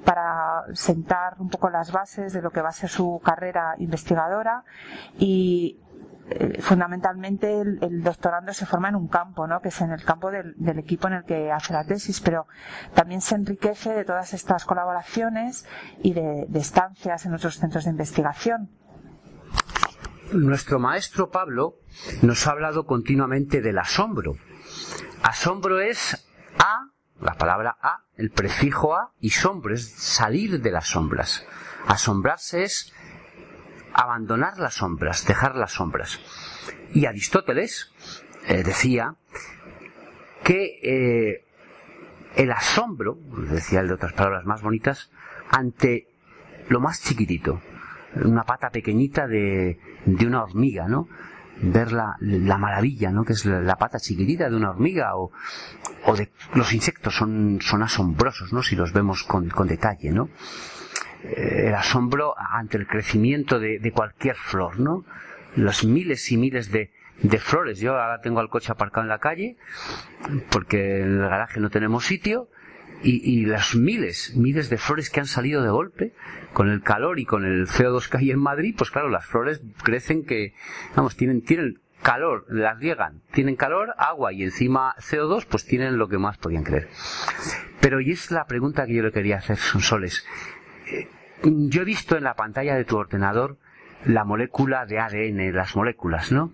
para 0.04 0.64
sentar 0.74 1.36
un 1.38 1.48
poco 1.48 1.70
las 1.70 1.92
bases 1.92 2.32
de 2.32 2.42
lo 2.42 2.50
que 2.50 2.60
va 2.60 2.68
a 2.68 2.72
ser 2.72 2.90
su 2.90 3.20
carrera 3.24 3.74
investigadora. 3.78 4.64
Y, 5.18 5.78
fundamentalmente 6.60 7.60
el, 7.60 8.02
doctorando 8.02 8.52
se 8.52 8.66
forma 8.66 8.88
en 8.88 8.96
un 8.96 9.08
campo, 9.08 9.46
¿no? 9.46 9.60
que 9.60 9.68
es 9.68 9.80
en 9.80 9.92
el 9.92 10.02
campo 10.02 10.30
del, 10.30 10.54
equipo 10.78 11.06
en 11.08 11.14
el 11.14 11.24
que 11.24 11.52
hace 11.52 11.72
la 11.72 11.84
tesis, 11.84 12.20
pero 12.20 12.46
también 12.94 13.20
se 13.20 13.36
enriquece 13.36 13.92
de 13.92 14.04
todas 14.04 14.34
estas 14.34 14.64
colaboraciones 14.64 15.66
y 16.02 16.14
de, 16.14 16.46
estancias 16.54 17.26
en 17.26 17.34
otros 17.34 17.58
centros 17.58 17.84
de 17.84 17.90
investigación. 17.90 18.70
Nuestro 20.32 20.80
maestro 20.80 21.30
Pablo 21.30 21.76
nos 22.22 22.46
ha 22.46 22.50
hablado 22.50 22.86
continuamente 22.86 23.60
del 23.60 23.78
asombro. 23.78 24.34
Asombro 25.22 25.80
es 25.80 26.26
a, 26.58 26.90
la 27.20 27.34
palabra 27.34 27.76
a, 27.80 28.04
el 28.16 28.30
prefijo 28.30 28.96
a, 28.96 29.12
y 29.20 29.30
sombro 29.30 29.74
es 29.74 29.88
salir 29.88 30.60
de 30.60 30.70
las 30.72 30.88
sombras. 30.88 31.46
Asombrarse 31.86 32.64
es 32.64 32.92
abandonar 33.96 34.58
las 34.58 34.74
sombras, 34.74 35.26
dejar 35.26 35.56
las 35.56 35.72
sombras. 35.72 36.20
Y 36.92 37.06
Aristóteles 37.06 37.92
eh, 38.46 38.62
decía 38.62 39.16
que 40.44 40.78
eh, 40.82 41.44
el 42.36 42.52
asombro, 42.52 43.18
decía 43.50 43.80
él 43.80 43.88
de 43.88 43.94
otras 43.94 44.12
palabras 44.12 44.44
más 44.44 44.60
bonitas, 44.60 45.10
ante 45.50 46.08
lo 46.68 46.80
más 46.80 47.02
chiquitito, 47.02 47.62
una 48.22 48.44
pata 48.44 48.70
pequeñita 48.70 49.26
de, 49.26 49.80
de 50.04 50.26
una 50.26 50.42
hormiga, 50.42 50.88
¿no? 50.88 51.08
ver 51.58 51.90
la, 51.92 52.16
la, 52.20 52.58
maravilla, 52.58 53.10
¿no? 53.10 53.24
Que 53.24 53.32
es 53.32 53.46
la, 53.46 53.76
pata 53.76 53.98
chiquitita 53.98 54.50
de 54.50 54.56
una 54.56 54.68
hormiga 54.68 55.16
o, 55.16 55.32
o 56.04 56.14
de 56.14 56.30
los 56.54 56.74
insectos 56.74 57.14
son, 57.14 57.60
son 57.62 57.82
asombrosos, 57.82 58.52
¿no? 58.52 58.62
Si 58.62 58.76
los 58.76 58.92
vemos 58.92 59.22
con, 59.22 59.48
con 59.48 59.66
detalle, 59.66 60.10
¿no? 60.10 60.28
El 61.34 61.74
asombro 61.74 62.34
ante 62.38 62.76
el 62.76 62.86
crecimiento 62.86 63.58
de, 63.58 63.92
cualquier 63.94 64.36
flor, 64.36 64.78
¿no? 64.78 65.04
Los 65.54 65.84
miles 65.84 66.30
y 66.30 66.36
miles 66.36 66.70
de, 66.70 66.90
flores. 67.38 67.80
Yo 67.80 67.98
ahora 67.98 68.20
tengo 68.20 68.40
el 68.40 68.48
coche 68.48 68.72
aparcado 68.72 69.02
en 69.02 69.08
la 69.08 69.18
calle 69.18 69.56
porque 70.50 71.00
en 71.00 71.20
el 71.20 71.28
garaje 71.28 71.60
no 71.60 71.70
tenemos 71.70 72.04
sitio 72.04 72.48
y, 73.02 73.44
las 73.46 73.74
miles, 73.74 74.34
miles 74.36 74.68
de 74.70 74.78
flores 74.78 75.10
que 75.10 75.20
han 75.20 75.26
salido 75.26 75.62
de 75.62 75.70
golpe 75.70 76.12
con 76.52 76.70
el 76.70 76.82
calor 76.82 77.18
y 77.18 77.24
con 77.24 77.44
el 77.44 77.66
CO2 77.66 78.08
que 78.08 78.16
hay 78.18 78.30
en 78.30 78.40
Madrid, 78.40 78.74
pues 78.76 78.90
claro, 78.90 79.08
las 79.08 79.26
flores 79.26 79.62
crecen 79.82 80.24
que, 80.24 80.54
vamos, 80.94 81.16
tienen, 81.16 81.42
tienen 81.42 81.78
calor, 82.02 82.46
las 82.48 82.78
riegan, 82.78 83.20
tienen 83.32 83.56
calor, 83.56 83.94
agua 83.98 84.32
y 84.32 84.42
encima 84.42 84.94
CO2, 84.96 85.46
pues 85.48 85.66
tienen 85.66 85.98
lo 85.98 86.08
que 86.08 86.18
más 86.18 86.38
podían 86.38 86.64
creer. 86.64 86.88
Pero 87.80 88.00
y 88.00 88.12
es 88.12 88.30
la 88.30 88.46
pregunta 88.46 88.86
que 88.86 88.94
yo 88.94 89.02
le 89.02 89.12
quería 89.12 89.36
hacer, 89.38 89.56
Sonsoles. 89.56 90.24
Eh, 90.24 90.55
yo 91.42 91.82
he 91.82 91.84
visto 91.84 92.16
en 92.16 92.24
la 92.24 92.34
pantalla 92.34 92.74
de 92.74 92.84
tu 92.84 92.96
ordenador 92.96 93.58
la 94.04 94.24
molécula 94.24 94.86
de 94.86 94.98
ADN, 94.98 95.54
las 95.54 95.76
moléculas, 95.76 96.32
¿no? 96.32 96.52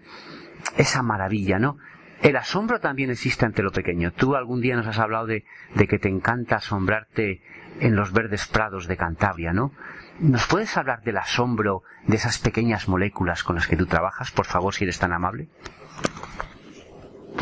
Esa 0.77 1.03
maravilla, 1.03 1.59
¿no? 1.59 1.79
El 2.23 2.37
asombro 2.37 2.79
también 2.79 3.11
existe 3.11 3.45
ante 3.45 3.65
lo 3.65 3.73
pequeño. 3.73 4.13
Tú 4.13 4.37
algún 4.37 4.61
día 4.61 4.77
nos 4.77 4.87
has 4.87 4.99
hablado 5.01 5.27
de, 5.27 5.45
que 5.75 5.99
te 5.99 6.09
encanta 6.09 6.57
asombrarte 6.57 7.43
en 7.81 7.97
los 7.97 8.13
verdes 8.13 8.47
prados 8.47 8.87
de 8.87 8.97
Cantabria, 8.97 9.53
¿no? 9.53 9.73
¿Nos 10.21 10.47
puedes 10.47 10.77
hablar 10.77 11.03
del 11.03 11.17
asombro 11.17 11.83
de 12.07 12.17
esas 12.17 12.39
pequeñas 12.39 12.89
moléculas 12.89 13.43
con 13.43 13.57
las 13.57 13.67
que 13.67 13.77
tú 13.77 13.87
trabajas, 13.87 14.31
por 14.31 14.47
favor, 14.47 14.73
si 14.73 14.85
eres 14.85 15.01
tan 15.01 15.13
amable? 15.13 15.49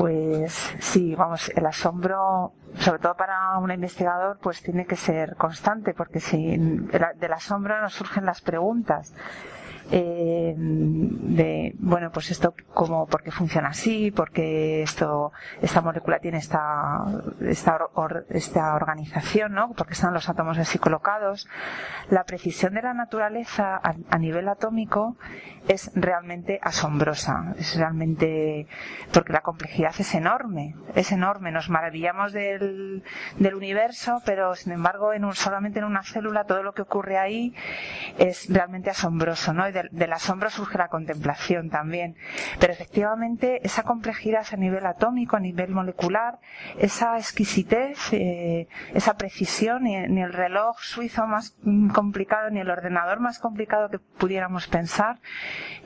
Pues 0.00 0.54
sí, 0.78 1.14
vamos, 1.14 1.50
el 1.54 1.66
asombro, 1.66 2.54
sobre 2.76 3.00
todo 3.00 3.14
para 3.16 3.58
un 3.58 3.70
investigador, 3.70 4.38
pues 4.40 4.62
tiene 4.62 4.86
que 4.86 4.96
ser 4.96 5.36
constante, 5.36 5.92
porque 5.92 6.20
si 6.20 6.56
del 6.56 7.32
asombro 7.34 7.78
nos 7.82 7.92
surgen 7.92 8.24
las 8.24 8.40
preguntas 8.40 9.12
eh, 9.92 10.54
de 10.56 11.74
bueno 11.78 12.10
pues 12.12 12.30
esto 12.30 12.54
como 12.72 13.06
por 13.06 13.22
qué 13.22 13.30
funciona 13.30 13.70
así 13.70 14.10
porque 14.10 14.82
esto 14.82 15.32
esta 15.60 15.80
molécula 15.80 16.18
tiene 16.20 16.38
esta 16.38 17.04
esta, 17.40 17.78
esta 18.28 18.74
organización 18.74 19.52
no 19.52 19.72
porque 19.76 19.94
están 19.94 20.14
los 20.14 20.28
átomos 20.28 20.58
así 20.58 20.78
colocados. 20.78 21.48
La 22.08 22.24
precisión 22.24 22.74
de 22.74 22.82
la 22.82 22.94
naturaleza 22.94 23.80
a, 23.82 24.18
nivel 24.18 24.48
atómico 24.48 25.16
es 25.66 25.90
realmente 25.94 26.60
asombrosa 26.62 27.54
es 27.58 27.76
realmente 27.76 28.66
porque 29.12 29.32
la 29.32 29.40
complejidad 29.40 29.94
es 29.98 30.14
enorme 30.14 30.76
es 30.94 31.12
enorme. 31.12 31.50
Nos 31.52 31.70
maravillamos 31.70 32.32
del, 32.32 33.02
del 33.38 33.54
universo 33.54 34.22
pero 34.24 34.54
sin 34.54 34.72
embargo 34.72 35.12
en 35.12 35.24
un, 35.24 35.34
solamente 35.34 35.78
en 35.78 35.84
una 35.84 36.02
célula 36.02 36.44
todo 36.44 36.62
lo 36.62 36.74
que 36.74 36.82
ocurre 36.82 37.18
ahí 37.18 37.54
es 38.18 38.46
realmente 38.48 38.90
asombroso 38.90 39.52
no 39.52 39.64
del, 39.90 40.12
asombro 40.12 40.50
surge 40.50 40.78
la 40.78 40.88
contemplación 40.88 41.70
también. 41.70 42.16
Pero 42.58 42.72
efectivamente 42.72 43.60
esa 43.64 43.82
complejidad 43.82 44.46
a 44.52 44.56
nivel 44.56 44.86
atómico, 44.86 45.36
a 45.36 45.40
nivel 45.40 45.70
molecular, 45.70 46.38
esa 46.78 47.16
exquisitez, 47.18 48.12
eh, 48.12 48.68
esa 48.94 49.14
precisión, 49.14 49.84
ni, 49.84 49.96
el 49.96 50.32
reloj 50.32 50.78
suizo 50.80 51.26
más 51.26 51.56
complicado, 51.94 52.50
ni 52.50 52.60
el 52.60 52.70
ordenador 52.70 53.20
más 53.20 53.38
complicado 53.38 53.88
que 53.90 53.98
pudiéramos 53.98 54.66
pensar, 54.66 55.18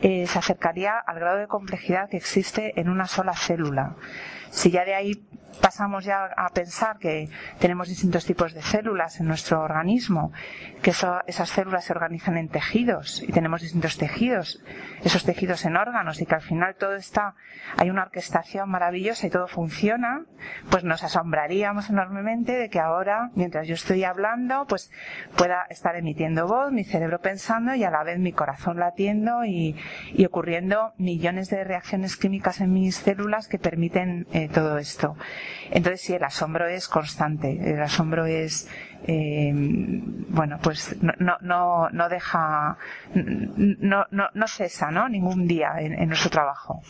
eh, 0.02 0.26
se 0.26 0.38
acercaría 0.38 0.98
al 0.98 1.18
grado 1.18 1.38
de 1.38 1.46
complejidad 1.46 2.08
que 2.08 2.16
existe 2.16 2.78
en 2.80 2.88
una 2.88 3.06
sola 3.06 3.34
célula. 3.34 3.96
Si 4.54 4.70
ya 4.70 4.84
de 4.84 4.94
ahí 4.94 5.26
pasamos 5.60 6.04
ya 6.04 6.26
a 6.36 6.48
pensar 6.50 6.98
que 6.98 7.28
tenemos 7.58 7.88
distintos 7.88 8.24
tipos 8.24 8.54
de 8.54 8.62
células 8.62 9.20
en 9.20 9.26
nuestro 9.26 9.60
organismo, 9.60 10.32
que 10.82 10.90
esas 10.90 11.48
células 11.50 11.84
se 11.84 11.92
organizan 11.92 12.36
en 12.36 12.48
tejidos 12.48 13.22
y 13.22 13.32
tenemos 13.32 13.62
distintos 13.62 13.96
tejidos, 13.96 14.62
esos 15.02 15.24
tejidos 15.24 15.64
en 15.64 15.76
órganos 15.76 16.20
y 16.20 16.26
que 16.26 16.34
al 16.34 16.42
final 16.42 16.76
todo 16.76 16.94
está, 16.94 17.34
hay 17.76 17.90
una 17.90 18.02
orquestación 18.02 18.68
maravillosa 18.68 19.26
y 19.26 19.30
todo 19.30 19.48
funciona, 19.48 20.24
pues 20.70 20.84
nos 20.84 21.02
asombraríamos 21.02 21.90
enormemente 21.90 22.52
de 22.52 22.68
que 22.68 22.80
ahora, 22.80 23.30
mientras 23.34 23.66
yo 23.66 23.74
estoy 23.74 24.04
hablando, 24.04 24.66
pues 24.68 24.90
pueda 25.36 25.66
estar 25.70 25.96
emitiendo 25.96 26.46
voz, 26.46 26.70
mi 26.72 26.84
cerebro 26.84 27.20
pensando 27.20 27.74
y 27.74 27.84
a 27.84 27.90
la 27.90 28.04
vez 28.04 28.18
mi 28.18 28.32
corazón 28.32 28.78
latiendo 28.78 29.44
y, 29.44 29.76
y 30.12 30.24
ocurriendo 30.24 30.92
millones 30.98 31.50
de 31.50 31.64
reacciones 31.64 32.16
químicas 32.16 32.60
en 32.60 32.72
mis 32.72 32.96
células 32.96 33.48
que 33.48 33.58
permiten 33.58 34.26
eh, 34.32 34.43
todo 34.48 34.78
esto. 34.78 35.16
Entonces 35.70 36.00
sí, 36.00 36.14
el 36.14 36.24
asombro 36.24 36.66
es 36.66 36.88
constante, 36.88 37.72
el 37.72 37.80
asombro 37.82 38.26
es 38.26 38.68
eh, 39.06 39.52
bueno, 39.54 40.58
pues 40.62 40.96
no, 41.02 41.36
no, 41.40 41.90
no 41.90 42.08
deja, 42.08 42.76
no, 43.14 44.06
no, 44.10 44.28
no 44.32 44.48
cesa, 44.48 44.90
¿no? 44.90 45.08
Ningún 45.08 45.46
día 45.46 45.74
en, 45.78 46.08
nuestro 46.08 46.30
trabajo. 46.30 46.80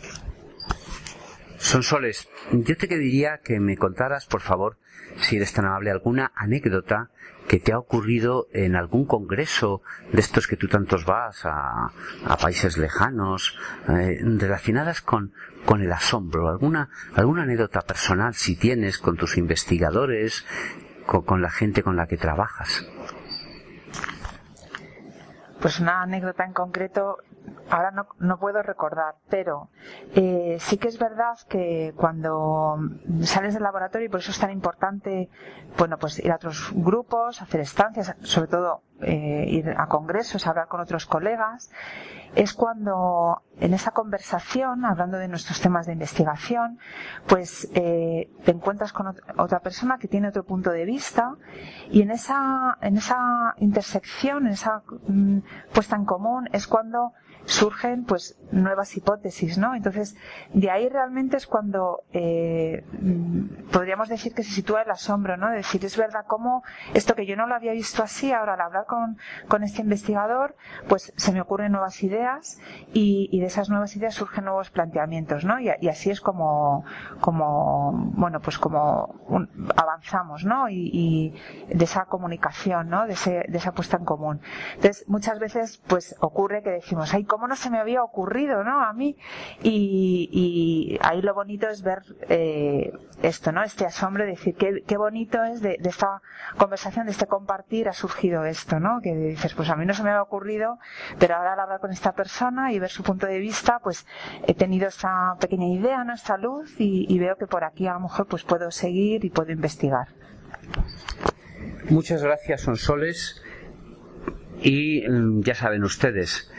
Son 1.64 1.82
Soles, 1.82 2.28
yo 2.52 2.76
te 2.76 2.86
pediría 2.86 3.40
que 3.42 3.58
me 3.58 3.78
contaras, 3.78 4.26
por 4.26 4.42
favor, 4.42 4.76
si 5.16 5.36
eres 5.36 5.54
tan 5.54 5.64
amable, 5.64 5.90
alguna 5.90 6.30
anécdota 6.36 7.08
que 7.48 7.58
te 7.58 7.72
ha 7.72 7.78
ocurrido 7.78 8.48
en 8.52 8.76
algún 8.76 9.06
congreso 9.06 9.80
de 10.12 10.20
estos 10.20 10.46
que 10.46 10.58
tú 10.58 10.68
tantos 10.68 11.06
vas 11.06 11.46
a, 11.46 11.90
a 12.26 12.36
países 12.36 12.76
lejanos, 12.76 13.58
eh, 13.88 14.18
relacionadas 14.22 15.00
con, 15.00 15.32
con 15.64 15.80
el 15.80 15.90
asombro, 15.90 16.50
alguna, 16.50 16.90
alguna 17.14 17.44
anécdota 17.44 17.80
personal 17.80 18.34
si 18.34 18.56
tienes 18.56 18.98
con 18.98 19.16
tus 19.16 19.38
investigadores, 19.38 20.44
con, 21.06 21.40
la 21.40 21.50
gente 21.50 21.82
con 21.82 21.96
la 21.96 22.06
que 22.06 22.18
trabajas? 22.18 22.86
Pues 25.64 25.80
una 25.80 26.02
anécdota 26.02 26.44
en 26.44 26.52
concreto, 26.52 27.16
ahora 27.70 27.90
no, 27.90 28.06
no 28.18 28.38
puedo 28.38 28.62
recordar, 28.62 29.14
pero 29.30 29.70
eh, 30.14 30.58
sí 30.60 30.76
que 30.76 30.88
es 30.88 30.98
verdad 30.98 31.38
que 31.48 31.94
cuando 31.96 32.76
sales 33.22 33.54
del 33.54 33.62
laboratorio, 33.62 34.08
y 34.08 34.10
por 34.10 34.20
eso 34.20 34.30
es 34.30 34.38
tan 34.38 34.50
importante, 34.50 35.30
bueno, 35.78 35.96
pues 35.96 36.18
ir 36.18 36.30
a 36.32 36.34
otros 36.34 36.70
grupos, 36.74 37.40
hacer 37.40 37.60
estancias, 37.60 38.14
sobre 38.20 38.48
todo 38.48 38.82
eh, 39.00 39.46
ir 39.48 39.70
a 39.70 39.86
congresos, 39.86 40.46
hablar 40.46 40.68
con 40.68 40.80
otros 40.80 41.06
colegas, 41.06 41.70
es 42.34 42.52
cuando 42.52 43.42
en 43.60 43.74
esa 43.74 43.92
conversación, 43.92 44.84
hablando 44.84 45.18
de 45.18 45.28
nuestros 45.28 45.60
temas 45.60 45.86
de 45.86 45.92
investigación, 45.92 46.78
pues 47.26 47.70
eh, 47.74 48.30
te 48.44 48.50
encuentras 48.50 48.92
con 48.92 49.14
otra 49.38 49.60
persona 49.60 49.98
que 49.98 50.08
tiene 50.08 50.28
otro 50.28 50.44
punto 50.44 50.70
de 50.70 50.84
vista 50.84 51.36
y 51.90 52.02
en 52.02 52.10
esa, 52.10 52.76
en 52.80 52.96
esa 52.96 53.54
intersección, 53.58 54.46
en 54.46 54.52
esa 54.52 54.82
puesta 55.72 55.96
en 55.96 56.04
común, 56.04 56.48
es 56.52 56.66
cuando 56.66 57.12
surgen 57.46 58.04
pues 58.04 58.38
nuevas 58.50 58.96
hipótesis, 58.96 59.58
¿no? 59.58 59.74
Entonces, 59.74 60.16
de 60.52 60.70
ahí 60.70 60.88
realmente 60.88 61.36
es 61.36 61.46
cuando 61.46 62.04
eh, 62.12 62.84
podríamos 63.72 64.08
decir 64.08 64.34
que 64.34 64.42
se 64.42 64.50
sitúa 64.50 64.82
el 64.82 64.90
asombro, 64.90 65.36
¿no? 65.36 65.50
De 65.50 65.56
decir, 65.56 65.84
es 65.84 65.96
verdad 65.96 66.24
cómo 66.26 66.62
esto 66.94 67.14
que 67.14 67.26
yo 67.26 67.36
no 67.36 67.46
lo 67.46 67.54
había 67.54 67.72
visto 67.72 68.02
así, 68.02 68.32
ahora 68.32 68.54
al 68.54 68.60
hablar 68.60 68.86
con, 68.86 69.18
con 69.48 69.62
este 69.62 69.82
investigador, 69.82 70.56
pues 70.88 71.12
se 71.16 71.32
me 71.32 71.40
ocurren 71.40 71.72
nuevas 71.72 72.02
ideas 72.02 72.58
y, 72.92 73.28
y 73.32 73.40
de 73.40 73.46
esas 73.46 73.68
nuevas 73.68 73.94
ideas 73.96 74.14
surgen 74.14 74.44
nuevos 74.44 74.70
planteamientos, 74.70 75.44
¿no? 75.44 75.60
Y, 75.60 75.68
así 75.88 76.10
es 76.10 76.20
como, 76.20 76.84
como, 77.20 77.92
bueno, 78.14 78.40
pues 78.40 78.58
como 78.58 79.14
avanzamos, 79.76 80.44
¿no? 80.44 80.68
Y, 80.68 81.34
de 81.68 81.84
esa 81.84 82.04
comunicación, 82.06 82.88
¿no? 82.88 83.06
De, 83.06 83.14
ese, 83.14 83.44
de 83.48 83.58
esa 83.58 83.72
puesta 83.72 83.96
en 83.96 84.04
común. 84.04 84.40
Entonces, 84.74 85.04
muchas 85.08 85.38
veces, 85.38 85.82
pues 85.86 86.14
ocurre 86.20 86.62
que 86.62 86.70
decimos, 86.70 87.12
ay, 87.14 87.24
cómo 87.34 87.48
no 87.48 87.56
se 87.56 87.68
me 87.68 87.78
había 87.78 88.00
ocurrido, 88.04 88.62
¿no? 88.62 88.80
A 88.80 88.92
mí. 88.92 89.16
Y, 89.62 90.96
ahí 91.02 91.20
lo 91.20 91.34
bonito 91.34 91.68
es 91.68 91.82
ver 91.82 92.02
eh, 92.28 92.92
esto, 93.22 93.50
¿no? 93.50 93.64
Este 93.64 93.84
asombro, 93.84 94.24
decir, 94.24 94.54
qué, 94.54 94.84
qué 94.86 94.96
bonito 94.96 95.42
es 95.42 95.60
de, 95.60 95.78
esta 95.82 96.22
conversación, 96.56 97.06
de 97.06 97.12
este 97.12 97.26
compartir, 97.26 97.88
ha 97.88 97.92
surgido 97.92 98.44
esto, 98.44 98.78
¿no? 98.78 99.00
Que 99.02 99.16
dices, 99.16 99.52
pues 99.54 99.68
a 99.68 99.74
mí 99.74 99.84
no 99.84 99.94
se 99.94 100.04
me 100.04 100.10
había 100.10 100.22
ocurrido, 100.22 100.78
pero 101.18 101.34
ahora 101.34 101.54
al 101.54 101.60
hablar 101.60 101.80
con 101.80 101.90
esta 101.90 102.12
persona 102.12 102.72
y 102.72 102.78
ver 102.78 102.90
su 102.90 103.02
punto 103.02 103.26
de 103.26 103.40
vista, 103.40 103.80
pues 103.82 104.06
he 104.46 104.54
tenido 104.54 104.86
esta 104.86 105.34
pequeña 105.40 105.66
idea, 105.66 106.04
¿no? 106.04 106.14
Esta 106.14 106.36
luz 106.36 106.76
y, 106.78 107.18
veo 107.18 107.36
que 107.36 107.46
por 107.46 107.64
aquí 107.64 107.88
a 107.88 107.94
lo 107.94 108.00
mejor 108.00 108.26
pues 108.28 108.44
puedo 108.44 108.70
seguir 108.70 109.24
y 109.24 109.30
puedo 109.30 109.50
investigar. 109.50 110.08
Muchas 111.90 112.22
gracias, 112.22 112.60
Sonsoles. 112.60 113.42
Y 114.62 115.02
mm, 115.08 115.42
ya 115.42 115.54
saben 115.54 115.82
ustedes, 115.82 116.50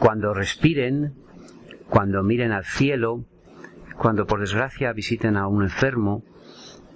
cuando 0.00 0.32
respiren, 0.32 1.12
cuando 1.90 2.22
miren 2.22 2.52
al 2.52 2.64
cielo, 2.64 3.26
cuando 3.98 4.26
por 4.26 4.40
desgracia 4.40 4.94
visiten 4.94 5.36
a 5.36 5.46
un 5.46 5.62
enfermo, 5.62 6.24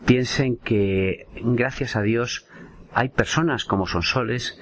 piensen 0.06 0.56
que 0.56 1.26
gracias 1.42 1.96
a 1.96 2.02
Dios 2.02 2.46
hay 2.94 3.10
personas 3.10 3.66
como 3.66 3.86
son 3.86 4.02
soles 4.02 4.58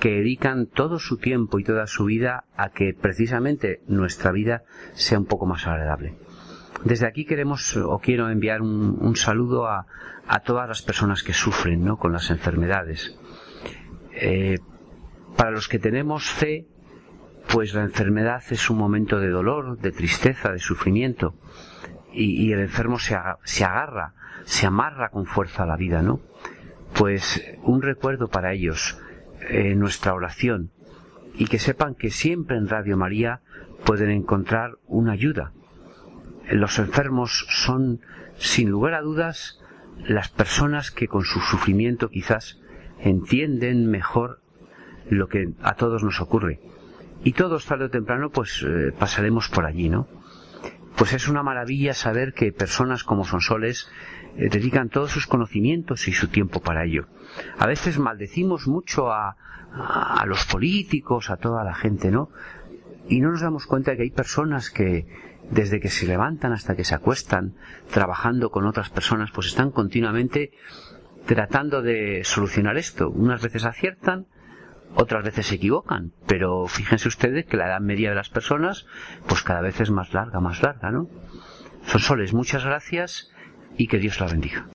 que 0.00 0.12
dedican 0.12 0.66
todo 0.66 0.98
su 0.98 1.18
tiempo 1.18 1.58
y 1.58 1.64
toda 1.64 1.86
su 1.86 2.06
vida 2.06 2.46
a 2.56 2.70
que 2.70 2.94
precisamente 2.98 3.82
nuestra 3.86 4.32
vida 4.32 4.62
sea 4.94 5.18
un 5.18 5.26
poco 5.26 5.44
más 5.44 5.66
agradable. 5.66 6.14
Desde 6.84 7.06
aquí 7.06 7.26
queremos 7.26 7.76
o 7.76 7.98
quiero 7.98 8.30
enviar 8.30 8.62
un, 8.62 9.14
saludo 9.16 9.66
a, 9.68 9.86
todas 10.46 10.66
las 10.66 10.80
personas 10.80 11.22
que 11.22 11.34
sufren 11.34 11.84
¿no? 11.84 11.98
con 11.98 12.12
las 12.12 12.30
enfermedades. 12.30 13.18
Eh, 14.14 14.58
para 15.36 15.50
los 15.50 15.68
que 15.68 15.78
tenemos 15.78 16.30
fe, 16.30 16.66
pues 17.48 17.74
la 17.74 17.82
enfermedad 17.82 18.42
es 18.50 18.70
un 18.70 18.78
momento 18.78 19.18
de 19.18 19.28
dolor, 19.28 19.78
de 19.78 19.92
tristeza, 19.92 20.52
de 20.52 20.58
sufrimiento, 20.58 21.34
y, 22.12 22.52
el 22.52 22.60
enfermo 22.60 22.98
se, 22.98 23.14
agarra, 23.14 24.14
se 24.44 24.66
amarra 24.66 25.08
con 25.10 25.26
fuerza 25.26 25.62
a 25.62 25.66
la 25.66 25.76
vida, 25.76 26.02
¿no? 26.02 26.20
Pues 26.94 27.42
un 27.62 27.80
recuerdo 27.80 28.28
para 28.28 28.52
ellos, 28.52 28.98
eh, 29.48 29.74
nuestra 29.74 30.14
oración, 30.14 30.70
y 31.34 31.46
que 31.46 31.58
sepan 31.58 31.94
que 31.94 32.10
siempre 32.10 32.58
en 32.58 32.68
Radio 32.68 32.96
María 32.96 33.40
pueden 33.84 34.10
encontrar 34.10 34.72
una 34.86 35.12
ayuda. 35.12 35.52
Los 36.50 36.78
enfermos 36.78 37.46
son, 37.48 38.00
sin 38.36 38.68
lugar 38.68 38.92
a 38.94 39.00
dudas, 39.00 39.58
las 40.06 40.28
personas 40.28 40.90
que 40.90 41.08
con 41.08 41.24
su 41.24 41.40
sufrimiento 41.40 42.10
quizás 42.10 42.60
entienden 42.98 43.90
mejor 43.90 44.42
lo 45.08 45.28
que 45.28 45.52
a 45.62 45.74
todos 45.74 46.02
nos 46.02 46.20
ocurre 46.20 46.60
y 47.24 47.32
todos 47.32 47.66
tarde 47.66 47.86
o 47.86 47.90
temprano 47.90 48.30
pues 48.30 48.64
eh, 48.66 48.92
pasaremos 48.98 49.48
por 49.48 49.66
allí, 49.66 49.88
¿no? 49.88 50.08
Pues 50.96 51.12
es 51.12 51.28
una 51.28 51.42
maravilla 51.42 51.94
saber 51.94 52.34
que 52.34 52.52
personas 52.52 53.04
como 53.04 53.24
Sonsoles 53.24 53.88
eh, 54.36 54.48
dedican 54.50 54.88
todos 54.88 55.10
sus 55.10 55.26
conocimientos 55.26 56.08
y 56.08 56.12
su 56.12 56.28
tiempo 56.28 56.60
para 56.60 56.84
ello. 56.84 57.06
A 57.58 57.66
veces 57.66 57.98
maldecimos 57.98 58.66
mucho 58.66 59.10
a, 59.10 59.36
a, 59.72 60.24
los 60.26 60.44
políticos, 60.44 61.30
a 61.30 61.36
toda 61.36 61.64
la 61.64 61.74
gente, 61.74 62.10
¿no? 62.10 62.30
Y 63.08 63.20
no 63.20 63.30
nos 63.30 63.40
damos 63.40 63.66
cuenta 63.66 63.92
de 63.92 63.96
que 63.96 64.02
hay 64.04 64.10
personas 64.10 64.70
que 64.70 65.06
desde 65.50 65.80
que 65.80 65.88
se 65.88 66.06
levantan 66.06 66.52
hasta 66.52 66.76
que 66.76 66.84
se 66.84 66.94
acuestan 66.94 67.54
trabajando 67.90 68.50
con 68.50 68.66
otras 68.66 68.90
personas, 68.90 69.30
pues 69.32 69.48
están 69.48 69.70
continuamente 69.70 70.52
tratando 71.26 71.82
de 71.82 72.22
solucionar 72.24 72.76
esto. 72.76 73.10
Unas 73.10 73.42
veces 73.42 73.64
aciertan, 73.64 74.26
otras 74.94 75.24
veces 75.24 75.46
se 75.46 75.56
equivocan, 75.56 76.12
pero 76.26 76.66
fíjense 76.66 77.08
ustedes 77.08 77.46
que 77.46 77.56
la 77.56 77.66
edad 77.66 77.80
media 77.80 78.10
de 78.10 78.16
las 78.16 78.28
personas, 78.28 78.86
pues 79.26 79.42
cada 79.42 79.60
vez 79.60 79.80
es 79.80 79.90
más 79.90 80.12
larga, 80.12 80.40
más 80.40 80.62
larga, 80.62 80.90
¿no? 80.90 81.08
Son 81.84 82.00
soles, 82.00 82.32
muchas 82.32 82.64
gracias 82.64 83.32
y 83.76 83.88
que 83.88 83.98
Dios 83.98 84.20
la 84.20 84.26
bendiga. 84.26 84.68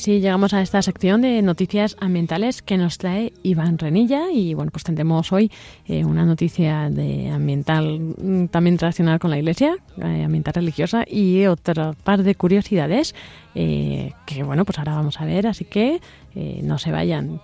Así 0.00 0.18
llegamos 0.18 0.54
a 0.54 0.62
esta 0.62 0.80
sección 0.80 1.20
de 1.20 1.42
noticias 1.42 1.94
ambientales 2.00 2.62
que 2.62 2.78
nos 2.78 2.96
trae 2.96 3.34
Iván 3.42 3.76
Renilla 3.76 4.30
y 4.32 4.54
bueno, 4.54 4.70
pues 4.70 4.82
tendremos 4.82 5.30
hoy 5.30 5.52
eh, 5.86 6.06
una 6.06 6.24
noticia 6.24 6.88
de 6.88 7.28
ambiental 7.28 8.00
mm, 8.00 8.46
también 8.46 8.78
relacionada 8.78 9.18
con 9.18 9.28
la 9.28 9.36
iglesia, 9.36 9.76
eh, 9.98 10.24
ambiental 10.24 10.54
religiosa 10.54 11.04
y 11.06 11.44
otra 11.44 11.92
par 11.92 12.22
de 12.22 12.34
curiosidades 12.34 13.14
eh, 13.54 14.14
que 14.24 14.42
bueno, 14.42 14.64
pues 14.64 14.78
ahora 14.78 14.94
vamos 14.94 15.20
a 15.20 15.26
ver, 15.26 15.46
así 15.46 15.66
que 15.66 16.00
no 16.62 16.78
se 16.78 16.92
vayan. 16.92 17.38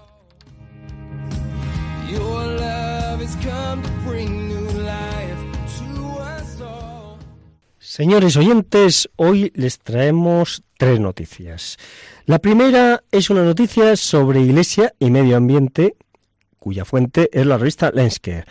Señores 7.96 8.36
oyentes, 8.36 9.08
hoy 9.16 9.50
les 9.54 9.78
traemos 9.78 10.62
tres 10.76 11.00
noticias. 11.00 11.78
La 12.26 12.40
primera 12.40 13.02
es 13.10 13.30
una 13.30 13.42
noticia 13.42 13.96
sobre 13.96 14.42
Iglesia 14.42 14.92
y 14.98 15.10
medio 15.10 15.38
ambiente, 15.38 15.96
cuya 16.58 16.84
fuente 16.84 17.30
es 17.32 17.46
la 17.46 17.56
revista 17.56 17.90
Lensker. 17.90 18.46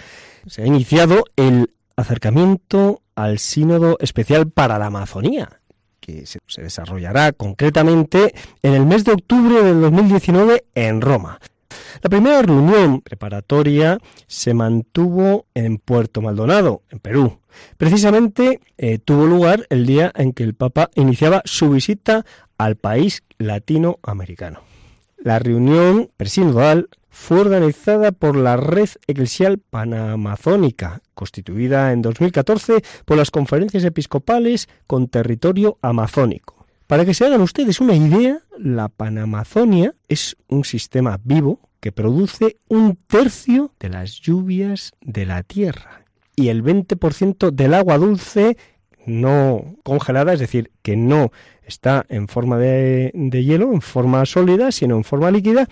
Se 0.47 0.63
ha 0.63 0.65
iniciado 0.65 1.25
el 1.35 1.69
acercamiento 1.95 3.03
al 3.13 3.37
Sínodo 3.37 3.97
Especial 3.99 4.49
para 4.49 4.79
la 4.79 4.87
Amazonía, 4.87 5.61
que 5.99 6.25
se, 6.25 6.39
desarrollará 6.57 7.31
concretamente 7.31 8.33
en 8.63 8.73
el 8.73 8.87
mes 8.87 9.05
de 9.05 9.11
octubre 9.11 9.61
del 9.61 9.79
2019 9.79 10.65
en 10.73 11.01
Roma. 11.01 11.39
La 12.01 12.09
primera 12.09 12.41
reunión 12.41 13.01
preparatoria 13.01 13.97
se 14.27 14.53
mantuvo 14.53 15.45
en 15.53 15.77
Puerto 15.77 16.21
Maldonado, 16.21 16.83
en 16.89 16.99
Perú. 16.99 17.39
Precisamente 17.77 18.59
eh, 18.77 18.99
tuvo 18.99 19.25
lugar 19.25 19.65
el 19.69 19.85
día 19.85 20.11
en 20.15 20.33
que 20.33 20.43
el 20.43 20.53
Papa 20.53 20.89
iniciaba 20.95 21.41
su 21.45 21.69
visita 21.69 22.25
al 22.57 22.75
país 22.75 23.23
latinoamericano. 23.37 24.61
La 25.17 25.39
reunión 25.39 26.11
presinodal 26.17 26.89
fue 27.09 27.39
organizada 27.39 28.11
por 28.11 28.35
la 28.35 28.57
Red 28.57 28.89
Eclesial 29.07 29.57
Panamazónica, 29.57 31.01
constituida 31.13 31.93
en 31.93 32.01
2014 32.01 32.83
por 33.05 33.17
las 33.17 33.31
conferencias 33.31 33.85
episcopales 33.85 34.67
con 34.85 35.07
territorio 35.07 35.77
amazónico. 35.81 36.65
Para 36.87 37.05
que 37.05 37.13
se 37.13 37.25
hagan 37.25 37.41
ustedes 37.41 37.79
una 37.79 37.95
idea, 37.95 38.39
la 38.59 38.89
Panamazonia 38.89 39.95
es 40.07 40.35
un 40.49 40.65
sistema 40.65 41.19
vivo 41.23 41.59
que 41.79 41.91
produce 41.91 42.57
un 42.67 42.97
tercio 43.07 43.71
de 43.79 43.89
las 43.89 44.19
lluvias 44.21 44.93
de 45.01 45.25
la 45.25 45.43
Tierra. 45.43 46.05
Y 46.35 46.49
el 46.49 46.63
20% 46.63 47.51
del 47.51 47.73
agua 47.73 47.97
dulce 47.97 48.57
no 49.05 49.75
congelada, 49.83 50.33
es 50.33 50.39
decir, 50.39 50.71
que 50.81 50.95
no 50.95 51.31
está 51.63 52.05
en 52.09 52.27
forma 52.27 52.57
de, 52.57 53.11
de, 53.13 53.43
hielo, 53.43 53.71
en 53.71 53.81
forma 53.81 54.25
sólida, 54.25 54.71
sino 54.71 54.95
en 54.95 55.03
forma 55.03 55.31
líquida, 55.31 55.67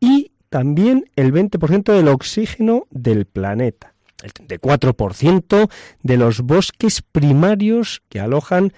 y 0.00 0.32
también 0.48 1.10
el 1.16 1.32
20% 1.32 1.92
del 1.92 2.08
oxígeno 2.08 2.86
del 2.90 3.26
planeta, 3.26 3.94
el 4.22 4.32
34% 4.32 5.70
de 6.02 6.16
los 6.16 6.40
bosques 6.40 7.02
primarios 7.02 8.02
que 8.08 8.20
alojan 8.20 8.72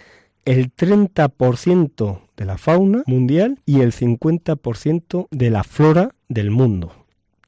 el 0.44 0.74
30% 0.74 2.20
de 2.36 2.44
la 2.44 2.58
fauna 2.58 3.02
mundial 3.06 3.60
y 3.66 3.80
el 3.80 3.92
50% 3.92 5.28
de 5.30 5.50
la 5.50 5.62
flora 5.62 6.14
del 6.30 6.50
mundo. 6.50 6.94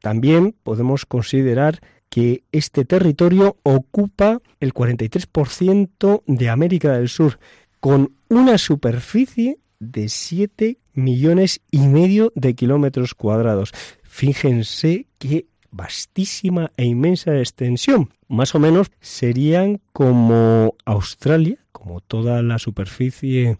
También 0.02 0.54
podemos 0.62 1.06
considerar 1.06 1.80
que 2.10 2.44
este 2.52 2.84
territorio 2.84 3.56
ocupa 3.62 4.42
el 4.60 4.74
43% 4.74 6.22
de 6.26 6.50
América 6.50 6.92
del 6.92 7.08
Sur, 7.08 7.38
con 7.80 8.12
una 8.28 8.58
superficie 8.58 9.58
de 9.78 10.10
7 10.10 10.76
millones 10.92 11.62
y 11.70 11.78
medio 11.78 12.30
de 12.34 12.54
kilómetros 12.54 13.14
cuadrados. 13.14 13.72
Fíjense 14.02 15.06
qué 15.18 15.46
vastísima 15.70 16.70
e 16.76 16.84
inmensa 16.84 17.38
extensión. 17.38 18.10
Más 18.28 18.54
o 18.54 18.58
menos 18.58 18.88
serían 19.00 19.80
como 19.92 20.74
Australia, 20.84 21.64
como 21.72 22.00
toda 22.00 22.42
la 22.42 22.58
superficie 22.58 23.58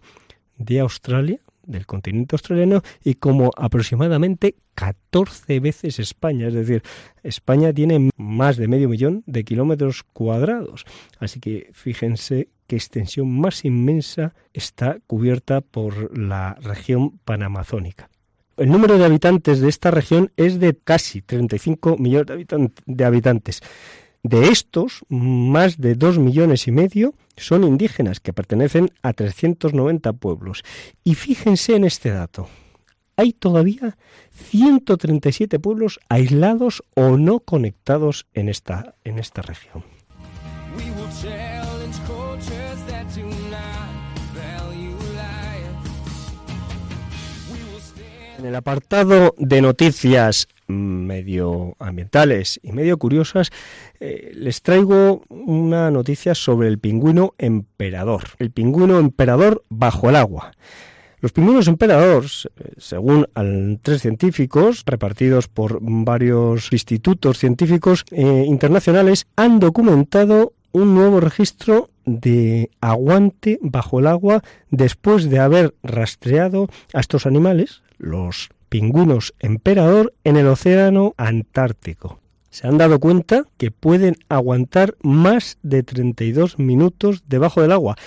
de 0.57 0.79
Australia, 0.79 1.39
del 1.65 1.85
continente 1.85 2.35
australiano 2.35 2.81
y 3.03 3.15
como 3.15 3.51
aproximadamente 3.55 4.55
14 4.75 5.59
veces 5.59 5.99
España. 5.99 6.47
Es 6.47 6.53
decir, 6.53 6.83
España 7.23 7.73
tiene 7.73 8.09
más 8.17 8.57
de 8.57 8.67
medio 8.67 8.89
millón 8.89 9.23
de 9.25 9.43
kilómetros 9.43 10.03
cuadrados. 10.03 10.85
Así 11.19 11.39
que 11.39 11.69
fíjense 11.73 12.49
qué 12.67 12.75
extensión 12.75 13.29
más 13.29 13.65
inmensa 13.65 14.33
está 14.53 14.99
cubierta 15.07 15.61
por 15.61 16.17
la 16.17 16.55
región 16.61 17.19
panamazónica. 17.25 18.09
El 18.55 18.69
número 18.69 18.99
de 18.99 19.05
habitantes 19.05 19.61
de 19.61 19.69
esta 19.69 19.89
región 19.89 20.31
es 20.37 20.59
de 20.59 20.77
casi 20.77 21.23
35 21.23 21.97
millones 21.97 22.45
de 22.85 23.05
habitantes. 23.05 23.61
De 24.23 24.47
estos, 24.47 25.03
más 25.09 25.77
de 25.79 25.95
dos 25.95 26.17
millones 26.17 26.69
y 26.69 26.71
medio 26.71 27.13
son 27.35 27.65
indígenas 27.65 28.21
que 28.21 28.31
pertenecen 28.31 28.89
a 29.01 29.11
390 29.11 30.13
pueblos. 30.13 30.63
Y 31.03 31.15
fíjense 31.15 31.75
en 31.75 31.83
este 31.83 32.11
dato. 32.11 32.47
Hay 33.17 33.33
todavía 33.33 33.97
137 34.31 35.59
pueblos 35.59 35.99
aislados 36.07 36.83
o 36.95 37.17
no 37.17 37.41
conectados 37.41 38.25
en 38.33 38.47
esta, 38.47 38.95
en 39.03 39.19
esta 39.19 39.41
región. 39.41 39.83
En 48.39 48.45
el 48.45 48.55
apartado 48.55 49.35
de 49.37 49.61
noticias 49.61 50.47
medioambientales 50.67 52.59
y 52.63 52.71
medio 52.71 52.97
curiosas, 52.97 53.51
eh, 53.99 54.31
les 54.35 54.61
traigo 54.61 55.23
una 55.29 55.91
noticia 55.91 56.35
sobre 56.35 56.67
el 56.67 56.79
pingüino 56.79 57.33
emperador. 57.37 58.23
El 58.39 58.51
pingüino 58.51 58.99
emperador 58.99 59.63
bajo 59.69 60.09
el 60.09 60.15
agua. 60.15 60.53
Los 61.23 61.31
pingüinos 61.31 61.69
emperador, 61.69 62.25
según 62.77 63.29
tres 63.81 64.01
científicos 64.01 64.83
repartidos 64.85 65.47
por 65.47 65.79
varios 65.81 66.73
institutos 66.73 67.37
científicos 67.37 68.03
eh, 68.11 68.43
internacionales, 68.45 69.25
han 69.37 69.61
documentado 69.61 70.51
un 70.73 70.93
nuevo 70.95 71.21
registro 71.21 71.89
de 72.05 72.71
aguante 72.81 73.57
bajo 73.61 73.99
el 73.99 74.07
agua 74.07 74.43
después 74.69 75.29
de 75.29 75.39
haber 75.39 75.73
rastreado 75.81 76.67
a 76.93 76.99
estos 76.99 77.25
animales, 77.25 77.83
los 77.97 78.49
pingüinos 78.73 79.35
emperador 79.37 80.15
en 80.23 80.35
el 80.35 80.47
océano 80.47 81.13
Antártico. 81.17 82.19
Se 82.49 82.65
han 82.65 82.79
dado 82.79 82.99
cuenta 82.99 83.43
que 83.57 83.69
pueden 83.69 84.15
aguantar 84.29 84.95
más 85.03 85.59
de 85.61 85.83
32 85.83 86.57
minutos 86.57 87.21
debajo 87.27 87.61
del 87.61 87.71
agua, 87.71 87.97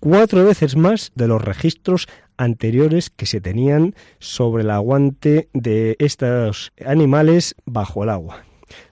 cuatro 0.00 0.44
veces 0.44 0.74
más 0.74 1.12
de 1.14 1.28
los 1.28 1.40
registros 1.40 2.08
anteriores 2.36 3.10
que 3.10 3.26
se 3.26 3.40
tenían 3.40 3.94
sobre 4.18 4.64
el 4.64 4.72
aguante 4.72 5.50
de 5.52 5.94
estos 6.00 6.72
animales 6.84 7.54
bajo 7.64 8.02
el 8.02 8.08
agua. 8.08 8.47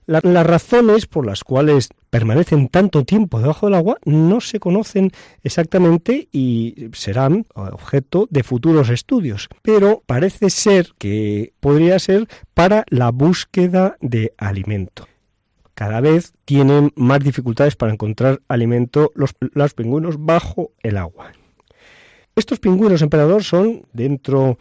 Las 0.06 0.46
razones 0.46 1.06
por 1.06 1.26
las 1.26 1.44
cuales 1.44 1.88
permanecen 2.10 2.68
tanto 2.68 3.04
tiempo 3.04 3.40
debajo 3.40 3.66
del 3.66 3.74
agua 3.74 3.98
no 4.04 4.40
se 4.40 4.60
conocen 4.60 5.10
exactamente 5.42 6.28
y 6.32 6.88
serán 6.92 7.46
objeto 7.54 8.26
de 8.30 8.42
futuros 8.42 8.88
estudios, 8.88 9.48
pero 9.62 10.02
parece 10.06 10.50
ser 10.50 10.92
que 10.98 11.52
podría 11.60 11.98
ser 11.98 12.28
para 12.54 12.84
la 12.88 13.10
búsqueda 13.10 13.96
de 14.00 14.32
alimento. 14.38 15.06
Cada 15.74 16.00
vez 16.00 16.32
tienen 16.46 16.92
más 16.96 17.20
dificultades 17.20 17.76
para 17.76 17.92
encontrar 17.92 18.40
alimento 18.48 19.12
los, 19.14 19.34
los 19.40 19.74
pingüinos 19.74 20.16
bajo 20.18 20.72
el 20.82 20.96
agua. 20.96 21.32
Estos 22.34 22.60
pingüinos 22.60 23.02
emperador 23.02 23.44
son, 23.44 23.86
dentro 23.92 24.58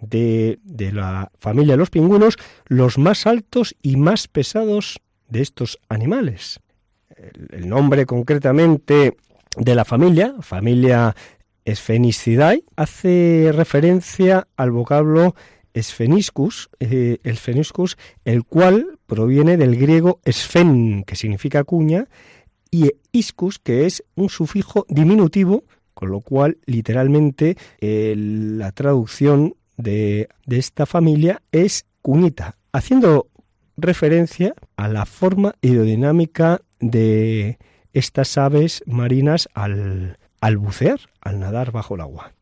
de, 0.00 0.58
de, 0.62 0.92
la 0.92 1.30
familia 1.38 1.74
de 1.74 1.78
los 1.78 1.90
pingüinos, 1.90 2.36
los 2.66 2.98
más 2.98 3.26
altos 3.26 3.74
y 3.82 3.96
más 3.96 4.28
pesados 4.28 5.00
de 5.28 5.42
estos 5.42 5.78
animales. 5.88 6.60
El 7.50 7.68
nombre 7.68 8.06
concretamente 8.06 9.16
de 9.56 9.74
la 9.74 9.84
familia, 9.84 10.34
familia 10.40 11.14
Spheniscidae, 11.68 12.64
hace 12.76 13.50
referencia 13.52 14.46
al 14.56 14.70
vocablo 14.70 15.34
Spheniscus, 15.76 16.70
eh, 16.80 17.18
el 18.24 18.44
cual 18.44 18.98
proviene 19.06 19.56
del 19.56 19.76
griego 19.76 20.20
sphen, 20.30 21.04
que 21.04 21.16
significa 21.16 21.64
cuña, 21.64 22.08
y 22.70 22.90
iscus, 23.12 23.58
que 23.58 23.86
es 23.86 24.04
un 24.14 24.28
sufijo 24.28 24.86
diminutivo, 24.88 25.64
con 25.94 26.10
lo 26.10 26.20
cual 26.20 26.58
literalmente 26.66 27.56
la 27.80 28.72
traducción 28.72 29.54
de, 29.76 30.28
de 30.46 30.58
esta 30.58 30.86
familia 30.86 31.42
es 31.52 31.86
cuñita, 32.02 32.56
haciendo 32.72 33.28
referencia 33.76 34.54
a 34.76 34.88
la 34.88 35.06
forma 35.06 35.54
hidrodinámica 35.60 36.60
de 36.80 37.58
estas 37.92 38.36
aves 38.38 38.82
marinas 38.86 39.48
al, 39.54 40.16
bucear, 40.58 41.00
al 41.20 41.40
nadar 41.40 41.72
bajo 41.72 41.94
el 41.94 42.02
agua. 42.02 42.32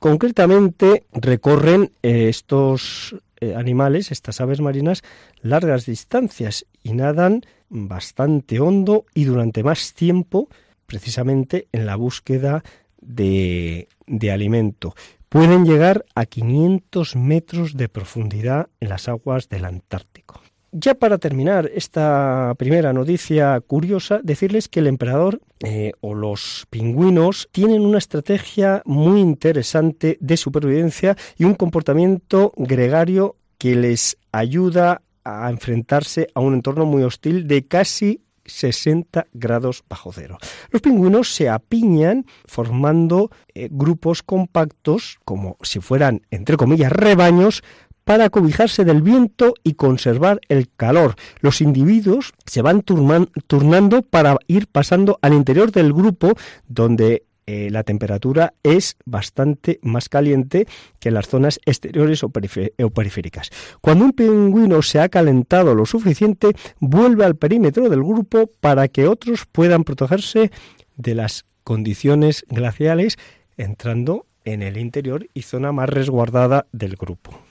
Concretamente 0.00 1.06
recorren 1.12 1.92
eh, 2.02 2.28
estos 2.28 3.16
eh, 3.40 3.54
animales, 3.54 4.10
estas 4.10 4.40
aves 4.40 4.60
marinas, 4.60 5.02
largas 5.40 5.86
distancias 5.86 6.66
y 6.82 6.92
nadan 6.92 7.42
bastante 7.68 8.60
hondo 8.60 9.06
y 9.14 9.24
durante 9.24 9.62
más 9.62 9.94
tiempo, 9.94 10.48
precisamente 10.86 11.68
en 11.72 11.86
la 11.86 11.96
búsqueda 11.96 12.62
de, 13.00 13.88
de 14.06 14.32
alimento. 14.32 14.94
Pueden 15.28 15.64
llegar 15.64 16.04
a 16.14 16.24
500 16.24 17.16
metros 17.16 17.76
de 17.76 17.88
profundidad 17.88 18.68
en 18.80 18.88
las 18.88 19.08
aguas 19.08 19.48
del 19.48 19.64
Antártico. 19.64 20.40
ya 20.78 20.94
para 20.94 21.16
terminar 21.16 21.70
esta 21.74 22.54
primera 22.58 22.92
noticia 22.92 23.58
curiosa, 23.60 24.20
decirles 24.22 24.68
que 24.68 24.80
el 24.80 24.88
emperador 24.88 25.40
eh, 25.60 25.92
o 26.00 26.14
los 26.14 26.66
pingüinos 26.68 27.48
tienen 27.50 27.80
una 27.80 27.96
estrategia 27.96 28.82
muy 28.84 29.20
interesante 29.20 30.18
de 30.20 30.36
supervivencia 30.36 31.16
y 31.38 31.44
un 31.44 31.54
comportamiento 31.54 32.52
gregario 32.56 33.36
que 33.56 33.74
les 33.74 34.18
ayuda 34.32 35.00
a 35.24 35.50
enfrentarse 35.50 36.28
a 36.34 36.40
un 36.40 36.54
entorno 36.54 36.84
muy 36.84 37.02
hostil 37.02 37.46
de 37.48 37.66
casi 37.66 38.20
60 38.46 39.26
grados 39.32 39.84
bajo 39.88 40.12
cero. 40.12 40.38
Los 40.70 40.82
pingüinos 40.82 41.34
se 41.34 41.48
apiñan 41.48 42.26
formando 42.46 43.30
eh, 43.54 43.68
grupos 43.70 44.22
compactos, 44.22 45.18
como 45.24 45.56
si 45.62 45.80
fueran, 45.80 46.22
entre 46.30 46.56
comillas, 46.56 46.92
rebaños, 46.92 47.62
para 48.06 48.30
cobijarse 48.30 48.84
del 48.84 49.02
viento 49.02 49.54
y 49.64 49.74
conservar 49.74 50.40
el 50.48 50.70
calor. 50.76 51.16
Los 51.40 51.60
individuos 51.60 52.34
se 52.46 52.62
van 52.62 52.82
turnando 52.82 54.02
para 54.02 54.36
ir 54.46 54.68
pasando 54.68 55.18
al 55.22 55.34
interior 55.34 55.72
del 55.72 55.92
grupo 55.92 56.34
donde 56.68 57.25
eh, 57.46 57.70
la 57.70 57.84
temperatura 57.84 58.54
es 58.64 58.96
bastante 59.04 59.78
más 59.82 60.08
caliente 60.08 60.66
que 60.98 61.12
las 61.12 61.28
zonas 61.28 61.60
exteriores 61.64 62.24
o, 62.24 62.30
periféricas. 62.30 63.50
Cuando 63.80 64.04
un 64.04 64.12
pingüino 64.12 64.82
se 64.82 64.98
ha 64.98 65.08
calentado 65.08 65.74
lo 65.76 65.86
suficiente, 65.86 66.48
vuelve 66.80 67.24
al 67.24 67.36
perímetro 67.36 67.88
del 67.88 68.02
grupo 68.02 68.50
para 68.60 68.88
que 68.88 69.06
otros 69.06 69.46
puedan 69.46 69.84
protegerse 69.84 70.50
de 70.96 71.14
las 71.14 71.44
condiciones 71.62 72.44
glaciales 72.48 73.16
entrando 73.56 74.26
en 74.44 74.62
el 74.62 74.76
interior 74.76 75.28
y 75.32 75.42
zona 75.42 75.70
más 75.70 75.88
resguardada 75.88 76.66
del 76.72 76.96
grupo. 76.96 77.45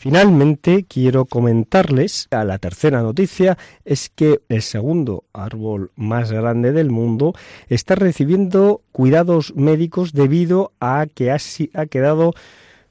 Finalmente, 0.00 0.86
quiero 0.88 1.26
comentarles 1.26 2.26
a 2.30 2.42
la 2.44 2.58
tercera 2.58 3.02
noticia 3.02 3.58
es 3.84 4.08
que 4.08 4.40
el 4.48 4.62
segundo 4.62 5.24
árbol 5.34 5.90
más 5.94 6.32
grande 6.32 6.72
del 6.72 6.90
mundo 6.90 7.34
está 7.68 7.96
recibiendo 7.96 8.80
cuidados 8.92 9.54
médicos 9.56 10.14
debido 10.14 10.72
a 10.80 11.04
que 11.14 11.30
ha, 11.30 11.36
ha 11.74 11.84
quedado 11.84 12.32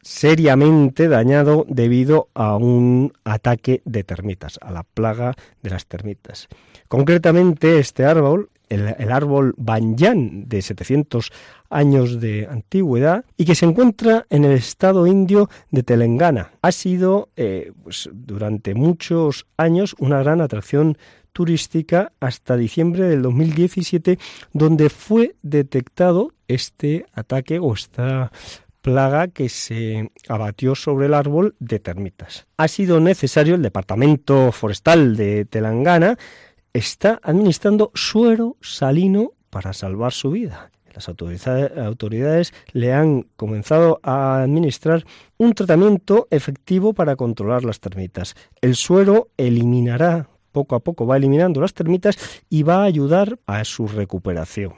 seriamente 0.03 1.07
dañado 1.07 1.65
debido 1.67 2.27
a 2.35 2.55
un 2.57 3.11
ataque 3.23 3.81
de 3.85 4.03
termitas, 4.03 4.59
a 4.61 4.71
la 4.71 4.83
plaga 4.83 5.33
de 5.63 5.71
las 5.71 5.87
termitas. 5.87 6.47
Concretamente, 6.87 7.79
este 7.79 8.05
árbol 8.05 8.51
el, 8.69 9.11
árbol 9.11 9.53
banyan 9.57 10.47
de 10.47 10.61
700 10.61 11.31
años 11.69 12.19
de 12.19 12.47
antigüedad 12.49 13.25
y 13.37 13.45
que 13.45 13.55
se 13.55 13.65
encuentra 13.65 14.25
en 14.29 14.45
el 14.45 14.53
estado 14.53 15.07
indio 15.07 15.49
de 15.71 15.83
Telangana. 15.83 16.51
Ha 16.61 16.71
sido 16.71 17.29
eh, 17.35 17.71
pues, 17.83 18.09
durante 18.13 18.75
muchos 18.75 19.47
años 19.57 19.95
una 19.99 20.19
gran 20.19 20.41
atracción 20.41 20.97
turística 21.33 22.11
hasta 22.19 22.57
diciembre 22.57 23.07
del 23.07 23.21
2017 23.21 24.17
donde 24.53 24.89
fue 24.89 25.35
detectado 25.41 26.33
este 26.47 27.05
ataque 27.13 27.59
o 27.59 27.73
esta 27.73 28.31
plaga 28.81 29.27
que 29.27 29.49
se 29.49 30.11
abatió 30.27 30.75
sobre 30.75 31.07
el 31.07 31.13
árbol 31.13 31.55
de 31.59 31.79
termitas. 31.79 32.47
Ha 32.57 32.67
sido 32.67 32.99
necesario 32.99 33.55
el 33.55 33.61
Departamento 33.61 34.51
Forestal 34.51 35.15
de 35.15 35.45
Telangana 35.45 36.17
está 36.73 37.19
administrando 37.23 37.91
suero 37.93 38.57
salino 38.61 39.33
para 39.49 39.73
salvar 39.73 40.11
su 40.13 40.31
vida. 40.31 40.71
Las 40.93 41.07
autoridades 41.07 42.53
le 42.73 42.93
han 42.93 43.23
comenzado 43.35 43.99
a 44.03 44.41
administrar 44.41 45.05
un 45.37 45.53
tratamiento 45.53 46.27
efectivo 46.29 46.93
para 46.93 47.15
controlar 47.15 47.63
las 47.63 47.79
termitas. 47.79 48.35
El 48.59 48.75
suero 48.75 49.29
eliminará, 49.37 50.29
poco 50.51 50.75
a 50.75 50.79
poco 50.79 51.05
va 51.05 51.17
eliminando 51.17 51.61
las 51.61 51.73
termitas 51.73 52.17
y 52.49 52.63
va 52.63 52.81
a 52.81 52.85
ayudar 52.85 53.39
a 53.45 53.63
su 53.63 53.87
recuperación. 53.87 54.73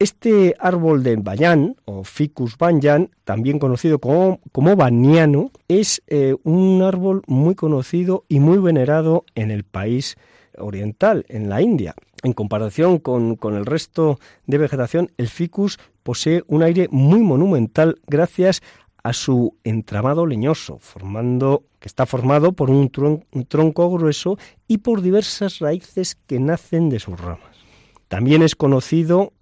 Este 0.00 0.56
árbol 0.58 1.02
de 1.02 1.16
Banyan, 1.16 1.76
o 1.84 2.04
Ficus 2.04 2.56
banyan, 2.56 3.10
también 3.24 3.58
conocido 3.58 3.98
como, 3.98 4.40
como 4.50 4.74
baniano, 4.74 5.50
es 5.68 6.02
eh, 6.06 6.36
un 6.42 6.80
árbol 6.82 7.22
muy 7.26 7.54
conocido 7.54 8.24
y 8.26 8.40
muy 8.40 8.56
venerado 8.56 9.26
en 9.34 9.50
el 9.50 9.62
país 9.62 10.16
oriental, 10.58 11.24
en 11.28 11.48
la 11.48 11.62
India. 11.62 11.94
En 12.22 12.32
comparación 12.32 12.98
con, 12.98 13.38
el 13.42 13.66
resto 13.66 14.18
de 14.46 14.58
vegetación, 14.58 15.10
el 15.16 15.28
ficus 15.28 15.78
posee 16.02 16.42
un 16.46 16.62
aire 16.62 16.88
muy 16.90 17.20
monumental 17.20 18.00
gracias 18.06 18.62
a 19.02 19.12
su 19.12 19.56
entramado 19.64 20.26
leñoso, 20.26 20.78
formando, 20.78 21.64
que 21.78 21.88
está 21.88 22.04
formado 22.04 22.52
por 22.52 22.70
un, 22.70 22.90
un 23.32 23.46
tronco 23.46 23.90
grueso 23.90 24.38
y 24.68 24.78
por 24.78 25.00
diversas 25.00 25.58
raíces 25.58 26.18
que 26.26 26.38
nacen 26.38 26.90
de 26.90 27.00
sus 27.00 27.18
ramas. 27.18 27.56
También 28.08 28.42
es 28.42 28.54
conocido 28.54 29.32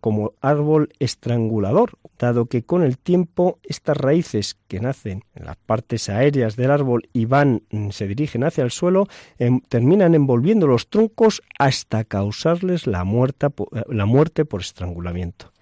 como 0.00 0.34
árbol 0.40 0.90
estrangulador, 0.98 1.98
dado 2.18 2.46
que 2.46 2.62
con 2.62 2.82
el 2.82 2.98
tiempo 2.98 3.58
estas 3.62 3.96
raíces 3.96 4.56
que 4.68 4.80
nacen 4.80 5.24
en 5.34 5.46
las 5.46 5.56
partes 5.56 6.08
aéreas 6.08 6.56
del 6.56 6.70
árbol 6.70 7.08
y 7.12 7.24
van, 7.24 7.62
mm, 7.70 7.90
se 7.90 8.06
dirigen 8.06 8.44
hacia 8.44 8.64
el 8.64 8.70
suelo, 8.70 9.08
em, 9.38 9.60
terminan 9.68 10.14
envolviendo 10.14 10.66
los 10.66 10.88
troncos 10.88 11.42
hasta 11.58 12.04
causarles 12.04 12.86
la, 12.86 13.02
eh, 13.02 13.82
la 13.88 14.06
muerte 14.06 14.44
por 14.44 14.60
estrangulamiento. 14.60 15.52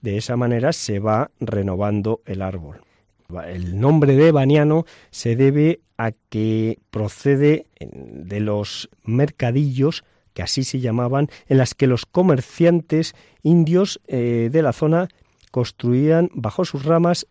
De 0.00 0.16
esa 0.16 0.36
manera 0.36 0.72
se 0.72 0.98
va 0.98 1.30
renovando 1.40 2.22
el 2.26 2.42
árbol. 2.42 2.80
El 3.46 3.80
nombre 3.80 4.14
de 4.14 4.30
Baniano 4.30 4.84
se 5.10 5.34
debe 5.34 5.80
a 5.98 6.12
que 6.28 6.78
procede 6.90 7.66
de 7.80 8.40
los 8.40 8.88
mercadillos 9.02 10.04
que 10.36 10.42
así 10.42 10.64
se 10.64 10.80
llamaban, 10.80 11.28
en 11.46 11.56
las 11.56 11.74
que 11.74 11.86
los 11.86 12.04
comerciantes 12.04 13.14
indios 13.42 14.02
eh, 14.06 14.50
de 14.52 14.60
la 14.60 14.74
zona 14.74 15.08
construían 15.50 16.28
bajo 16.34 16.66
sus 16.66 16.84
ramas 16.84 17.26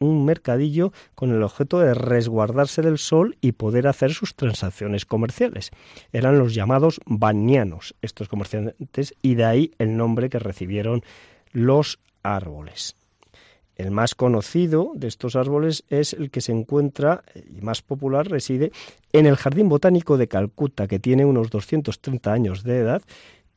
un 0.00 0.24
mercadillo 0.24 0.92
con 1.14 1.30
el 1.30 1.44
objeto 1.44 1.78
de 1.78 1.94
resguardarse 1.94 2.82
del 2.82 2.98
sol 2.98 3.36
y 3.40 3.52
poder 3.52 3.86
hacer 3.86 4.12
sus 4.12 4.34
transacciones 4.34 5.06
comerciales. 5.06 5.70
Eran 6.12 6.40
los 6.40 6.52
llamados 6.52 7.00
banianos, 7.06 7.94
estos 8.02 8.28
comerciantes, 8.28 9.14
y 9.22 9.36
de 9.36 9.44
ahí 9.44 9.70
el 9.78 9.96
nombre 9.96 10.28
que 10.28 10.40
recibieron 10.40 11.04
los 11.52 12.00
árboles. 12.24 12.97
El 13.78 13.92
más 13.92 14.16
conocido 14.16 14.90
de 14.96 15.06
estos 15.06 15.36
árboles 15.36 15.84
es 15.88 16.12
el 16.12 16.30
que 16.30 16.40
se 16.40 16.50
encuentra 16.50 17.22
y 17.34 17.60
más 17.60 17.80
popular 17.80 18.28
reside 18.28 18.72
en 19.12 19.24
el 19.26 19.36
Jardín 19.36 19.68
Botánico 19.68 20.18
de 20.18 20.26
Calcuta, 20.26 20.88
que 20.88 20.98
tiene 20.98 21.24
unos 21.24 21.48
230 21.48 22.32
años 22.32 22.64
de 22.64 22.78
edad 22.78 23.02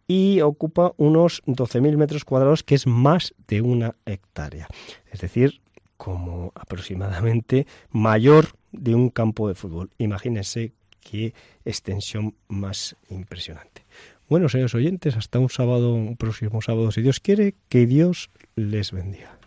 y 0.08 0.42
ocupa 0.42 0.94
unos 0.98 1.42
12.000 1.48 1.98
metros 1.98 2.24
cuadrados, 2.24 2.62
que 2.62 2.76
es 2.76 2.86
más 2.86 3.34
de 3.48 3.62
una 3.62 3.96
hectárea. 4.06 4.68
Es 5.12 5.22
decir, 5.22 5.60
como 5.98 6.52
aproximadamente 6.54 7.66
mayor 7.90 8.50
de 8.72 8.94
un 8.94 9.10
campo 9.10 9.48
de 9.48 9.56
fútbol. 9.56 9.90
Imagínense 9.98 10.74
qué 11.00 11.34
extensión 11.66 12.36
más 12.48 12.96
impresionante. 13.10 13.86
Bueno, 14.30 14.50
señores 14.50 14.76
oyentes, 14.76 15.18
hasta 15.18 15.40
un 15.40 15.50
sábado, 15.50 15.96
un 15.96 16.16
próximo 16.16 16.62
sábado, 16.62 16.92
si 16.92 17.02
Dios 17.02 17.20
quiere, 17.20 17.56
que 17.70 17.88
Dios 17.88 18.30
les 18.56 18.92
bendiga. 18.92 19.41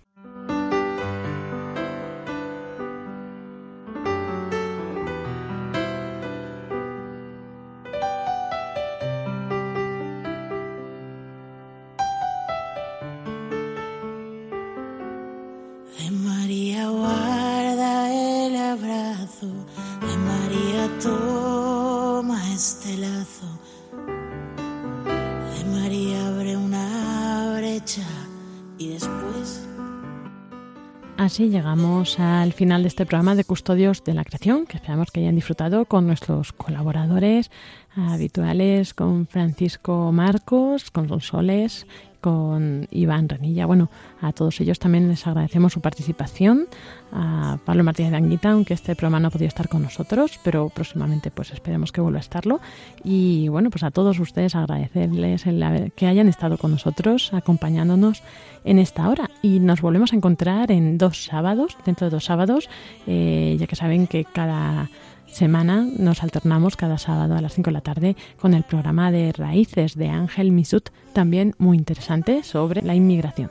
Así 31.35 31.49
llegamos 31.49 32.21
al 32.21 32.53
final 32.53 32.83
de 32.83 32.89
este 32.89 33.07
programa 33.07 33.35
de 33.35 33.45
Custodios 33.45 34.05
de 34.05 34.15
la 34.15 34.25
Creación, 34.25 34.67
que 34.67 34.77
esperamos 34.77 35.11
que 35.11 35.19
hayan 35.21 35.35
disfrutado 35.35 35.85
con 35.87 36.07
nuestros 36.07 36.53
colaboradores 36.53 37.51
habituales, 37.97 38.95
con 38.95 39.27
Francisco 39.27 40.13
Marcos, 40.13 40.91
con 40.91 41.09
Sonsoles, 41.09 41.87
con 42.25 42.89
Iván 42.91 43.29
Renilla. 43.29 43.67
Bueno, 43.67 43.91
a 44.23 44.33
todos 44.33 44.59
ellos 44.63 44.79
también 44.79 45.09
les 45.09 45.27
agradecemos 45.27 45.75
su 45.75 45.83
participación. 45.83 46.69
A 47.13 47.59
Pablo 47.67 47.85
Martínez 47.85 48.13
de 48.13 48.17
Anguita, 48.17 48.51
aunque 48.51 48.73
este 48.73 48.97
programa 48.97 49.21
no 49.21 49.29
ha 49.29 49.31
podido 49.31 49.49
estar 49.49 49.69
con 49.69 49.83
nosotros, 49.83 50.41
pero 50.43 50.71
próximamente 50.71 51.31
pues 51.31 51.53
esperemos 51.53 51.93
que 51.93 52.01
vuelva 52.01 52.21
a 52.21 52.23
estarlo. 52.23 52.61
Y 53.05 53.49
bueno, 53.49 53.69
pues 53.69 53.83
a 53.83 53.91
todos 53.91 54.19
ustedes 54.21 54.55
agradecerles 54.55 55.47
el, 55.47 55.93
que 55.95 56.07
hayan 56.07 56.29
estado 56.29 56.57
con 56.57 56.71
nosotros, 56.71 57.31
acompañándonos 57.35 58.23
en 58.65 58.79
esta 58.79 59.07
hora. 59.11 59.29
Y 59.43 59.61
nos 59.61 59.83
volvemos 59.83 60.15
a 60.15 60.17
encontrar 60.17 60.73
en 60.73 60.97
dos 60.97 61.25
sábados, 61.25 61.77
dentro 61.85 62.07
de 62.07 62.11
dos 62.11 62.25
sábados, 62.25 62.71
eh, 63.07 63.55
ya 63.61 63.67
que 63.67 63.77
saben 63.77 64.07
que 64.07 64.25
cada 64.25 64.89
semana 65.35 65.87
nos 65.99 66.23
alternamos 66.23 66.77
cada 66.77 66.97
sábado 66.97 67.37
a 67.37 67.41
las 67.41 67.55
5 67.55 67.69
de 67.69 67.73
la 67.73 67.81
tarde 67.81 68.17
con 68.41 68.55
el 68.55 68.63
programa 68.63 69.11
de 69.11 69.33
Raíces 69.33 69.97
de 69.97 70.09
Ángel 70.09 70.53
Misut, 70.53 70.91
también 71.13 71.55
muy 71.59 71.77
interesante 71.77 72.43
sobre 72.43 72.83
la 72.83 72.95
inmigración. 72.95 73.51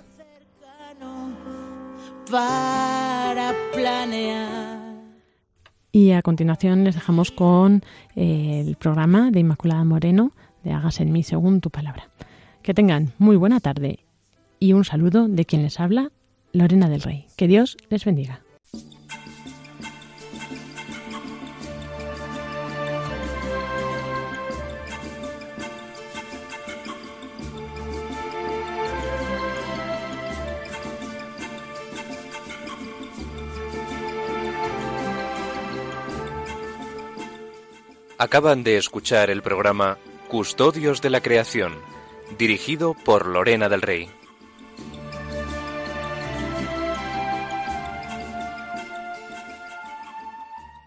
Y 5.91 6.11
a 6.11 6.21
continuación 6.21 6.83
les 6.83 6.95
dejamos 6.95 7.31
con 7.31 7.83
eh, 8.15 8.63
el 8.65 8.75
programa 8.77 9.29
de 9.29 9.41
Inmaculada 9.41 9.83
Moreno 9.83 10.31
de 10.63 10.71
Hagas 10.71 11.01
en 11.01 11.11
mí 11.11 11.21
según 11.21 11.61
tu 11.61 11.69
palabra. 11.69 12.09
Que 12.61 12.73
tengan 12.73 13.11
muy 13.17 13.35
buena 13.35 13.59
tarde 13.59 13.99
y 14.59 14.73
un 14.73 14.85
saludo 14.85 15.27
de 15.27 15.45
quien 15.45 15.61
les 15.63 15.79
habla, 15.79 16.11
Lorena 16.53 16.89
del 16.89 17.01
Rey. 17.01 17.25
Que 17.35 17.47
Dios 17.47 17.77
les 17.89 18.05
bendiga. 18.05 18.41
Acaban 38.17 38.63
de 38.63 38.77
escuchar 38.77 39.29
el 39.29 39.41
programa 39.41 39.97
Custodios 40.27 41.01
de 41.01 41.09
la 41.09 41.21
Creación, 41.21 41.73
dirigido 42.37 42.93
por 42.93 43.25
Lorena 43.25 43.69
del 43.69 43.81
Rey. 43.81 44.09